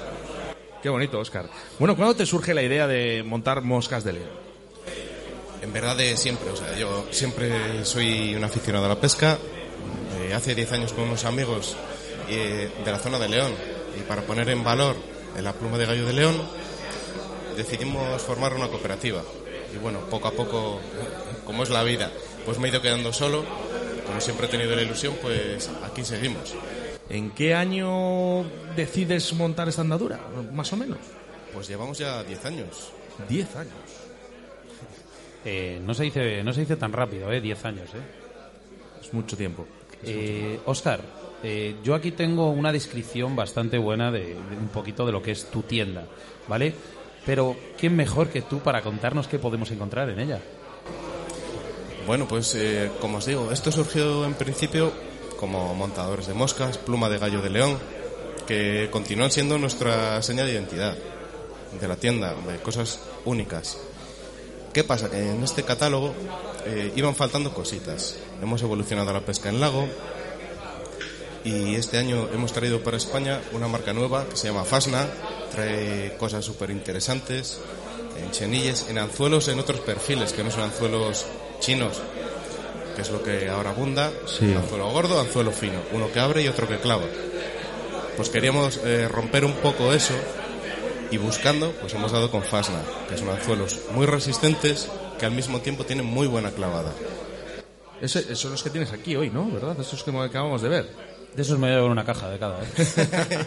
Qué 0.83 0.91
bonito, 0.91 1.19
Óscar. 1.19 1.49
Bueno, 1.79 1.97
¿cuándo 1.97 2.15
te 2.15 2.27
surge 2.27 2.53
la 2.53 2.63
idea 2.63 2.87
de 2.87 3.23
montar 3.23 3.63
Moscas 3.63 4.05
de 4.05 4.13
León? 4.13 4.31
En 5.63 5.73
verdad 5.73 5.97
de 5.97 6.19
siempre, 6.19 6.51
o 6.51 6.57
sea, 6.57 6.77
yo 6.77 7.07
siempre 7.11 7.83
soy 7.87 8.35
un 8.35 8.45
aficionado 8.45 8.85
a 8.85 8.89
la 8.91 9.01
pesca. 9.01 9.39
Eh, 10.25 10.33
hace 10.33 10.55
10 10.55 10.72
años 10.72 10.93
con 10.95 11.05
unos 11.05 11.25
amigos 11.27 11.77
eh, 12.31 12.70
de 12.83 12.91
la 12.91 12.99
zona 12.99 13.18
de 13.18 13.29
León 13.29 13.53
y 13.99 14.03
para 14.03 14.22
poner 14.22 14.49
en 14.49 14.64
valor 14.64 14.97
la 15.43 15.53
pluma 15.53 15.77
de 15.77 15.85
gallo 15.85 16.07
de 16.07 16.14
León 16.14 16.41
decidimos 17.57 18.22
formar 18.22 18.55
una 18.55 18.68
cooperativa. 18.68 19.22
Y 19.75 19.79
bueno, 19.79 20.01
poco 20.09 20.29
a 20.29 20.31
poco, 20.31 20.81
como 21.45 21.62
es 21.62 21.70
la 21.70 21.83
vida, 21.83 22.11
pues 22.47 22.59
me 22.59 22.68
he 22.68 22.70
ido 22.70 22.81
quedando 22.81 23.12
solo. 23.12 23.45
Como 24.07 24.20
siempre 24.20 24.47
he 24.47 24.49
tenido 24.49 24.75
la 24.75 24.83
ilusión, 24.83 25.14
pues 25.20 25.68
aquí 25.85 26.05
seguimos. 26.05 26.55
¿En 27.11 27.31
qué 27.33 27.55
año 27.55 28.45
decides 28.77 29.33
montar 29.35 29.68
esta 29.68 29.83
andadura, 29.83 30.20
más 30.53 30.72
o 30.72 30.77
menos? 30.77 30.99
Pues 31.53 31.68
llevamos 31.68 31.99
ya 31.99 32.22
10 32.25 32.45
años. 32.47 32.93
10 33.29 33.57
años. 33.57 33.75
Eh, 35.45 35.81
no, 35.85 35.93
se 35.93 36.05
dice, 36.05 36.43
no 36.43 36.53
se 36.55 36.61
dice 36.61 36.77
tan 36.77 36.93
rápido, 36.93 37.31
¿eh? 37.31 37.41
10 37.41 37.64
años, 37.66 37.91
¿eh? 37.95 39.03
Es 39.03 39.12
mucho 39.12 39.37
tiempo. 39.37 39.66
Eh, 40.03 40.61
Oscar, 40.67 41.01
eh, 41.43 41.77
yo 41.83 41.95
aquí 41.95 42.11
tengo 42.13 42.51
una 42.51 42.73
descripción 42.73 43.37
bastante 43.37 43.79
buena 43.79 44.11
de, 44.11 44.35
de 44.35 44.57
un 44.59 44.69
poquito 44.69 45.07
de 45.07 45.13
lo 45.13 45.23
que 45.23 45.31
es 45.31 45.51
tu 45.51 45.63
tienda, 45.63 46.07
¿vale? 46.49 46.75
Pero, 47.27 47.57
¿quién 47.79 47.97
mejor 47.97 48.29
que 48.29 48.43
tú 48.43 48.61
para 48.61 48.83
contarnos 48.83 49.29
qué 49.29 49.39
podemos 49.39 49.71
encontrar 49.71 50.11
en 50.11 50.21
ella? 50.21 50.41
Bueno, 52.07 52.29
pues 52.29 52.55
eh, 52.55 52.91
como 53.01 53.19
os 53.19 53.27
digo, 53.27 53.51
esto 53.51 53.73
surgió 53.73 54.27
en 54.27 54.35
principio 54.35 54.93
como 55.41 55.75
montadores 55.75 56.27
de 56.27 56.35
moscas, 56.35 56.77
pluma 56.77 57.09
de 57.09 57.19
gallo 57.19 57.41
de 57.41 57.51
león, 57.51 57.79
que 58.47 58.89
continúan 58.91 59.31
siendo 59.31 59.59
nuestra 59.59 60.21
seña 60.23 60.45
de 60.45 60.53
identidad 60.53 60.97
de 61.81 61.89
la 61.89 61.97
tienda, 61.97 62.35
de 62.35 62.59
cosas 62.59 63.01
únicas. 63.25 63.79
¿Qué 64.75 64.83
pasa? 64.83 65.09
Que 65.09 65.31
en 65.31 65.45
este 65.45 65.62
catálogo 65.62 66.12
eh, 66.66 66.93
iban 66.97 67.14
faltando 67.14 67.55
cositas. 67.55 68.16
Hemos 68.43 68.61
evolucionado 68.61 69.11
a 69.11 69.12
la 69.12 69.20
pesca 69.20 69.49
en 69.49 69.61
lago 69.61 69.87
y 71.45 71.77
este 71.77 71.97
año 71.97 72.29
hemos 72.35 72.53
traído 72.53 72.83
para 72.83 72.97
España 72.97 73.41
una 73.53 73.68
marca 73.68 73.93
nueva 73.93 74.27
que 74.29 74.37
se 74.37 74.49
llama 74.49 74.64
Fasna. 74.64 75.07
Trae 75.53 76.16
cosas 76.18 76.45
súper 76.45 76.70
interesantes 76.70 77.61
en 78.20 78.33
chenilles, 78.33 78.87
en 78.89 78.99
anzuelos, 78.99 79.47
en 79.47 79.61
otros 79.61 79.79
perfiles 79.79 80.33
que 80.33 80.43
no 80.43 80.51
son 80.51 80.64
anzuelos 80.64 81.25
chinos, 81.61 82.03
que 82.97 83.03
es 83.03 83.11
lo 83.11 83.22
que 83.22 83.49
ahora 83.49 83.70
abunda. 83.70 84.11
Anzuelo 84.57 84.91
gordo, 84.91 85.20
anzuelo 85.20 85.53
fino, 85.53 85.79
uno 85.93 86.11
que 86.11 86.18
abre 86.18 86.43
y 86.43 86.49
otro 86.49 86.66
que 86.66 86.79
clava. 86.79 87.05
Pues 88.16 88.29
queríamos 88.29 88.81
eh, 88.85 89.07
romper 89.07 89.45
un 89.45 89.55
poco 89.55 89.93
eso 89.93 90.14
y 91.15 91.19
buscando, 91.19 91.71
pues 91.81 91.95
hemos 91.95 92.11
dado 92.12 92.31
con 92.31 92.43
Fasna, 92.43 92.81
que 93.09 93.17
son 93.17 93.29
anzuelos 93.31 93.81
muy 93.95 94.05
resistentes 94.07 94.91
que 95.19 95.27
al 95.27 95.33
mismo 95.33 95.61
tiempo 95.61 95.85
tienen 95.85 96.07
muy 96.07 96.27
buena 96.27 96.51
clavada. 96.51 96.93
Ese- 98.01 98.21
esos 98.21 98.41
son 98.41 98.51
los 98.53 98.62
que 98.62 98.71
tienes 98.71 98.93
aquí 98.93 99.15
hoy, 99.17 99.31
¿no? 99.31 99.49
¿Verdad? 99.51 99.77
Esos 99.81 100.03
que 100.03 100.11
acabamos 100.11 100.61
de 100.62 100.69
ver. 100.69 100.89
De 101.35 101.43
esos 101.43 101.59
me 101.59 101.69
llevo 101.69 101.87
una 101.87 102.05
caja 102.05 102.29
de 102.31 102.39
cada, 102.39 102.62
¿eh? 102.62 102.67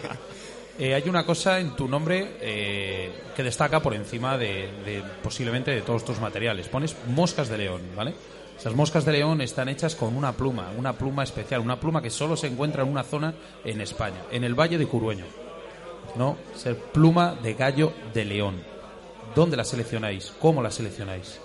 Eh, 0.80 0.94
hay 0.94 1.10
una 1.10 1.26
cosa 1.26 1.60
en 1.60 1.76
tu 1.76 1.88
nombre 1.88 2.38
eh, 2.40 3.12
que 3.36 3.42
destaca 3.42 3.80
por 3.80 3.96
encima 3.96 4.38
de, 4.38 4.70
de 4.86 5.04
posiblemente 5.24 5.72
de 5.72 5.82
todos 5.82 6.06
tus 6.06 6.20
materiales. 6.20 6.68
Pones 6.70 6.96
moscas 7.08 7.50
de 7.50 7.58
león, 7.58 7.82
¿vale? 7.96 8.14
Esas 8.60 8.76
moscas 8.76 9.04
de 9.04 9.14
león 9.14 9.42
están 9.42 9.70
hechas 9.70 9.96
con 9.96 10.16
una 10.16 10.34
pluma, 10.34 10.72
una 10.78 10.94
pluma 10.94 11.24
especial, 11.24 11.62
una 11.62 11.80
pluma 11.80 12.00
que 12.04 12.12
solo 12.12 12.38
se 12.38 12.46
encuentra 12.46 12.84
en 12.84 12.90
una 12.90 13.04
zona 13.04 13.34
en 13.66 13.82
España, 13.82 14.22
en 14.32 14.44
el 14.44 14.54
Valle 14.54 14.78
de 14.78 14.86
Curueño. 14.86 15.26
¿No? 16.18 16.38
Ser 16.56 16.76
pluma 16.78 17.36
de 17.42 17.54
gallo 17.54 17.94
de 18.14 18.26
león. 18.26 18.64
¿Dónde 19.36 19.56
la 19.58 19.64
seleccionáis? 19.64 20.34
¿Cómo 20.40 20.62
la 20.64 20.72
seleccionáis? 20.72 21.40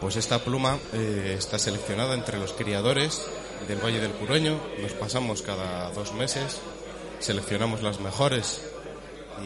Pues 0.00 0.16
esta 0.16 0.38
pluma 0.38 0.78
eh, 0.92 1.34
está 1.36 1.58
seleccionada 1.58 2.14
entre 2.14 2.38
los 2.38 2.52
criadores 2.52 3.26
del 3.66 3.78
Valle 3.78 3.98
del 4.00 4.12
Curueño. 4.12 4.58
Nos 4.80 4.92
pasamos 4.92 5.42
cada 5.42 5.90
dos 5.90 6.12
meses, 6.14 6.60
seleccionamos 7.18 7.82
las 7.82 7.98
mejores 8.00 8.62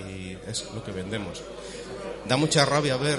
y 0.06 0.36
es 0.48 0.68
lo 0.74 0.84
que 0.84 0.92
vendemos. 0.92 1.42
Da 2.28 2.36
mucha 2.36 2.66
rabia 2.66 2.96
ver, 2.96 3.18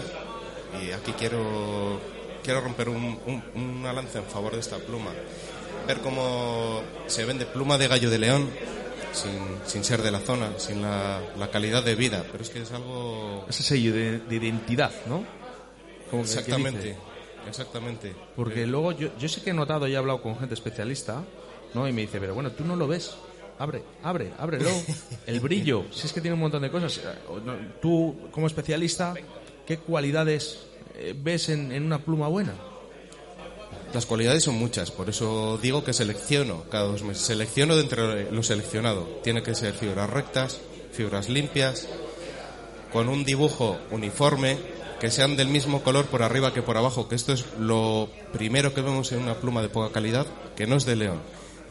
y 0.84 0.91
aquí 0.91 1.13
quiero, 1.13 1.99
quiero 2.43 2.61
romper 2.61 2.89
un- 2.89 3.19
una 3.55 3.91
lanza 3.93 4.19
en 4.19 4.25
favor 4.25 4.53
de 4.53 4.59
esta 4.59 4.77
pluma, 4.77 5.11
ver 5.88 5.99
cómo 6.01 6.81
se 7.07 7.25
vende 7.25 7.45
pluma 7.45 7.77
de 7.77 7.88
gallo 7.88 8.09
de 8.11 8.19
león 8.19 8.49
sin, 9.14 9.39
sin 9.66 9.84
ser 9.84 10.01
de 10.01 10.11
la 10.11 10.20
zona, 10.20 10.49
sin 10.57 10.82
la, 10.82 11.22
la 11.38 11.49
calidad 11.49 11.84
de 11.84 11.95
vida, 11.95 12.26
pero 12.32 12.43
es 12.43 12.49
que 12.49 12.61
es 12.61 12.72
algo... 12.72 13.45
Ese 13.47 13.64
sello 13.64 13.93
de, 13.93 14.20
de 14.20 14.36
identidad, 14.36 14.91
¿no? 15.07 15.24
Como 16.09 16.24
Exactamente, 16.24 16.95
exactamente. 17.47 18.14
Porque 18.36 18.68
luego 18.68 18.91
yo, 18.91 19.09
yo 19.18 19.30
sí 19.30 19.41
que 19.41 19.51
he 19.51 19.53
notado 19.53 19.88
y 19.88 19.93
he 19.93 19.97
hablado 19.97 20.22
con 20.22 20.38
gente 20.38 20.53
especialista, 20.53 21.24
¿no? 21.74 21.88
Y 21.88 21.93
me 21.93 22.01
dice, 22.01 22.20
pero 22.20 22.34
bueno, 22.34 22.51
tú 22.51 22.66
no 22.66 22.76
lo 22.76 22.88
ves. 22.88 23.16
Abre, 23.59 23.84
abre, 24.03 24.32
ábrelo. 24.39 24.70
El 25.28 25.39
brillo, 25.39 25.86
si 25.91 26.07
es 26.07 26.14
que 26.14 26.22
tiene 26.22 26.34
un 26.34 26.41
montón 26.41 26.61
de 26.61 26.72
cosas. 26.72 26.97
Eh, 26.97 27.72
Tú, 27.82 28.16
como 28.32 28.47
especialista, 28.47 29.14
¿qué 29.66 29.78
cualidades 29.78 30.66
eh, 30.95 31.16
ves 31.16 31.49
en, 31.49 31.72
en 31.72 31.84
una 31.84 31.99
pluma 31.99 32.28
buena? 32.28 32.53
Las 33.93 34.07
cualidades 34.07 34.43
son 34.43 34.55
muchas, 34.55 34.89
por 34.89 35.09
eso 35.09 35.59
digo 35.61 35.83
que 35.83 35.93
selecciono 35.93 36.63
cada 36.71 36.85
dos 36.85 37.03
meses. 37.03 37.23
Selecciono 37.23 37.75
de 37.75 37.83
entre 37.83 38.31
lo 38.31 38.41
seleccionado. 38.41 39.03
Tiene 39.23 39.43
que 39.43 39.53
ser 39.53 39.73
fibras 39.75 40.09
rectas, 40.09 40.59
fibras 40.91 41.29
limpias, 41.29 41.87
con 42.91 43.07
un 43.07 43.23
dibujo 43.23 43.77
uniforme, 43.91 44.57
que 44.99 45.11
sean 45.11 45.35
del 45.35 45.47
mismo 45.47 45.83
color 45.83 46.05
por 46.05 46.23
arriba 46.23 46.53
que 46.53 46.63
por 46.63 46.77
abajo, 46.77 47.07
que 47.07 47.15
esto 47.15 47.33
es 47.33 47.45
lo 47.59 48.09
primero 48.31 48.73
que 48.73 48.81
vemos 48.81 49.11
en 49.11 49.19
una 49.19 49.35
pluma 49.35 49.61
de 49.61 49.69
poca 49.69 49.93
calidad, 49.93 50.25
que 50.55 50.65
no 50.65 50.77
es 50.77 50.85
de 50.85 50.95
león. 50.95 51.19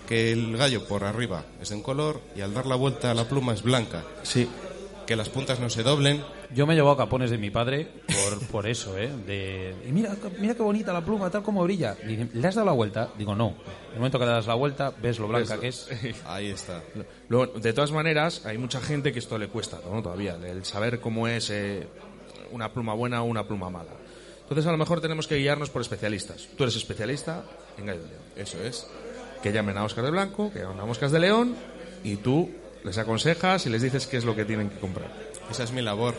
Que 0.06 0.30
el 0.30 0.56
gallo 0.56 0.86
por 0.86 1.02
arriba 1.02 1.44
es 1.60 1.70
de 1.70 1.82
color 1.82 2.20
y 2.36 2.42
al 2.42 2.54
dar 2.54 2.66
la 2.66 2.76
vuelta 2.76 3.10
a 3.10 3.14
la 3.14 3.28
pluma 3.28 3.54
es 3.54 3.62
blanca. 3.62 4.04
Sí. 4.22 4.48
Que 5.12 5.16
las 5.16 5.28
puntas 5.28 5.60
no 5.60 5.68
se 5.68 5.82
doblen. 5.82 6.24
Yo 6.54 6.66
me 6.66 6.72
he 6.72 6.76
llevado 6.76 6.96
capones 6.96 7.30
de 7.30 7.36
mi 7.36 7.50
padre 7.50 7.86
por, 8.06 8.46
por 8.50 8.66
eso, 8.66 8.96
¿eh? 8.96 9.10
De, 9.26 9.74
y 9.86 9.92
mira, 9.92 10.16
mira 10.40 10.54
qué 10.54 10.62
bonita 10.62 10.90
la 10.90 11.04
pluma, 11.04 11.28
tal 11.28 11.42
como 11.42 11.62
brilla. 11.64 11.94
Dice, 12.02 12.28
¿Le 12.32 12.48
has 12.48 12.54
dado 12.54 12.64
la 12.64 12.72
vuelta? 12.72 13.10
Digo, 13.18 13.34
no. 13.34 13.48
En 13.48 13.92
el 13.92 13.96
momento 13.96 14.18
que 14.18 14.24
le 14.24 14.30
das 14.30 14.46
la 14.46 14.54
vuelta, 14.54 14.90
ves 15.02 15.18
lo 15.18 15.28
blanca 15.28 15.60
que 15.60 15.68
es. 15.68 15.86
Ahí 16.24 16.46
está. 16.46 16.82
Luego, 17.28 17.58
de 17.60 17.74
todas 17.74 17.92
maneras, 17.92 18.46
hay 18.46 18.56
mucha 18.56 18.80
gente 18.80 19.12
que 19.12 19.18
esto 19.18 19.36
le 19.36 19.48
cuesta, 19.48 19.80
¿no? 19.84 20.02
Todavía, 20.02 20.38
el 20.46 20.64
saber 20.64 20.98
cómo 20.98 21.28
es 21.28 21.50
eh, 21.50 21.86
una 22.50 22.72
pluma 22.72 22.94
buena 22.94 23.22
o 23.22 23.26
una 23.26 23.46
pluma 23.46 23.68
mala. 23.68 23.92
Entonces, 24.40 24.66
a 24.66 24.72
lo 24.72 24.78
mejor 24.78 25.02
tenemos 25.02 25.26
que 25.26 25.36
guiarnos 25.36 25.68
por 25.68 25.82
especialistas. 25.82 26.48
Tú 26.56 26.62
eres 26.62 26.76
especialista 26.76 27.44
en 27.76 27.84
gallo 27.84 28.00
de 28.00 28.08
león. 28.08 28.22
Eso 28.34 28.64
es. 28.64 28.86
Que 29.42 29.52
llamen 29.52 29.76
a 29.76 29.84
Oscar 29.84 30.04
de 30.06 30.10
Blanco, 30.10 30.50
que 30.50 30.60
llamen 30.60 30.80
a 30.80 30.86
Moscas 30.86 31.12
de 31.12 31.20
León, 31.20 31.54
y 32.02 32.16
tú 32.16 32.61
les 32.84 32.98
aconsejas 32.98 33.66
y 33.66 33.70
les 33.70 33.82
dices 33.82 34.06
qué 34.06 34.16
es 34.16 34.24
lo 34.24 34.34
que 34.34 34.44
tienen 34.44 34.70
que 34.70 34.78
comprar. 34.78 35.10
Esa 35.50 35.64
es 35.64 35.72
mi 35.72 35.82
labor. 35.82 36.14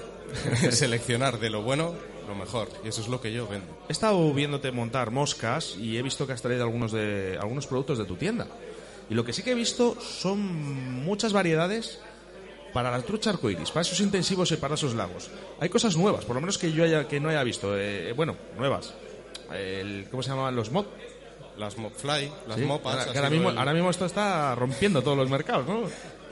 Seleccionar 0.72 1.40
de 1.40 1.50
lo 1.50 1.62
bueno 1.62 1.94
lo 2.28 2.36
mejor. 2.36 2.70
Y 2.84 2.88
eso 2.88 3.02
es 3.02 3.08
lo 3.08 3.22
que 3.22 3.34
yo 3.34 3.48
vendo. 3.48 3.68
He 3.90 3.92
estado 3.92 4.34
viéndote 4.34 4.72
montar 4.72 5.12
moscas 5.12 5.76
y 5.78 5.98
he 5.98 6.02
visto 6.02 6.26
que 6.26 6.34
has 6.34 6.42
traído 6.42 6.64
algunos, 6.64 6.92
de, 6.92 7.38
algunos 7.40 7.68
productos 7.68 7.98
de 7.98 8.06
tu 8.06 8.16
tienda. 8.16 8.48
Y 9.10 9.14
lo 9.14 9.26
que 9.26 9.34
sí 9.34 9.44
que 9.44 9.52
he 9.52 9.56
visto 9.56 9.98
son 10.00 10.40
muchas 11.04 11.34
variedades 11.34 12.00
para 12.74 12.90
la 12.90 13.02
trucha 13.02 13.30
arcoiris, 13.30 13.70
para 13.70 13.82
esos 13.82 14.00
intensivos 14.00 14.52
y 14.52 14.58
para 14.58 14.76
esos 14.76 14.96
lagos. 14.96 15.30
Hay 15.60 15.70
cosas 15.70 15.96
nuevas, 15.96 16.26
por 16.26 16.36
lo 16.36 16.42
menos 16.42 16.58
que 16.58 16.72
yo 16.72 16.84
haya, 16.84 17.08
que 17.08 17.20
no 17.20 17.30
haya 17.30 17.44
visto. 17.44 17.78
Eh, 17.78 18.14
bueno, 18.14 18.36
nuevas. 18.58 18.94
El, 19.54 20.08
¿Cómo 20.10 20.24
se 20.24 20.30
llaman 20.30 20.56
los 20.56 20.72
mod? 20.72 20.86
Las 21.58 21.78
mopfly, 21.78 22.32
las 22.48 22.58
Sí, 22.58 22.66
mopas. 22.66 22.94
ahora, 22.94 23.04
ha 23.04 23.12
que 23.12 23.18
ahora 23.20 23.30
sido 23.30 23.40
mismo, 23.40 23.52
el, 23.52 23.58
ahora 23.60 23.74
mismo 23.74 23.90
esto 23.92 24.06
está 24.08 24.56
rompiendo 24.56 25.04
todos 25.04 25.16
los 25.16 25.30
mercados, 25.30 25.68
¿no? 25.68 25.82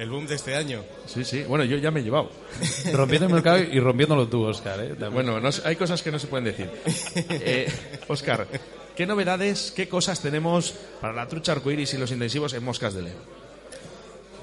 El 0.01 0.09
boom 0.09 0.25
de 0.25 0.33
este 0.33 0.55
año. 0.55 0.83
Sí, 1.05 1.23
sí. 1.23 1.43
Bueno, 1.43 1.63
yo 1.63 1.77
ya 1.77 1.91
me 1.91 1.99
he 1.99 2.03
llevado. 2.03 2.31
Rompiendo 2.91 3.27
el 3.27 3.33
mercado 3.33 3.59
y 3.59 3.79
rompiéndolo 3.79 4.27
tú, 4.27 4.43
Oscar, 4.43 4.79
¿eh? 4.79 4.95
Bueno, 5.11 5.39
no 5.39 5.49
hay 5.63 5.75
cosas 5.75 6.01
que 6.01 6.11
no 6.11 6.17
se 6.17 6.27
pueden 6.27 6.45
decir. 6.45 6.69
Eh, 7.43 7.71
Oscar, 8.07 8.47
¿qué 8.95 9.05
novedades, 9.05 9.71
qué 9.75 9.87
cosas 9.87 10.21
tenemos 10.21 10.73
para 10.99 11.13
la 11.13 11.27
trucha 11.27 11.51
arcoiris 11.51 11.93
y 11.93 11.97
los 11.97 12.11
intensivos 12.11 12.53
en 12.53 12.63
Moscas 12.63 12.93
de 12.93 13.03
León? 13.03 13.17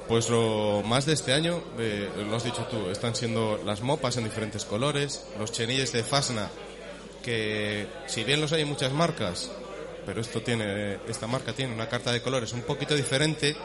Pues 0.07 0.31
lo 0.31 0.83
más 0.87 1.07
de 1.07 1.15
este 1.15 1.33
año, 1.33 1.61
eh, 1.79 2.09
lo 2.29 2.37
has 2.37 2.45
dicho 2.45 2.67
tú, 2.71 2.89
están 2.91 3.15
siendo 3.15 3.61
las 3.65 3.81
mopas 3.81 4.17
en 4.17 4.25
diferentes 4.25 4.65
colores, 4.65 5.27
los 5.39 5.53
chenilles 5.53 5.93
de 5.93 6.05
Fasna, 6.05 6.51
que 7.23 7.87
si 8.07 8.25
bien 8.25 8.41
los 8.41 8.53
hay 8.53 8.63
en 8.63 8.69
muchas 8.69 8.93
marcas, 8.93 9.51
pero 10.07 10.21
esto 10.21 10.41
tiene, 10.41 10.99
esta 11.09 11.27
marca 11.27 11.53
tiene 11.53 11.75
una 11.75 11.89
carta 11.89 12.13
de 12.13 12.23
colores 12.23 12.53
un 12.53 12.63
poquito 12.63 12.95
diferente 12.95 13.57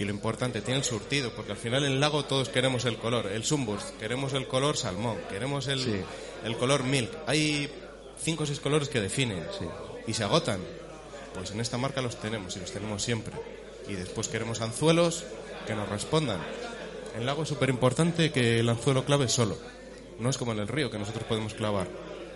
y 0.00 0.04
lo 0.04 0.10
importante, 0.10 0.62
tiene 0.62 0.78
el 0.78 0.84
surtido, 0.84 1.30
porque 1.36 1.52
al 1.52 1.58
final 1.58 1.84
en 1.84 1.92
el 1.92 2.00
lago 2.00 2.24
todos 2.24 2.48
queremos 2.48 2.86
el 2.86 2.96
color, 2.96 3.26
el 3.26 3.44
Sunburst, 3.44 3.96
queremos 3.98 4.32
el 4.32 4.48
color 4.48 4.76
salmón, 4.76 5.18
queremos 5.28 5.68
el, 5.68 5.78
Sí. 5.80 6.00
el 6.44 6.56
color 6.56 6.84
milk. 6.84 7.10
Hay 7.26 7.70
cinco 8.20 8.44
o 8.44 8.46
seis 8.46 8.60
colores 8.60 8.88
que 8.88 9.00
definen 9.00 9.44
y 10.06 10.14
se 10.14 10.24
agotan. 10.24 10.60
Pues 11.34 11.50
en 11.52 11.60
esta 11.60 11.76
marca 11.78 12.00
los 12.00 12.16
tenemos 12.18 12.56
y 12.56 12.60
los 12.60 12.72
tenemos 12.72 13.02
siempre. 13.02 13.34
Y 13.88 13.92
después 13.92 14.28
queremos 14.28 14.60
anzuelos 14.62 15.24
que 15.66 15.74
nos 15.74 15.88
respondan. 15.88 16.40
En 17.14 17.26
lago 17.26 17.42
es 17.42 17.48
súper 17.50 17.68
importante 17.68 18.32
que 18.32 18.60
el 18.60 18.68
anzuelo 18.70 19.04
clave 19.04 19.28
solo. 19.28 19.58
No 20.18 20.30
es 20.30 20.38
como 20.38 20.52
en 20.52 20.60
el 20.60 20.68
río 20.68 20.90
que 20.90 20.98
nosotros 20.98 21.24
podemos 21.24 21.52
clavar. 21.54 21.88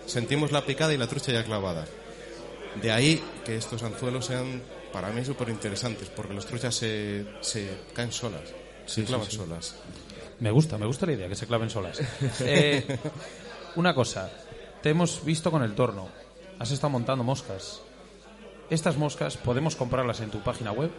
Sentimos 0.05 0.51
la 0.51 0.65
picada 0.65 0.93
y 0.93 0.97
la 0.97 1.07
trucha 1.07 1.31
ya 1.31 1.43
clavada. 1.43 1.87
De 2.81 2.91
ahí 2.91 3.23
que 3.43 3.55
estos 3.57 3.81
anzuelos 3.83 4.25
sean 4.27 4.61
para 4.95 5.09
mí 5.09 5.25
súper 5.25 5.49
interesantes 5.49 6.07
porque 6.07 6.33
las 6.33 6.45
truchas 6.45 6.73
se, 6.73 7.25
se 7.41 7.67
caen 7.93 8.13
solas. 8.13 8.43
Se 8.85 8.93
Sí, 8.95 9.01
sí, 9.01 9.07
clavan 9.07 9.29
sí. 9.29 9.35
solas. 9.35 9.75
Me 10.39 10.51
gusta, 10.51 10.77
me 10.77 10.85
gusta 10.85 11.05
la 11.05 11.11
idea, 11.11 11.27
que 11.27 11.35
se 11.35 11.45
claven 11.45 11.69
solas. 11.69 11.99
Eh, 12.39 12.97
una 13.75 13.93
cosa, 13.93 14.31
te 14.81 14.91
hemos 14.91 15.25
visto 15.25 15.51
con 15.51 15.63
el 15.63 15.75
torno, 15.75 16.07
has 16.59 16.71
estado 16.71 16.91
montando 16.91 17.25
moscas. 17.25 17.81
Estas 18.69 18.95
moscas 18.95 19.35
podemos 19.35 19.75
comprarlas 19.75 20.21
en 20.21 20.31
tu 20.31 20.41
página 20.41 20.71
web. 20.71 20.91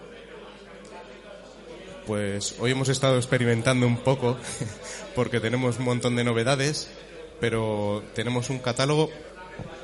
Pues 2.06 2.56
hoy 2.60 2.72
hemos 2.72 2.90
estado 2.90 3.16
experimentando 3.16 3.86
un 3.86 3.96
poco 3.96 4.36
porque 5.14 5.40
tenemos 5.40 5.78
un 5.78 5.86
montón 5.86 6.16
de 6.16 6.24
novedades, 6.24 6.90
pero 7.40 8.04
tenemos 8.14 8.50
un 8.50 8.58
catálogo 8.58 9.08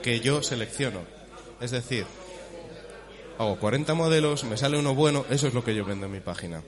que 0.03 0.21
yo 0.21 0.43
selecciono. 0.43 1.01
Es 1.63 1.71
decir, 1.71 2.05
hago 3.39 3.59
40 3.59 3.95
modelos, 3.95 4.45
me 4.45 4.57
sale 4.57 4.79
uno 4.79 4.95
bueno, 4.95 5.25
eso 5.31 5.47
es 5.49 5.55
lo 5.55 5.65
que 5.65 5.75
yo 5.75 5.85
vendo 5.85 6.07
en 6.07 6.13
mi 6.13 6.21
página. 6.21 6.63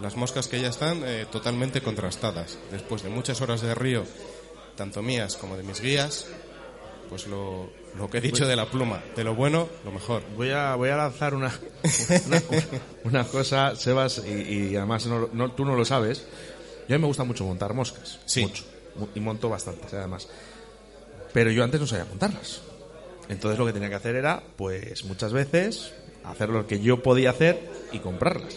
Las 0.00 0.16
moscas 0.16 0.46
que 0.48 0.60
ya 0.60 0.68
están 0.68 1.02
eh, 1.04 1.26
totalmente 1.30 1.80
contrastadas. 1.80 2.58
Después 2.70 3.02
de 3.02 3.08
muchas 3.08 3.40
horas 3.40 3.62
de 3.62 3.74
río, 3.74 4.04
tanto 4.76 5.02
mías 5.02 5.36
como 5.36 5.56
de 5.56 5.62
mis 5.62 5.80
guías, 5.80 6.26
pues 7.08 7.26
lo, 7.26 7.70
lo 7.96 8.10
que 8.10 8.18
he 8.18 8.20
dicho 8.20 8.46
de 8.46 8.56
la 8.56 8.66
pluma, 8.66 9.02
de 9.16 9.24
lo 9.24 9.34
bueno, 9.34 9.68
lo 9.84 9.92
mejor. 9.92 10.22
Voy 10.36 10.50
a, 10.50 10.74
voy 10.74 10.90
a 10.90 10.96
lanzar 10.96 11.34
una, 11.34 11.50
una, 12.26 12.42
una 13.04 13.24
cosa, 13.24 13.74
Sebas, 13.74 14.22
y, 14.26 14.30
y 14.70 14.76
además 14.76 15.06
no, 15.06 15.30
no- 15.32 15.52
tú 15.52 15.64
no 15.64 15.74
lo 15.76 15.84
sabes. 15.86 16.24
Yo 16.88 16.94
a 16.94 16.98
mí 16.98 17.02
me 17.02 17.06
gusta 17.08 17.24
mucho 17.24 17.44
montar 17.44 17.72
moscas. 17.72 18.18
Sí. 18.26 18.42
Mucho. 18.42 18.64
Mu- 18.96 19.08
Y 19.14 19.20
monto 19.20 19.48
bastantes, 19.48 19.94
además. 19.94 20.28
Pero 21.32 21.50
yo 21.50 21.64
antes 21.64 21.80
no 21.80 21.86
sabía 21.86 22.04
montarlas. 22.04 22.60
Entonces 23.28 23.58
lo 23.58 23.66
que 23.66 23.72
tenía 23.72 23.88
que 23.88 23.94
hacer 23.96 24.14
era, 24.16 24.42
pues 24.56 25.04
muchas 25.04 25.32
veces, 25.32 25.92
hacer 26.24 26.48
lo 26.48 26.66
que 26.66 26.80
yo 26.80 27.02
podía 27.02 27.30
hacer 27.30 27.58
y 27.92 27.98
comprarlas. 27.98 28.56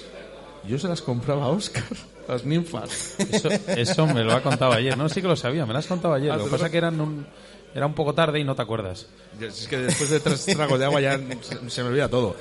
Yo 0.67 0.77
se 0.77 0.87
las 0.87 1.01
compraba 1.01 1.45
a 1.45 1.47
Oscar, 1.49 1.83
las 2.27 2.45
ninfas. 2.45 3.15
Eso, 3.31 3.49
eso 3.67 4.05
me 4.07 4.23
lo 4.23 4.33
ha 4.33 4.41
contado 4.43 4.73
ayer, 4.73 4.97
no, 4.97 5.09
sí 5.09 5.21
que 5.21 5.27
lo 5.27 5.35
sabía, 5.35 5.65
me 5.65 5.73
lo 5.73 5.79
has 5.79 5.87
contado 5.87 6.13
ayer. 6.13 6.31
Ah, 6.31 6.35
Lo 6.37 6.43
¿te 6.43 6.49
que 6.49 6.51
pasa 6.51 6.65
es 6.67 6.71
que 6.71 6.77
eran 6.77 6.99
un, 7.01 7.25
era 7.73 7.85
un 7.85 7.93
poco 7.93 8.13
tarde 8.13 8.39
y 8.39 8.43
no 8.43 8.55
te 8.55 8.61
acuerdas. 8.61 9.07
Es 9.39 9.67
que 9.67 9.77
después 9.77 10.09
de 10.09 10.19
tres 10.19 10.45
tragos 10.45 10.77
de 10.79 10.85
agua 10.85 11.01
ya 11.01 11.17
se, 11.41 11.69
se 11.69 11.81
me 11.83 11.89
olvida 11.89 12.09
todo. 12.09 12.35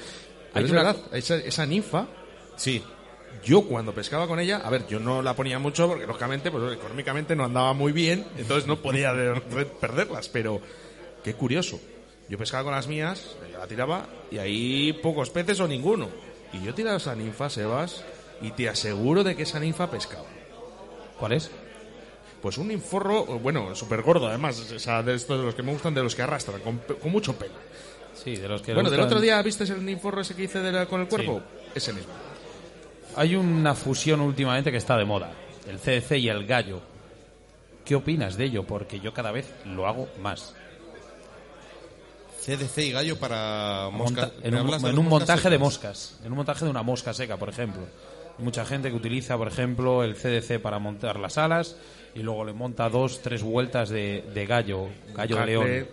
Pero 0.52 0.66
es 0.66 0.72
una- 0.72 0.82
verdad, 0.82 0.96
esa, 1.12 1.36
esa 1.36 1.64
ninfa, 1.66 2.06
sí. 2.56 2.82
Yo 3.44 3.62
cuando 3.62 3.92
pescaba 3.94 4.26
con 4.26 4.40
ella, 4.40 4.56
a 4.64 4.68
ver, 4.70 4.86
yo 4.88 4.98
no 4.98 5.22
la 5.22 5.34
ponía 5.34 5.60
mucho 5.60 5.86
porque 5.86 6.06
lógicamente, 6.06 6.50
pues 6.50 6.72
económicamente 6.72 7.36
no 7.36 7.44
andaba 7.44 7.72
muy 7.72 7.92
bien, 7.92 8.26
entonces 8.36 8.66
no 8.66 8.78
podía 8.82 9.14
de- 9.14 9.34
de- 9.54 9.64
perderlas, 9.66 10.28
pero 10.28 10.60
qué 11.22 11.34
curioso. 11.34 11.78
Yo 12.28 12.36
pescaba 12.36 12.64
con 12.64 12.72
las 12.74 12.88
mías, 12.88 13.36
yo 13.50 13.58
la 13.58 13.66
tiraba 13.66 14.06
y 14.30 14.38
ahí 14.38 14.92
pocos 14.92 15.30
peces 15.30 15.60
o 15.60 15.68
ninguno. 15.68 16.08
Y 16.52 16.62
yo 16.62 16.74
tiraba 16.74 16.96
esa 16.98 17.14
ninfa, 17.14 17.48
Sebas, 17.48 18.04
y 18.42 18.50
te 18.50 18.68
aseguro 18.68 19.24
de 19.24 19.34
que 19.36 19.42
esa 19.44 19.58
ninfa 19.60 19.90
pescaba. 19.90 20.26
¿Cuál 21.18 21.32
es? 21.32 21.50
Pues 22.42 22.58
un 22.58 22.68
ninforro, 22.68 23.24
bueno, 23.24 23.74
súper 23.74 24.02
gordo 24.02 24.28
además, 24.28 24.58
o 24.70 24.78
sea, 24.78 25.02
de 25.02 25.14
estos 25.14 25.38
de 25.38 25.44
los 25.46 25.54
que 25.54 25.62
me 25.62 25.72
gustan, 25.72 25.92
de 25.94 26.02
los 26.02 26.14
que 26.14 26.22
arrastran, 26.22 26.60
con, 26.60 26.80
mucho 27.10 27.36
pelo. 27.36 27.54
Sí, 28.14 28.36
de 28.36 28.48
los 28.48 28.62
que 28.62 28.74
Bueno, 28.74 28.90
del 28.90 29.00
otro 29.00 29.20
día, 29.20 29.40
¿viste 29.42 29.64
el 29.64 29.84
ninforro 29.84 30.20
ese 30.20 30.34
que 30.36 30.44
hice 30.44 30.60
de 30.60 30.70
la- 30.72 30.86
con 30.86 31.00
el 31.00 31.08
cuerpo? 31.08 31.42
Ese 31.74 31.92
mismo. 31.92 32.12
Hay 33.16 33.34
una 33.34 33.74
fusión 33.74 34.20
últimamente 34.20 34.70
que 34.70 34.76
está 34.76 34.96
de 34.96 35.04
moda, 35.04 35.32
el 35.68 35.78
CDC 35.78 36.18
y 36.18 36.28
el 36.28 36.46
gallo. 36.46 36.80
¿Qué 37.84 37.94
opinas 37.96 38.36
de 38.36 38.44
ello? 38.44 38.64
Porque 38.64 39.00
yo 39.00 39.12
cada 39.12 39.32
vez 39.32 39.50
lo 39.64 39.86
hago 39.88 40.08
más. 40.20 40.54
CDC 42.44 42.78
y 42.78 42.92
gallo 42.92 43.18
para 43.18 43.88
moscas. 43.92 44.32
en 44.42 44.54
¿Me 44.54 44.60
un, 44.62 44.72
en 44.86 45.04
montaje 45.08 45.50
de 45.50 45.58
moscas, 45.58 46.18
en 46.24 46.30
un 46.32 46.36
montaje 46.38 46.64
de 46.64 46.70
una 46.70 46.82
mosca 46.82 47.12
seca, 47.12 47.36
por 47.36 47.48
ejemplo. 47.48 47.82
Hay 48.38 48.44
mucha 48.44 48.64
gente 48.64 48.90
que 48.90 48.96
utiliza, 48.96 49.36
por 49.36 49.48
ejemplo, 49.48 50.04
el 50.04 50.14
CDC 50.14 50.60
para 50.60 50.78
montar 50.78 51.18
las 51.18 51.36
alas 51.38 51.76
y 52.14 52.20
luego 52.20 52.44
le 52.44 52.52
monta 52.52 52.88
dos, 52.88 53.20
tres 53.22 53.42
vueltas 53.42 53.88
de, 53.88 54.24
de 54.32 54.46
gallo, 54.46 54.88
gallo 55.14 55.36
de 55.38 55.46
león. 55.46 55.86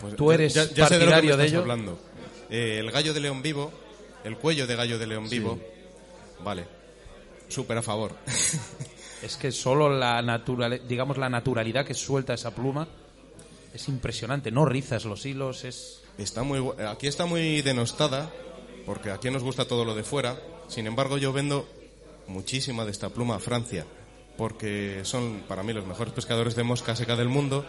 Pues 0.00 0.16
¿Tú 0.16 0.32
eres 0.32 0.54
ya- 0.54 0.64
ya 0.64 0.88
de 0.88 0.98
partidario 0.98 1.36
de 1.36 1.46
ello? 1.46 1.60
hablando. 1.60 1.98
Eh, 2.48 2.78
el 2.80 2.90
gallo 2.90 3.12
de 3.14 3.20
león 3.20 3.42
vivo, 3.42 3.70
el 4.24 4.36
cuello 4.36 4.66
de 4.66 4.74
gallo 4.76 4.98
de 4.98 5.06
león 5.06 5.28
vivo, 5.28 5.60
vale. 6.42 6.64
Súper 7.48 7.78
a 7.78 7.82
favor. 7.82 8.12
Es 9.22 9.36
que 9.36 9.52
solo 9.52 9.90
la 9.90 10.22
digamos 10.88 11.18
la 11.18 11.28
naturalidad 11.28 11.84
que 11.84 11.92
suelta 11.92 12.32
esa 12.32 12.54
pluma 12.54 12.88
es 13.74 13.88
impresionante. 13.88 14.50
No 14.50 14.64
rizas 14.64 15.04
los 15.04 15.24
hilos, 15.26 15.64
es 15.64 16.00
Está 16.20 16.42
muy, 16.42 16.62
aquí 16.86 17.06
está 17.06 17.24
muy 17.24 17.62
denostada, 17.62 18.30
porque 18.84 19.10
aquí 19.10 19.30
nos 19.30 19.42
gusta 19.42 19.64
todo 19.64 19.86
lo 19.86 19.94
de 19.94 20.02
fuera. 20.02 20.38
Sin 20.68 20.86
embargo, 20.86 21.16
yo 21.16 21.32
vendo 21.32 21.66
muchísima 22.26 22.84
de 22.84 22.90
esta 22.90 23.08
pluma 23.08 23.36
a 23.36 23.38
Francia, 23.38 23.86
porque 24.36 25.00
son 25.04 25.44
para 25.48 25.62
mí 25.62 25.72
los 25.72 25.86
mejores 25.86 26.12
pescadores 26.12 26.54
de 26.54 26.62
mosca 26.62 26.94
seca 26.94 27.16
del 27.16 27.30
mundo 27.30 27.64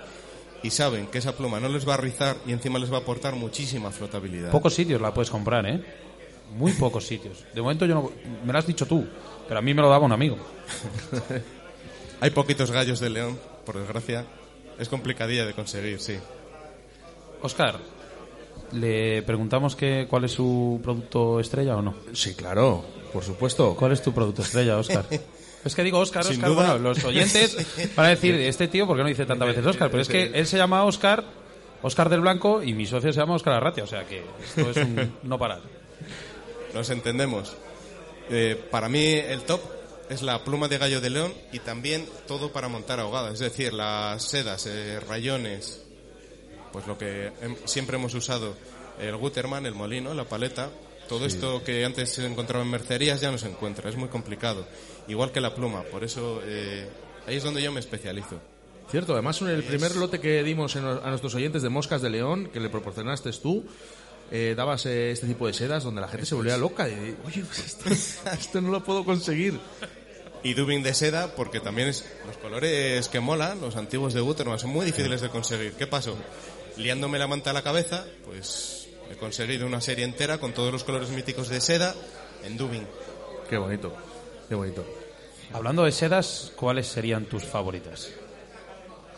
y 0.63 0.69
saben 0.69 1.07
que 1.07 1.19
esa 1.19 1.37
pluma 1.37 1.61
no 1.61 1.69
les 1.69 1.87
va 1.87 1.93
a 1.93 1.97
rizar 1.97 2.35
y 2.45 2.51
encima 2.51 2.77
les 2.77 2.91
va 2.91 2.97
a 2.97 2.99
aportar 2.99 3.35
muchísima 3.35 3.89
flotabilidad. 3.89 4.51
pocos 4.51 4.73
sitios 4.73 4.99
la 4.99 5.13
puedes 5.13 5.31
comprar, 5.31 5.65
¿eh? 5.65 5.81
Muy 6.57 6.73
pocos 6.73 7.07
sitios. 7.07 7.45
De 7.55 7.61
momento 7.61 7.85
yo 7.85 7.95
no, 7.95 8.11
me 8.45 8.51
lo 8.51 8.59
has 8.59 8.67
dicho 8.67 8.85
tú, 8.85 9.07
pero 9.47 9.59
a 9.59 9.61
mí 9.61 9.73
me 9.73 9.81
lo 9.81 9.89
daba 9.89 10.05
un 10.05 10.11
amigo. 10.11 10.37
Hay 12.19 12.31
poquitos 12.31 12.69
gallos 12.69 12.99
de 12.99 13.09
león, 13.09 13.39
por 13.65 13.77
desgracia. 13.79 14.25
Es 14.81 14.89
complicadilla 14.89 15.45
de 15.45 15.53
conseguir, 15.53 15.99
sí. 15.99 16.17
Oscar, 17.43 17.77
le 18.71 19.21
preguntamos 19.21 19.75
que 19.75 20.07
cuál 20.09 20.23
es 20.25 20.31
su 20.31 20.79
producto 20.81 21.39
estrella 21.39 21.77
o 21.77 21.83
no. 21.83 21.93
Sí, 22.13 22.33
claro, 22.33 22.83
por 23.13 23.23
supuesto. 23.23 23.75
¿Cuál 23.75 23.91
es 23.91 24.01
tu 24.01 24.11
producto 24.11 24.41
estrella, 24.41 24.77
Oscar? 24.77 25.05
Es 25.63 25.75
que 25.75 25.83
digo 25.83 25.99
Oscar, 25.99 26.23
Sin 26.23 26.37
Oscar, 26.37 26.49
duda. 26.49 26.73
bueno, 26.73 26.89
los 26.89 27.03
oyentes 27.03 27.55
van 27.95 28.07
a 28.07 28.09
decir, 28.09 28.33
este 28.39 28.67
tío, 28.67 28.87
¿por 28.87 28.97
qué 28.97 29.03
no 29.03 29.09
dice 29.09 29.27
tantas 29.27 29.49
veces 29.49 29.63
Oscar? 29.63 29.91
Pero 29.91 30.01
es 30.01 30.07
que 30.07 30.31
él 30.33 30.47
se 30.47 30.57
llama 30.57 30.83
Oscar, 30.85 31.23
Oscar 31.83 32.09
del 32.09 32.21
Blanco, 32.21 32.63
y 32.63 32.73
mi 32.73 32.87
socio 32.87 33.13
se 33.13 33.19
llama 33.19 33.35
Oscar 33.35 33.53
Arratia, 33.53 33.83
o 33.83 33.87
sea 33.87 34.03
que 34.03 34.23
esto 34.43 34.71
es 34.71 34.77
un 34.77 35.17
no 35.23 35.37
parar. 35.37 35.61
Nos 36.73 36.89
entendemos. 36.89 37.55
Eh, 38.31 38.59
para 38.71 38.89
mí 38.89 39.05
el 39.05 39.41
top 39.41 39.61
es 40.11 40.21
la 40.21 40.43
pluma 40.43 40.67
de 40.67 40.77
gallo 40.77 41.01
de 41.01 41.09
león 41.09 41.33
y 41.51 41.59
también 41.59 42.05
todo 42.27 42.51
para 42.51 42.67
montar 42.67 42.99
ahogada. 42.99 43.31
Es 43.31 43.39
decir, 43.39 43.73
las 43.73 44.23
sedas, 44.23 44.65
eh, 44.67 44.99
rayones, 44.99 45.81
pues 46.71 46.85
lo 46.87 46.97
que 46.97 47.31
hem- 47.41 47.57
siempre 47.65 47.97
hemos 47.97 48.13
usado, 48.13 48.55
el 48.99 49.15
Guterman, 49.17 49.65
el 49.65 49.73
molino, 49.73 50.13
la 50.13 50.25
paleta. 50.25 50.69
Todo 51.09 51.25
esto 51.25 51.61
que 51.63 51.83
antes 51.83 52.09
se 52.13 52.25
encontraba 52.25 52.63
en 52.63 52.69
mercerías 52.71 53.19
ya 53.19 53.31
no 53.31 53.37
se 53.37 53.47
encuentra, 53.49 53.89
es 53.89 53.95
muy 53.97 54.07
complicado. 54.09 54.65
Igual 55.07 55.31
que 55.31 55.41
la 55.41 55.53
pluma, 55.53 55.83
por 55.83 56.03
eso 56.03 56.41
eh, 56.45 56.87
ahí 57.27 57.35
es 57.37 57.43
donde 57.43 57.61
yo 57.61 57.71
me 57.71 57.79
especializo. 57.81 58.39
Cierto, 58.89 59.13
además 59.13 59.41
el 59.41 59.63
primer 59.63 59.95
lote 59.95 60.19
que 60.19 60.43
dimos 60.43 60.75
en- 60.75 60.85
a 60.85 61.09
nuestros 61.09 61.33
oyentes 61.35 61.61
de 61.63 61.69
moscas 61.69 62.01
de 62.01 62.09
león, 62.09 62.49
que 62.53 62.59
le 62.59 62.69
proporcionaste 62.69 63.31
tú, 63.33 63.65
eh, 64.33 64.53
dabas 64.55 64.85
eh, 64.85 65.11
este 65.11 65.27
tipo 65.27 65.47
de 65.47 65.53
sedas 65.53 65.83
donde 65.83 65.99
la 65.99 66.07
gente 66.07 66.25
se 66.25 66.35
volvía 66.35 66.57
loca. 66.57 66.87
Y, 66.87 67.15
Oye, 67.25 67.43
pues 67.43 67.59
esto, 67.59 67.89
esto 68.31 68.61
no 68.61 68.69
lo 68.69 68.81
puedo 68.83 69.03
conseguir. 69.03 69.59
Y 70.43 70.53
dubbing 70.55 70.81
de 70.81 70.93
seda, 70.93 71.35
porque 71.35 71.59
también 71.59 71.87
es 71.87 72.05
los 72.25 72.37
colores 72.37 73.07
que 73.09 73.19
molan, 73.19 73.61
los 73.61 73.75
antiguos 73.75 74.13
de 74.13 74.21
Guterman, 74.21 74.57
son 74.57 74.71
muy 74.71 74.85
difíciles 74.85 75.21
de 75.21 75.29
conseguir. 75.29 75.73
¿Qué 75.73 75.85
pasó? 75.85 76.17
Liándome 76.77 77.19
la 77.19 77.27
manta 77.27 77.51
a 77.51 77.53
la 77.53 77.61
cabeza, 77.61 78.05
pues 78.25 78.87
he 79.11 79.15
conseguido 79.15 79.67
una 79.67 79.81
serie 79.81 80.05
entera 80.05 80.39
con 80.39 80.53
todos 80.53 80.71
los 80.71 80.83
colores 80.83 81.09
míticos 81.09 81.49
de 81.49 81.61
seda 81.61 81.93
en 82.43 82.57
dubbing. 82.57 82.87
Qué 83.49 83.57
bonito, 83.57 83.93
qué 84.49 84.55
bonito. 84.55 84.83
Hablando 85.53 85.83
de 85.83 85.91
sedas, 85.91 86.53
¿cuáles 86.55 86.87
serían 86.87 87.25
tus 87.25 87.43
favoritas? 87.43 88.09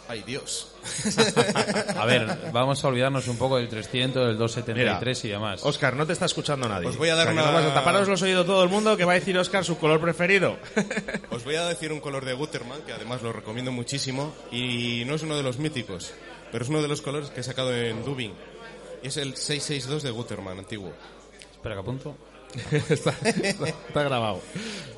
Ay, 0.08 0.22
Dios. 0.26 0.68
A 1.98 2.06
ver, 2.06 2.50
vamos 2.52 2.84
a 2.84 2.88
olvidarnos 2.90 3.28
un 3.30 3.38
poco 3.38 3.58
del 3.58 3.70
300, 3.70 4.28
del 4.28 4.38
273 4.38 5.26
y 5.26 5.30
demás. 5.30 5.62
Oscar, 5.64 5.96
no 5.96 6.06
te 6.06 6.14
está 6.14 6.26
escuchando 6.26 6.68
nadie. 6.68 6.88
Os 6.90 6.98
voy 6.98 7.10
a 7.10 7.16
dar 7.16 7.28
O 7.30 7.32
sea, 7.34 7.42
una- 7.42 7.52
no 7.52 7.58
vas 7.58 7.66
a 7.66 7.74
taparos 7.74 8.08
los 8.08 8.22
oídos 8.22 8.46
todo 8.46 8.64
el 8.64 8.70
mundo 8.70 8.98
que 8.98 9.06
va 9.06 9.14
a 9.14 9.16
decir 9.16 9.38
Oscar 9.38 9.64
su 9.64 9.78
color 9.78 10.02
preferido. 10.02 10.58
Os 11.32 11.44
voy 11.46 11.56
a 11.56 11.66
decir 11.68 11.92
un 11.94 12.00
color 12.02 12.26
de 12.26 12.34
Gutermann, 12.34 12.82
que 12.82 12.92
además 12.94 13.22
lo 13.22 13.32
recomiendo 13.32 13.72
muchísimo, 13.72 14.34
y 14.52 15.04
no 15.06 15.16
es 15.16 15.24
uno 15.24 15.38
de 15.38 15.44
los 15.44 15.58
míticos, 15.58 16.14
pero 16.52 16.64
es 16.64 16.70
uno 16.70 16.82
de 16.82 16.88
los 16.90 17.02
colores 17.02 17.30
que 17.30 17.40
he 17.40 17.44
sacado 17.44 17.74
en 17.74 18.04
Dubin. 18.04 18.34
Y 19.02 19.08
es 19.08 19.18
el 19.18 19.36
662 19.38 20.04
de 20.04 20.12
Gutermann, 20.12 20.60
antiguo. 20.60 20.92
Espera 21.54 21.76
que 21.76 21.82
apunto. 21.82 22.16
está, 22.90 23.16
está- 23.24 23.68
está 23.70 24.04
grabado. 24.04 24.42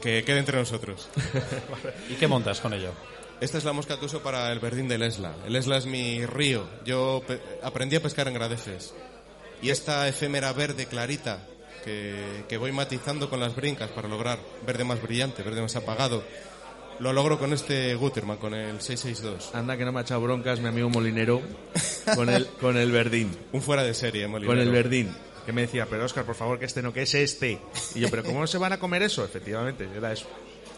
Que 0.02 0.24
quede 0.24 0.40
entre 0.40 0.58
nosotros. 0.58 1.08
¿Y 2.10 2.16
qué 2.16 2.28
montas 2.28 2.60
con 2.60 2.74
ello? 2.74 2.92
Esta 3.42 3.58
es 3.58 3.64
la 3.66 3.74
mosca 3.74 4.00
que 4.00 4.06
uso 4.06 4.22
para 4.22 4.52
el 4.52 4.60
verdín 4.60 4.88
del 4.88 5.04
Esla. 5.04 5.36
El 5.46 5.56
Esla 5.56 5.78
es 5.78 5.86
mi 5.86 6.26
río. 6.26 6.66
Yo 6.86 7.22
aprendí 7.62 7.96
a 7.96 8.02
pescar 8.02 8.28
en 8.28 8.34
Gradefes. 8.34 8.94
Y 9.62 9.70
esta 9.70 10.08
efémera 10.08 10.54
verde 10.54 10.86
clarita 10.86 11.46
que, 11.84 12.46
que 12.48 12.58
voy 12.58 12.72
matizando 12.72 13.30
con 13.30 13.40
las 13.40 13.56
brincas 13.56 13.90
para 13.92 14.08
lograr 14.08 14.40
verde 14.66 14.84
más 14.84 15.02
brillante, 15.02 15.44
verde 15.44 15.62
más 15.62 15.76
apagado, 15.76 16.24
lo 17.00 17.12
logro 17.12 17.38
con 17.38 17.52
este 17.52 17.96
Gutermann, 17.96 18.38
con 18.38 18.54
el 18.54 18.80
662. 18.82 19.54
Anda 19.54 19.78
que 19.78 19.84
no 19.86 19.92
me 19.92 20.00
ha 20.00 20.02
echado 20.04 20.22
broncas 20.22 20.60
mi 20.60 20.68
amigo 20.68 20.90
Molinero 20.90 21.42
con 22.16 22.30
el, 22.30 22.48
con 22.62 22.78
el 22.78 22.92
verdín. 22.92 23.36
Un 23.52 23.62
fuera 23.62 23.84
de 23.84 23.94
serie, 23.94 24.28
Molinero. 24.28 24.58
Con 24.58 24.66
el 24.66 24.72
verdín. 24.72 25.14
Que 25.46 25.52
me 25.52 25.62
decía, 25.62 25.86
pero 25.90 26.06
Oscar, 26.06 26.26
por 26.26 26.36
favor, 26.36 26.58
que 26.58 26.66
este 26.66 26.82
no, 26.82 26.94
que 26.94 27.04
es 27.04 27.14
este. 27.14 27.60
Y 27.94 28.00
yo, 28.00 28.10
pero 28.10 28.24
¿cómo 28.24 28.48
se 28.48 28.58
van 28.58 28.74
a 28.74 28.80
comer 28.80 29.04
eso? 29.04 29.24
Efectivamente, 29.24 29.88
era 29.96 30.12
eso. 30.12 30.26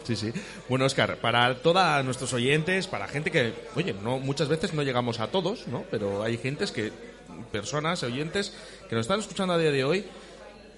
Sí, 0.08 0.16
sí. 0.16 0.32
Bueno, 0.70 0.86
Oscar, 0.86 1.18
para 1.18 1.54
todos 1.58 2.02
nuestros 2.02 2.32
oyentes, 2.32 2.86
para 2.86 3.06
gente 3.08 3.30
que, 3.30 3.52
oye, 3.76 3.92
no 3.92 4.18
muchas 4.18 4.48
veces 4.48 4.72
no 4.72 4.82
llegamos 4.82 5.20
a 5.20 5.26
todos, 5.26 5.68
¿no? 5.68 5.84
Pero 5.90 6.22
hay 6.22 6.38
gentes 6.38 6.72
que, 6.72 6.90
personas, 7.52 8.02
oyentes, 8.02 8.54
que 8.88 8.94
nos 8.94 9.02
están 9.02 9.20
escuchando 9.20 9.52
a 9.52 9.58
día 9.58 9.70
de 9.70 9.84
hoy 9.84 10.06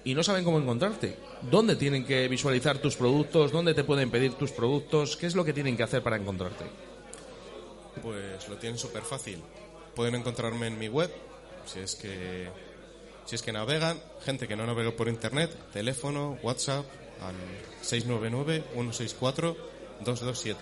y 0.03 0.15
no 0.15 0.21
saben 0.21 0.43
cómo 0.43 0.59
encontrarte. 0.59 1.15
¿Dónde 1.49 1.77
tienen 1.77 2.03
que 2.03 2.27
visualizar 2.27 2.79
tus 2.79 2.97
productos? 2.97 3.53
¿Dónde 3.53 3.73
te 3.73 3.85
pueden 3.85 4.11
pedir 4.11 4.33
tus 4.33 4.51
productos? 4.51 5.15
¿Qué 5.15 5.27
es 5.27 5.35
lo 5.35 5.45
que 5.45 5.53
tienen 5.53 5.77
que 5.77 5.83
hacer 5.83 6.03
para 6.03 6.17
encontrarte? 6.17 6.65
Pues 8.01 8.49
lo 8.49 8.57
tienen 8.57 8.77
súper 8.77 9.03
fácil. 9.03 9.41
Pueden 9.95 10.15
encontrarme 10.15 10.67
en 10.67 10.77
mi 10.77 10.89
web, 10.89 11.09
si 11.65 11.79
es 11.79 11.95
que 11.95 12.49
si 13.23 13.35
es 13.35 13.43
que 13.43 13.53
navegan, 13.53 13.97
gente 14.25 14.45
que 14.45 14.57
no 14.57 14.65
navega 14.65 14.91
por 14.91 15.07
internet, 15.07 15.55
teléfono, 15.71 16.37
WhatsApp 16.43 16.85
al 17.21 17.35
699-164-227. 17.83 20.55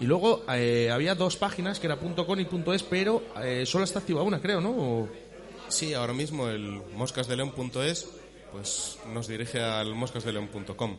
Y 0.00 0.06
luego 0.06 0.42
eh, 0.48 0.90
había 0.92 1.14
dos 1.14 1.36
páginas 1.36 1.78
que 1.78 1.86
era 1.86 1.96
.com 1.96 2.40
y 2.40 2.46
.es, 2.74 2.82
pero 2.82 3.22
eh, 3.42 3.64
solo 3.66 3.84
está 3.84 4.00
activa 4.00 4.22
una, 4.22 4.40
creo, 4.40 4.60
¿no? 4.60 4.70
O- 4.70 5.08
Sí, 5.68 5.94
ahora 5.94 6.12
mismo 6.12 6.48
el 6.48 6.82
moscasdeleon.es 6.94 8.08
pues 8.52 8.98
nos 9.14 9.26
dirige 9.26 9.62
al 9.62 9.94
moscasdeleon.com. 9.94 10.96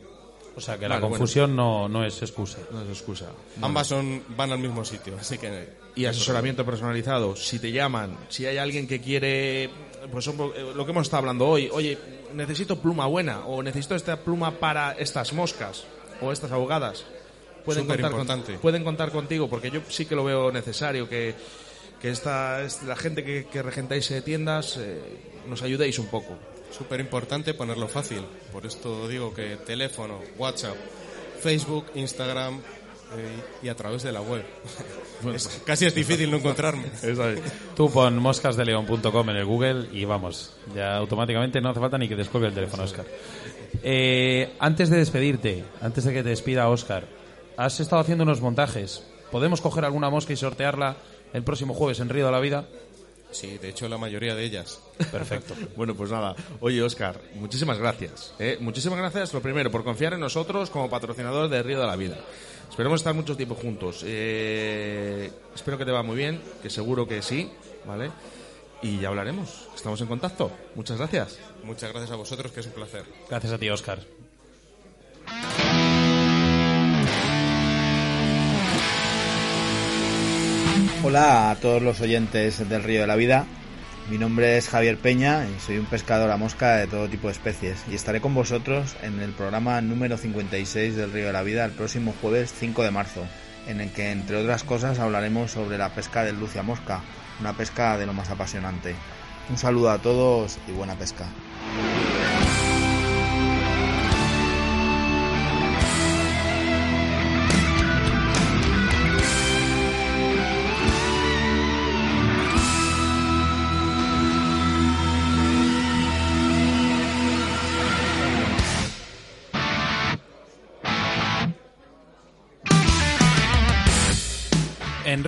O 0.56 0.60
sea 0.60 0.76
que 0.78 0.88
la 0.88 0.96
Vale, 0.96 1.08
confusión 1.10 1.54
no, 1.54 1.88
no 1.88 2.04
es 2.04 2.20
excusa. 2.22 2.58
No 2.72 2.82
es 2.82 2.88
excusa. 2.88 3.26
Ambas 3.62 3.86
son 3.88 4.22
van 4.36 4.50
al 4.50 4.58
mismo 4.58 4.84
sitio, 4.84 5.16
así 5.20 5.38
que 5.38 5.68
Y 5.94 6.06
asesoramiento 6.06 6.64
personalizado. 6.64 7.36
Si 7.36 7.60
te 7.60 7.70
llaman, 7.70 8.16
si 8.28 8.46
hay 8.46 8.56
alguien 8.58 8.88
que 8.88 9.00
quiere, 9.00 9.70
pues 10.10 10.26
eh, 10.26 10.32
lo 10.74 10.84
que 10.84 10.90
hemos 10.92 11.06
estado 11.06 11.18
hablando 11.20 11.46
hoy, 11.48 11.68
oye, 11.72 11.98
necesito 12.34 12.78
pluma 12.80 13.06
buena 13.06 13.46
o 13.46 13.62
necesito 13.62 13.94
esta 13.94 14.16
pluma 14.20 14.52
para 14.52 14.92
estas 14.92 15.32
moscas 15.32 15.84
o 16.20 16.32
estas 16.32 16.52
ahogadas. 16.52 17.04
Pueden 17.64 17.86
contar, 18.02 18.10
con- 18.10 18.18
pueden 18.58 18.84
contar 18.84 19.10
contigo 19.10 19.48
porque 19.48 19.70
yo 19.70 19.80
sí 19.88 20.04
que 20.06 20.14
lo 20.14 20.24
veo 20.24 20.52
necesario 20.52 21.08
que, 21.08 21.34
que 22.00 22.10
esta, 22.10 22.62
es- 22.62 22.82
la 22.82 22.96
gente 22.96 23.24
que, 23.24 23.46
que 23.46 23.62
regentáis 23.62 24.12
tiendas 24.24 24.76
eh, 24.76 25.00
nos 25.48 25.62
ayudéis 25.62 25.98
un 25.98 26.06
poco. 26.08 26.36
súper 26.76 26.98
importante 27.00 27.54
ponerlo 27.54 27.86
fácil. 27.88 28.22
Por 28.52 28.66
esto 28.66 29.06
digo 29.08 29.32
que 29.32 29.56
teléfono, 29.58 30.18
WhatsApp, 30.38 30.74
Facebook, 31.40 31.86
Instagram 31.94 32.60
eh, 33.16 33.42
y 33.62 33.68
a 33.68 33.74
través 33.74 34.02
de 34.02 34.12
la 34.12 34.20
web. 34.20 34.44
Es- 35.34 35.62
casi 35.64 35.86
es 35.86 35.94
difícil 35.94 36.30
no 36.30 36.36
encontrarme. 36.36 36.84
Tú 37.76 37.90
pon 37.90 38.18
moscasdeleon.com 38.18 39.30
en 39.30 39.36
el 39.36 39.44
Google 39.46 39.88
y 39.92 40.04
vamos, 40.04 40.54
ya 40.74 40.96
automáticamente 40.96 41.60
no 41.62 41.70
hace 41.70 41.80
falta 41.80 41.96
ni 41.96 42.08
que 42.08 42.16
descuelgue 42.16 42.48
el 42.48 42.54
teléfono, 42.54 42.82
Oscar. 42.82 43.06
Eh, 43.82 44.52
antes 44.58 44.90
de 44.90 44.98
despedirte, 44.98 45.64
antes 45.80 46.04
de 46.04 46.12
que 46.12 46.22
te 46.22 46.28
despida 46.28 46.68
Oscar, 46.68 47.06
has 47.56 47.80
estado 47.80 48.02
haciendo 48.02 48.24
unos 48.24 48.40
montajes. 48.40 49.02
¿Podemos 49.30 49.60
coger 49.60 49.84
alguna 49.84 50.10
mosca 50.10 50.32
y 50.32 50.36
sortearla 50.36 50.96
el 51.32 51.42
próximo 51.42 51.74
jueves 51.74 52.00
en 52.00 52.08
Río 52.08 52.26
de 52.26 52.32
la 52.32 52.40
Vida? 52.40 52.66
Sí, 53.30 53.58
de 53.58 53.70
hecho 53.70 53.88
la 53.88 53.98
mayoría 53.98 54.34
de 54.34 54.44
ellas. 54.44 54.80
Perfecto. 55.10 55.54
Bueno, 55.76 55.94
pues 55.94 56.10
nada. 56.10 56.36
Oye, 56.60 56.80
Oscar, 56.82 57.18
muchísimas 57.34 57.78
gracias. 57.78 58.32
¿eh? 58.38 58.58
Muchísimas 58.60 58.98
gracias, 58.98 59.32
lo 59.34 59.40
primero, 59.40 59.70
por 59.70 59.82
confiar 59.84 60.12
en 60.12 60.20
nosotros 60.20 60.70
como 60.70 60.88
patrocinador 60.90 61.48
de 61.48 61.62
Río 61.62 61.80
de 61.80 61.86
la 61.86 61.96
Vida. 61.96 62.16
Esperemos 62.74 63.02
estar 63.02 63.14
mucho 63.14 63.36
tiempo 63.36 63.54
juntos. 63.54 64.02
Eh, 64.04 65.30
espero 65.54 65.78
que 65.78 65.84
te 65.84 65.92
va 65.92 66.02
muy 66.02 66.16
bien, 66.16 66.42
que 66.60 66.68
seguro 66.68 67.06
que 67.06 67.22
sí, 67.22 67.48
¿vale? 67.86 68.10
Y 68.82 68.98
ya 68.98 69.10
hablaremos. 69.10 69.68
Estamos 69.76 70.00
en 70.00 70.08
contacto. 70.08 70.50
Muchas 70.74 70.98
gracias. 70.98 71.38
Muchas 71.62 71.92
gracias 71.92 72.10
a 72.10 72.16
vosotros, 72.16 72.50
que 72.50 72.58
es 72.58 72.66
un 72.66 72.72
placer. 72.72 73.04
Gracias 73.30 73.52
a 73.52 73.58
ti, 73.58 73.70
Oscar. 73.70 74.00
Hola 81.04 81.52
a 81.52 81.54
todos 81.60 81.80
los 81.80 82.00
oyentes 82.00 82.68
del 82.68 82.82
Río 82.82 83.02
de 83.02 83.06
la 83.06 83.14
Vida. 83.14 83.46
Mi 84.10 84.18
nombre 84.18 84.58
es 84.58 84.68
Javier 84.68 84.98
Peña 84.98 85.46
y 85.48 85.58
soy 85.60 85.78
un 85.78 85.86
pescador 85.86 86.30
a 86.30 86.36
mosca 86.36 86.76
de 86.76 86.86
todo 86.86 87.08
tipo 87.08 87.28
de 87.28 87.32
especies 87.32 87.82
y 87.90 87.94
estaré 87.94 88.20
con 88.20 88.34
vosotros 88.34 88.96
en 89.02 89.18
el 89.20 89.32
programa 89.32 89.80
número 89.80 90.18
56 90.18 90.94
del 90.94 91.10
Río 91.10 91.26
de 91.26 91.32
la 91.32 91.42
Vida 91.42 91.64
el 91.64 91.72
próximo 91.72 92.14
jueves 92.20 92.52
5 92.52 92.82
de 92.82 92.90
marzo, 92.90 93.22
en 93.66 93.80
el 93.80 93.90
que 93.92 94.10
entre 94.10 94.36
otras 94.36 94.62
cosas 94.62 94.98
hablaremos 94.98 95.52
sobre 95.52 95.78
la 95.78 95.94
pesca 95.94 96.22
del 96.22 96.38
lucia 96.38 96.62
mosca, 96.62 97.00
una 97.40 97.54
pesca 97.54 97.96
de 97.96 98.04
lo 98.04 98.12
más 98.12 98.28
apasionante. 98.28 98.94
Un 99.48 99.56
saludo 99.56 99.90
a 99.90 99.98
todos 99.98 100.58
y 100.68 100.72
buena 100.72 100.96
pesca. 100.96 101.24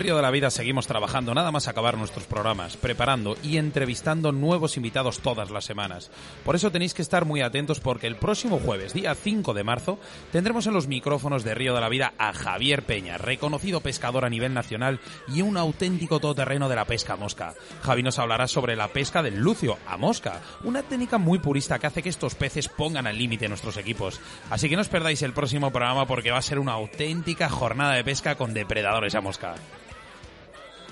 Río 0.07 0.14
de 0.14 0.22
la 0.22 0.30
Vida 0.30 0.50
seguimos 0.50 0.86
trabajando, 0.86 1.34
nada 1.34 1.50
más 1.50 1.66
acabar 1.66 1.98
nuestros 1.98 2.26
programas, 2.26 2.76
preparando 2.76 3.36
y 3.42 3.57
entrevistando 3.57 4.30
nuevos 4.30 4.76
invitados 4.76 5.18
todas 5.18 5.50
las 5.50 5.64
semanas. 5.64 6.12
Por 6.44 6.54
eso 6.54 6.70
tenéis 6.70 6.94
que 6.94 7.02
estar 7.02 7.24
muy 7.24 7.40
atentos 7.40 7.80
porque 7.80 8.07
el 8.07 8.14
próximo 8.14 8.61
jueves, 8.61 8.94
día 8.94 9.16
5 9.16 9.52
de 9.52 9.64
marzo, 9.64 9.98
tendremos 10.30 10.64
en 10.68 10.74
los 10.74 10.86
micrófonos 10.86 11.42
de 11.42 11.57
Río 11.57 11.74
de 11.74 11.80
la 11.80 11.88
Vida 11.88 12.12
a 12.18 12.32
Javier 12.32 12.84
Peña, 12.84 13.18
reconocido 13.18 13.80
pescador 13.80 14.24
a 14.24 14.30
nivel 14.30 14.54
nacional 14.54 15.00
y 15.26 15.42
un 15.42 15.57
auténtico 15.57 16.20
todoterreno 16.20 16.68
de 16.68 16.76
la 16.76 16.84
pesca 16.84 17.16
mosca. 17.16 17.54
Javi 17.82 18.04
nos 18.04 18.20
hablará 18.20 18.46
sobre 18.46 18.76
la 18.76 18.86
pesca 18.86 19.24
del 19.24 19.40
lucio 19.40 19.76
a 19.88 19.96
mosca, 19.96 20.40
una 20.62 20.84
técnica 20.84 21.18
muy 21.18 21.40
purista 21.40 21.80
que 21.80 21.88
hace 21.88 22.04
que 22.04 22.11
estos 22.11 22.36
peces 22.36 22.68
pongan 22.68 23.09
al 23.09 23.18
límite 23.18 23.48
nuestros 23.48 23.76
equipos. 23.76 24.20
Así 24.50 24.68
que 24.68 24.76
no 24.76 24.82
os 24.82 24.88
perdáis 24.88 25.22
el 25.22 25.32
próximo 25.32 25.72
programa 25.72 26.07
porque 26.07 26.30
va 26.30 26.38
a 26.38 26.42
ser 26.42 26.61
una 26.61 26.74
auténtica 26.74 27.48
jornada 27.48 27.94
de 27.94 28.04
pesca 28.04 28.36
con 28.36 28.54
depredadores 28.54 29.16
a 29.16 29.20
mosca. 29.20 29.57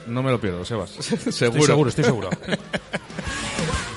No 0.07 0.22
me 0.22 0.30
lo 0.30 0.40
pierdo, 0.40 0.64
Sebas. 0.64 0.90
seguro. 0.90 1.28
Estoy 1.30 1.62
seguro, 1.62 1.88
estoy 1.88 2.05
seguro. 2.05 2.30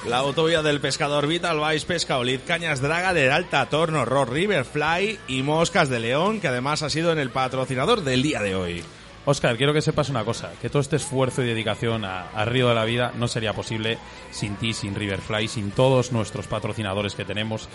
La 0.08 0.18
autovía 0.18 0.62
del 0.62 0.80
pescador 0.80 1.28
Vital 1.28 1.60
Vice 1.60 1.86
Pesca 1.86 2.18
Olid 2.18 2.39
Cañas 2.47 2.80
Draga 2.80 3.14
de 3.14 3.30
Alta 3.30 3.66
Torno, 3.66 4.05
Rod 4.05 4.30
River 4.30 4.64
Fly 4.64 5.20
y 5.28 5.43
Moscas 5.43 5.89
de 5.89 5.99
León, 5.99 6.39
que 6.39 6.47
además 6.47 6.82
ha 6.82 6.89
sido 6.89 7.12
en 7.12 7.20
el 7.20 7.30
patrocinador 7.30 8.03
del 8.03 8.24
día 8.24 8.41
de 8.41 8.55
hoy. 8.55 8.84
Oscar, 9.26 9.58
quiero 9.58 9.74
que 9.74 9.82
sepas 9.82 10.08
una 10.08 10.24
cosa, 10.24 10.53
que 10.62 10.70
todo 10.70 10.82
este 10.82 10.95
esfuerzo 10.95 11.43
y 11.43 11.47
dedicación 11.47 12.05
a, 12.05 12.30
a 12.30 12.45
Río 12.45 12.70
de 12.70 12.76
la 12.76 12.86
Vida 12.86 13.12
no 13.18 13.28
sería 13.28 13.51
posible 13.51 13.97
sin 14.32 14.55
ti, 14.55 14.72
sin 14.72 14.95
Riverfly, 14.95 15.49
sin 15.49 15.72
todos 15.72 16.14
nuestros 16.14 16.47
patrocinadores 16.47 17.14
que 17.14 17.26
tenemos. 17.26 17.68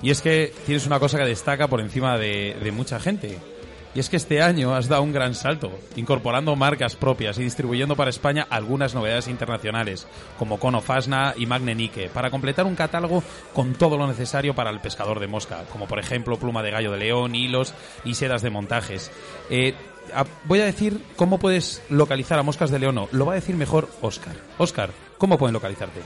Y 0.00 0.10
es 0.10 0.20
que 0.20 0.54
tienes 0.66 0.86
una 0.86 1.00
cosa 1.00 1.18
que 1.18 1.24
destaca 1.24 1.66
por 1.66 1.80
encima 1.80 2.16
de, 2.16 2.56
de 2.62 2.70
mucha 2.70 3.00
gente. 3.00 3.40
Y 3.94 4.00
es 4.00 4.08
que 4.08 4.16
este 4.16 4.40
año 4.40 4.74
has 4.74 4.88
dado 4.88 5.02
un 5.02 5.12
gran 5.12 5.34
salto, 5.34 5.72
incorporando 5.96 6.54
marcas 6.54 6.94
propias 6.94 7.38
y 7.38 7.42
distribuyendo 7.42 7.96
para 7.96 8.10
España 8.10 8.46
algunas 8.48 8.94
novedades 8.94 9.26
internacionales, 9.26 10.06
como 10.38 10.60
Cono 10.60 10.80
Fasna 10.80 11.34
y 11.36 11.46
Magne 11.46 11.74
Nike, 11.74 12.08
para 12.08 12.30
completar 12.30 12.66
un 12.66 12.76
catálogo 12.76 13.24
con 13.52 13.74
todo 13.74 13.98
lo 13.98 14.06
necesario 14.06 14.54
para 14.54 14.70
el 14.70 14.80
pescador 14.80 15.18
de 15.18 15.26
mosca, 15.26 15.64
como 15.72 15.88
por 15.88 15.98
ejemplo 15.98 16.38
pluma 16.38 16.62
de 16.62 16.70
gallo 16.70 16.92
de 16.92 16.98
león, 16.98 17.34
hilos 17.34 17.74
y 18.04 18.14
sedas 18.14 18.42
de 18.42 18.50
montajes. 18.50 19.10
Eh, 19.50 19.74
voy 20.44 20.60
a 20.60 20.64
decir 20.64 21.04
cómo 21.16 21.38
puedes 21.38 21.82
localizar 21.88 22.38
a 22.38 22.42
Moscas 22.42 22.70
de 22.70 22.78
León. 22.78 23.08
Lo 23.10 23.26
va 23.26 23.32
a 23.32 23.36
decir 23.36 23.56
mejor 23.56 23.88
Oscar. 24.02 24.36
Oscar, 24.58 24.90
¿cómo 25.18 25.38
pueden 25.38 25.54
localizarte? 25.54 26.00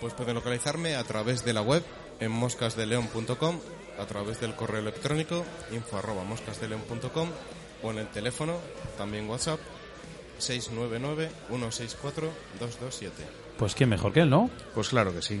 Pues 0.00 0.12
pueden 0.14 0.34
localizarme 0.34 0.94
a 0.94 1.04
través 1.04 1.44
de 1.44 1.52
la 1.52 1.62
web 1.62 1.82
en 2.20 2.30
moscasdeleon.com, 2.30 3.58
a 3.98 4.06
través 4.06 4.40
del 4.40 4.54
correo 4.54 4.80
electrónico 4.80 5.44
info 5.72 5.98
arroba 5.98 6.24
moscasdeleon.com 6.24 7.28
o 7.82 7.90
en 7.90 7.98
el 7.98 8.06
teléfono, 8.08 8.58
también 8.96 9.28
WhatsApp, 9.28 9.60
699-164-227. 10.40 13.10
Pues 13.58 13.74
quién 13.74 13.90
mejor 13.90 14.12
que 14.12 14.20
él, 14.20 14.30
¿no? 14.30 14.48
Pues 14.74 14.88
claro 14.88 15.14
que 15.14 15.22
sí. 15.22 15.40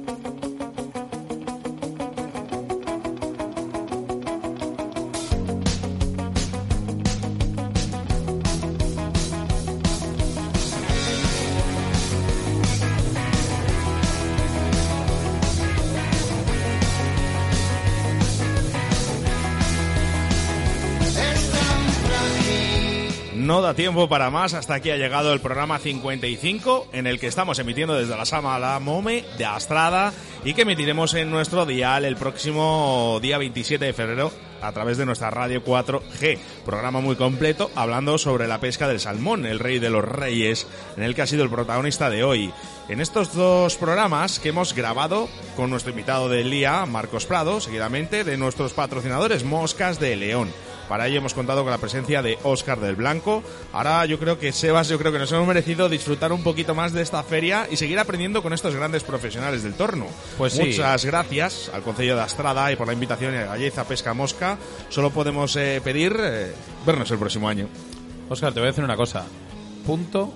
Da 23.71 23.75
tiempo 23.75 24.09
para 24.09 24.29
más, 24.29 24.53
hasta 24.53 24.75
aquí 24.75 24.89
ha 24.89 24.97
llegado 24.97 25.31
el 25.31 25.39
programa 25.39 25.79
55 25.79 26.87
en 26.91 27.07
el 27.07 27.19
que 27.19 27.27
estamos 27.27 27.57
emitiendo 27.59 27.93
desde 27.93 28.17
la 28.17 28.25
Sala 28.25 28.79
Mome 28.79 29.23
de 29.37 29.45
Astrada 29.45 30.11
y 30.43 30.53
que 30.53 30.63
emitiremos 30.63 31.13
en 31.13 31.31
nuestro 31.31 31.65
dial 31.65 32.03
el 32.03 32.17
próximo 32.17 33.19
día 33.21 33.37
27 33.37 33.85
de 33.85 33.93
febrero 33.93 34.31
a 34.61 34.73
través 34.73 34.97
de 34.97 35.05
nuestra 35.05 35.29
radio 35.29 35.63
4G. 35.63 36.37
Programa 36.65 36.99
muy 36.99 37.15
completo 37.15 37.71
hablando 37.75 38.17
sobre 38.17 38.47
la 38.47 38.59
pesca 38.59 38.89
del 38.89 38.99
salmón, 38.99 39.45
el 39.45 39.59
rey 39.59 39.79
de 39.79 39.89
los 39.89 40.03
reyes, 40.03 40.67
en 40.97 41.03
el 41.03 41.15
que 41.15 41.21
ha 41.21 41.27
sido 41.27 41.43
el 41.43 41.49
protagonista 41.49 42.09
de 42.09 42.23
hoy. 42.23 42.51
En 42.89 42.99
estos 42.99 43.33
dos 43.33 43.77
programas 43.77 44.39
que 44.39 44.49
hemos 44.49 44.75
grabado 44.75 45.29
con 45.55 45.69
nuestro 45.69 45.91
invitado 45.91 46.27
del 46.27 46.51
día, 46.51 46.85
Marcos 46.85 47.25
Prado, 47.25 47.61
seguidamente 47.61 48.25
de 48.25 48.37
nuestros 48.37 48.73
patrocinadores 48.73 49.45
Moscas 49.45 49.99
de 49.99 50.17
León. 50.17 50.51
Para 50.87 51.07
ello 51.07 51.17
hemos 51.17 51.33
contado 51.33 51.63
con 51.63 51.71
la 51.71 51.77
presencia 51.77 52.21
de 52.21 52.37
Óscar 52.43 52.79
del 52.79 52.95
Blanco. 52.95 53.43
Ahora 53.73 54.05
yo 54.05 54.19
creo 54.19 54.37
que 54.37 54.51
Sebas, 54.51 54.89
yo 54.89 54.97
creo 54.97 55.11
que 55.11 55.19
nos 55.19 55.31
hemos 55.31 55.47
merecido 55.47 55.89
disfrutar 55.89 56.31
un 56.31 56.43
poquito 56.43 56.75
más 56.75 56.93
de 56.93 57.01
esta 57.01 57.23
feria 57.23 57.67
y 57.69 57.77
seguir 57.77 57.99
aprendiendo 57.99 58.43
con 58.43 58.53
estos 58.53 58.75
grandes 58.75 59.03
profesionales 59.03 59.63
del 59.63 59.73
torno. 59.73 60.07
Pues 60.37 60.53
sí. 60.53 60.63
Muchas 60.63 61.05
gracias 61.05 61.71
al 61.73 61.81
Concello 61.81 62.15
de 62.15 62.21
Astrada 62.21 62.71
y 62.71 62.75
por 62.75 62.87
la 62.87 62.93
invitación 62.93 63.35
a 63.35 63.45
Galleza 63.45 63.87
Pesca 63.87 64.13
Mosca. 64.13 64.57
Solo 64.89 65.11
podemos 65.11 65.55
eh, 65.55 65.81
pedir 65.83 66.15
eh, 66.19 66.53
vernos 66.85 67.09
el 67.11 67.17
próximo 67.17 67.47
año. 67.47 67.67
Oscar, 68.29 68.53
te 68.53 68.59
voy 68.59 68.67
a 68.67 68.71
decir 68.71 68.83
una 68.83 68.95
cosa. 68.95 69.25
Punto 69.85 70.33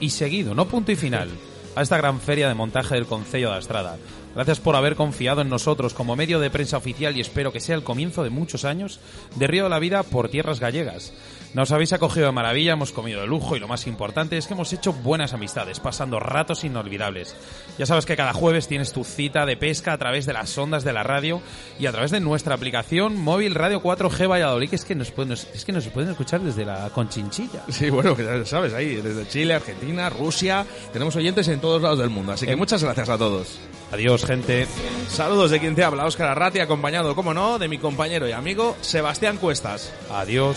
y 0.00 0.10
seguido, 0.10 0.54
no 0.54 0.66
punto 0.66 0.92
y 0.92 0.96
final, 0.96 1.30
a 1.76 1.82
esta 1.82 1.96
gran 1.96 2.20
feria 2.20 2.48
de 2.48 2.54
montaje 2.54 2.94
del 2.94 3.06
Concello 3.06 3.50
de 3.50 3.58
Astrada. 3.58 3.96
Gracias 4.34 4.60
por 4.60 4.76
haber 4.76 4.96
confiado 4.96 5.42
en 5.42 5.50
nosotros 5.50 5.92
como 5.92 6.16
medio 6.16 6.40
de 6.40 6.50
prensa 6.50 6.78
oficial 6.78 7.16
y 7.16 7.20
espero 7.20 7.52
que 7.52 7.60
sea 7.60 7.76
el 7.76 7.84
comienzo 7.84 8.24
de 8.24 8.30
muchos 8.30 8.64
años 8.64 8.98
de 9.36 9.46
Río 9.46 9.64
de 9.64 9.70
la 9.70 9.78
Vida 9.78 10.02
por 10.02 10.30
tierras 10.30 10.58
gallegas. 10.58 11.12
Nos 11.54 11.70
habéis 11.70 11.92
acogido 11.92 12.24
de 12.24 12.32
maravilla, 12.32 12.72
hemos 12.72 12.92
comido 12.92 13.20
de 13.20 13.26
lujo 13.26 13.56
y 13.56 13.60
lo 13.60 13.68
más 13.68 13.86
importante 13.86 14.38
es 14.38 14.46
que 14.46 14.54
hemos 14.54 14.72
hecho 14.72 14.94
buenas 14.94 15.34
amistades, 15.34 15.80
pasando 15.80 16.18
ratos 16.18 16.64
inolvidables. 16.64 17.36
Ya 17.76 17.84
sabes 17.84 18.06
que 18.06 18.16
cada 18.16 18.32
jueves 18.32 18.68
tienes 18.68 18.92
tu 18.94 19.04
cita 19.04 19.44
de 19.44 19.58
pesca 19.58 19.92
a 19.92 19.98
través 19.98 20.24
de 20.24 20.32
las 20.32 20.56
ondas 20.56 20.82
de 20.82 20.94
la 20.94 21.02
radio 21.02 21.42
y 21.78 21.84
a 21.84 21.92
través 21.92 22.10
de 22.10 22.20
nuestra 22.20 22.54
aplicación 22.54 23.18
móvil 23.20 23.54
Radio 23.54 23.82
4G 23.82 24.30
Valladolid, 24.30 24.70
que 24.70 24.76
es 24.76 24.86
que 24.86 24.94
nos 24.94 25.10
pueden, 25.10 25.32
es 25.32 25.64
que 25.66 25.72
nos 25.72 25.86
pueden 25.88 26.10
escuchar 26.12 26.40
desde 26.40 26.64
la 26.64 26.88
Conchinchilla. 26.88 27.64
Sí, 27.68 27.90
bueno, 27.90 28.16
que 28.16 28.24
ya 28.24 28.46
sabes, 28.46 28.72
ahí, 28.72 28.94
desde 28.96 29.28
Chile, 29.28 29.52
Argentina, 29.52 30.08
Rusia, 30.08 30.64
tenemos 30.90 31.14
oyentes 31.16 31.48
en 31.48 31.60
todos 31.60 31.82
lados 31.82 31.98
del 31.98 32.08
mundo. 32.08 32.32
Así 32.32 32.46
que 32.46 32.52
Em- 32.52 32.58
muchas 32.58 32.82
gracias 32.82 33.10
a 33.10 33.18
todos. 33.18 33.58
Adiós, 33.92 34.24
gente. 34.24 34.66
Saludos 35.10 35.50
de 35.50 35.60
quien 35.60 35.74
te 35.74 35.84
habla, 35.84 36.06
Óscar 36.06 36.28
Arrati, 36.28 36.60
acompañado, 36.60 37.14
como 37.14 37.34
no, 37.34 37.58
de 37.58 37.68
mi 37.68 37.76
compañero 37.76 38.26
y 38.26 38.32
amigo 38.32 38.74
Sebastián 38.80 39.36
Cuestas. 39.36 39.92
Adiós. 40.10 40.56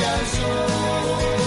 viajou. 0.00 1.39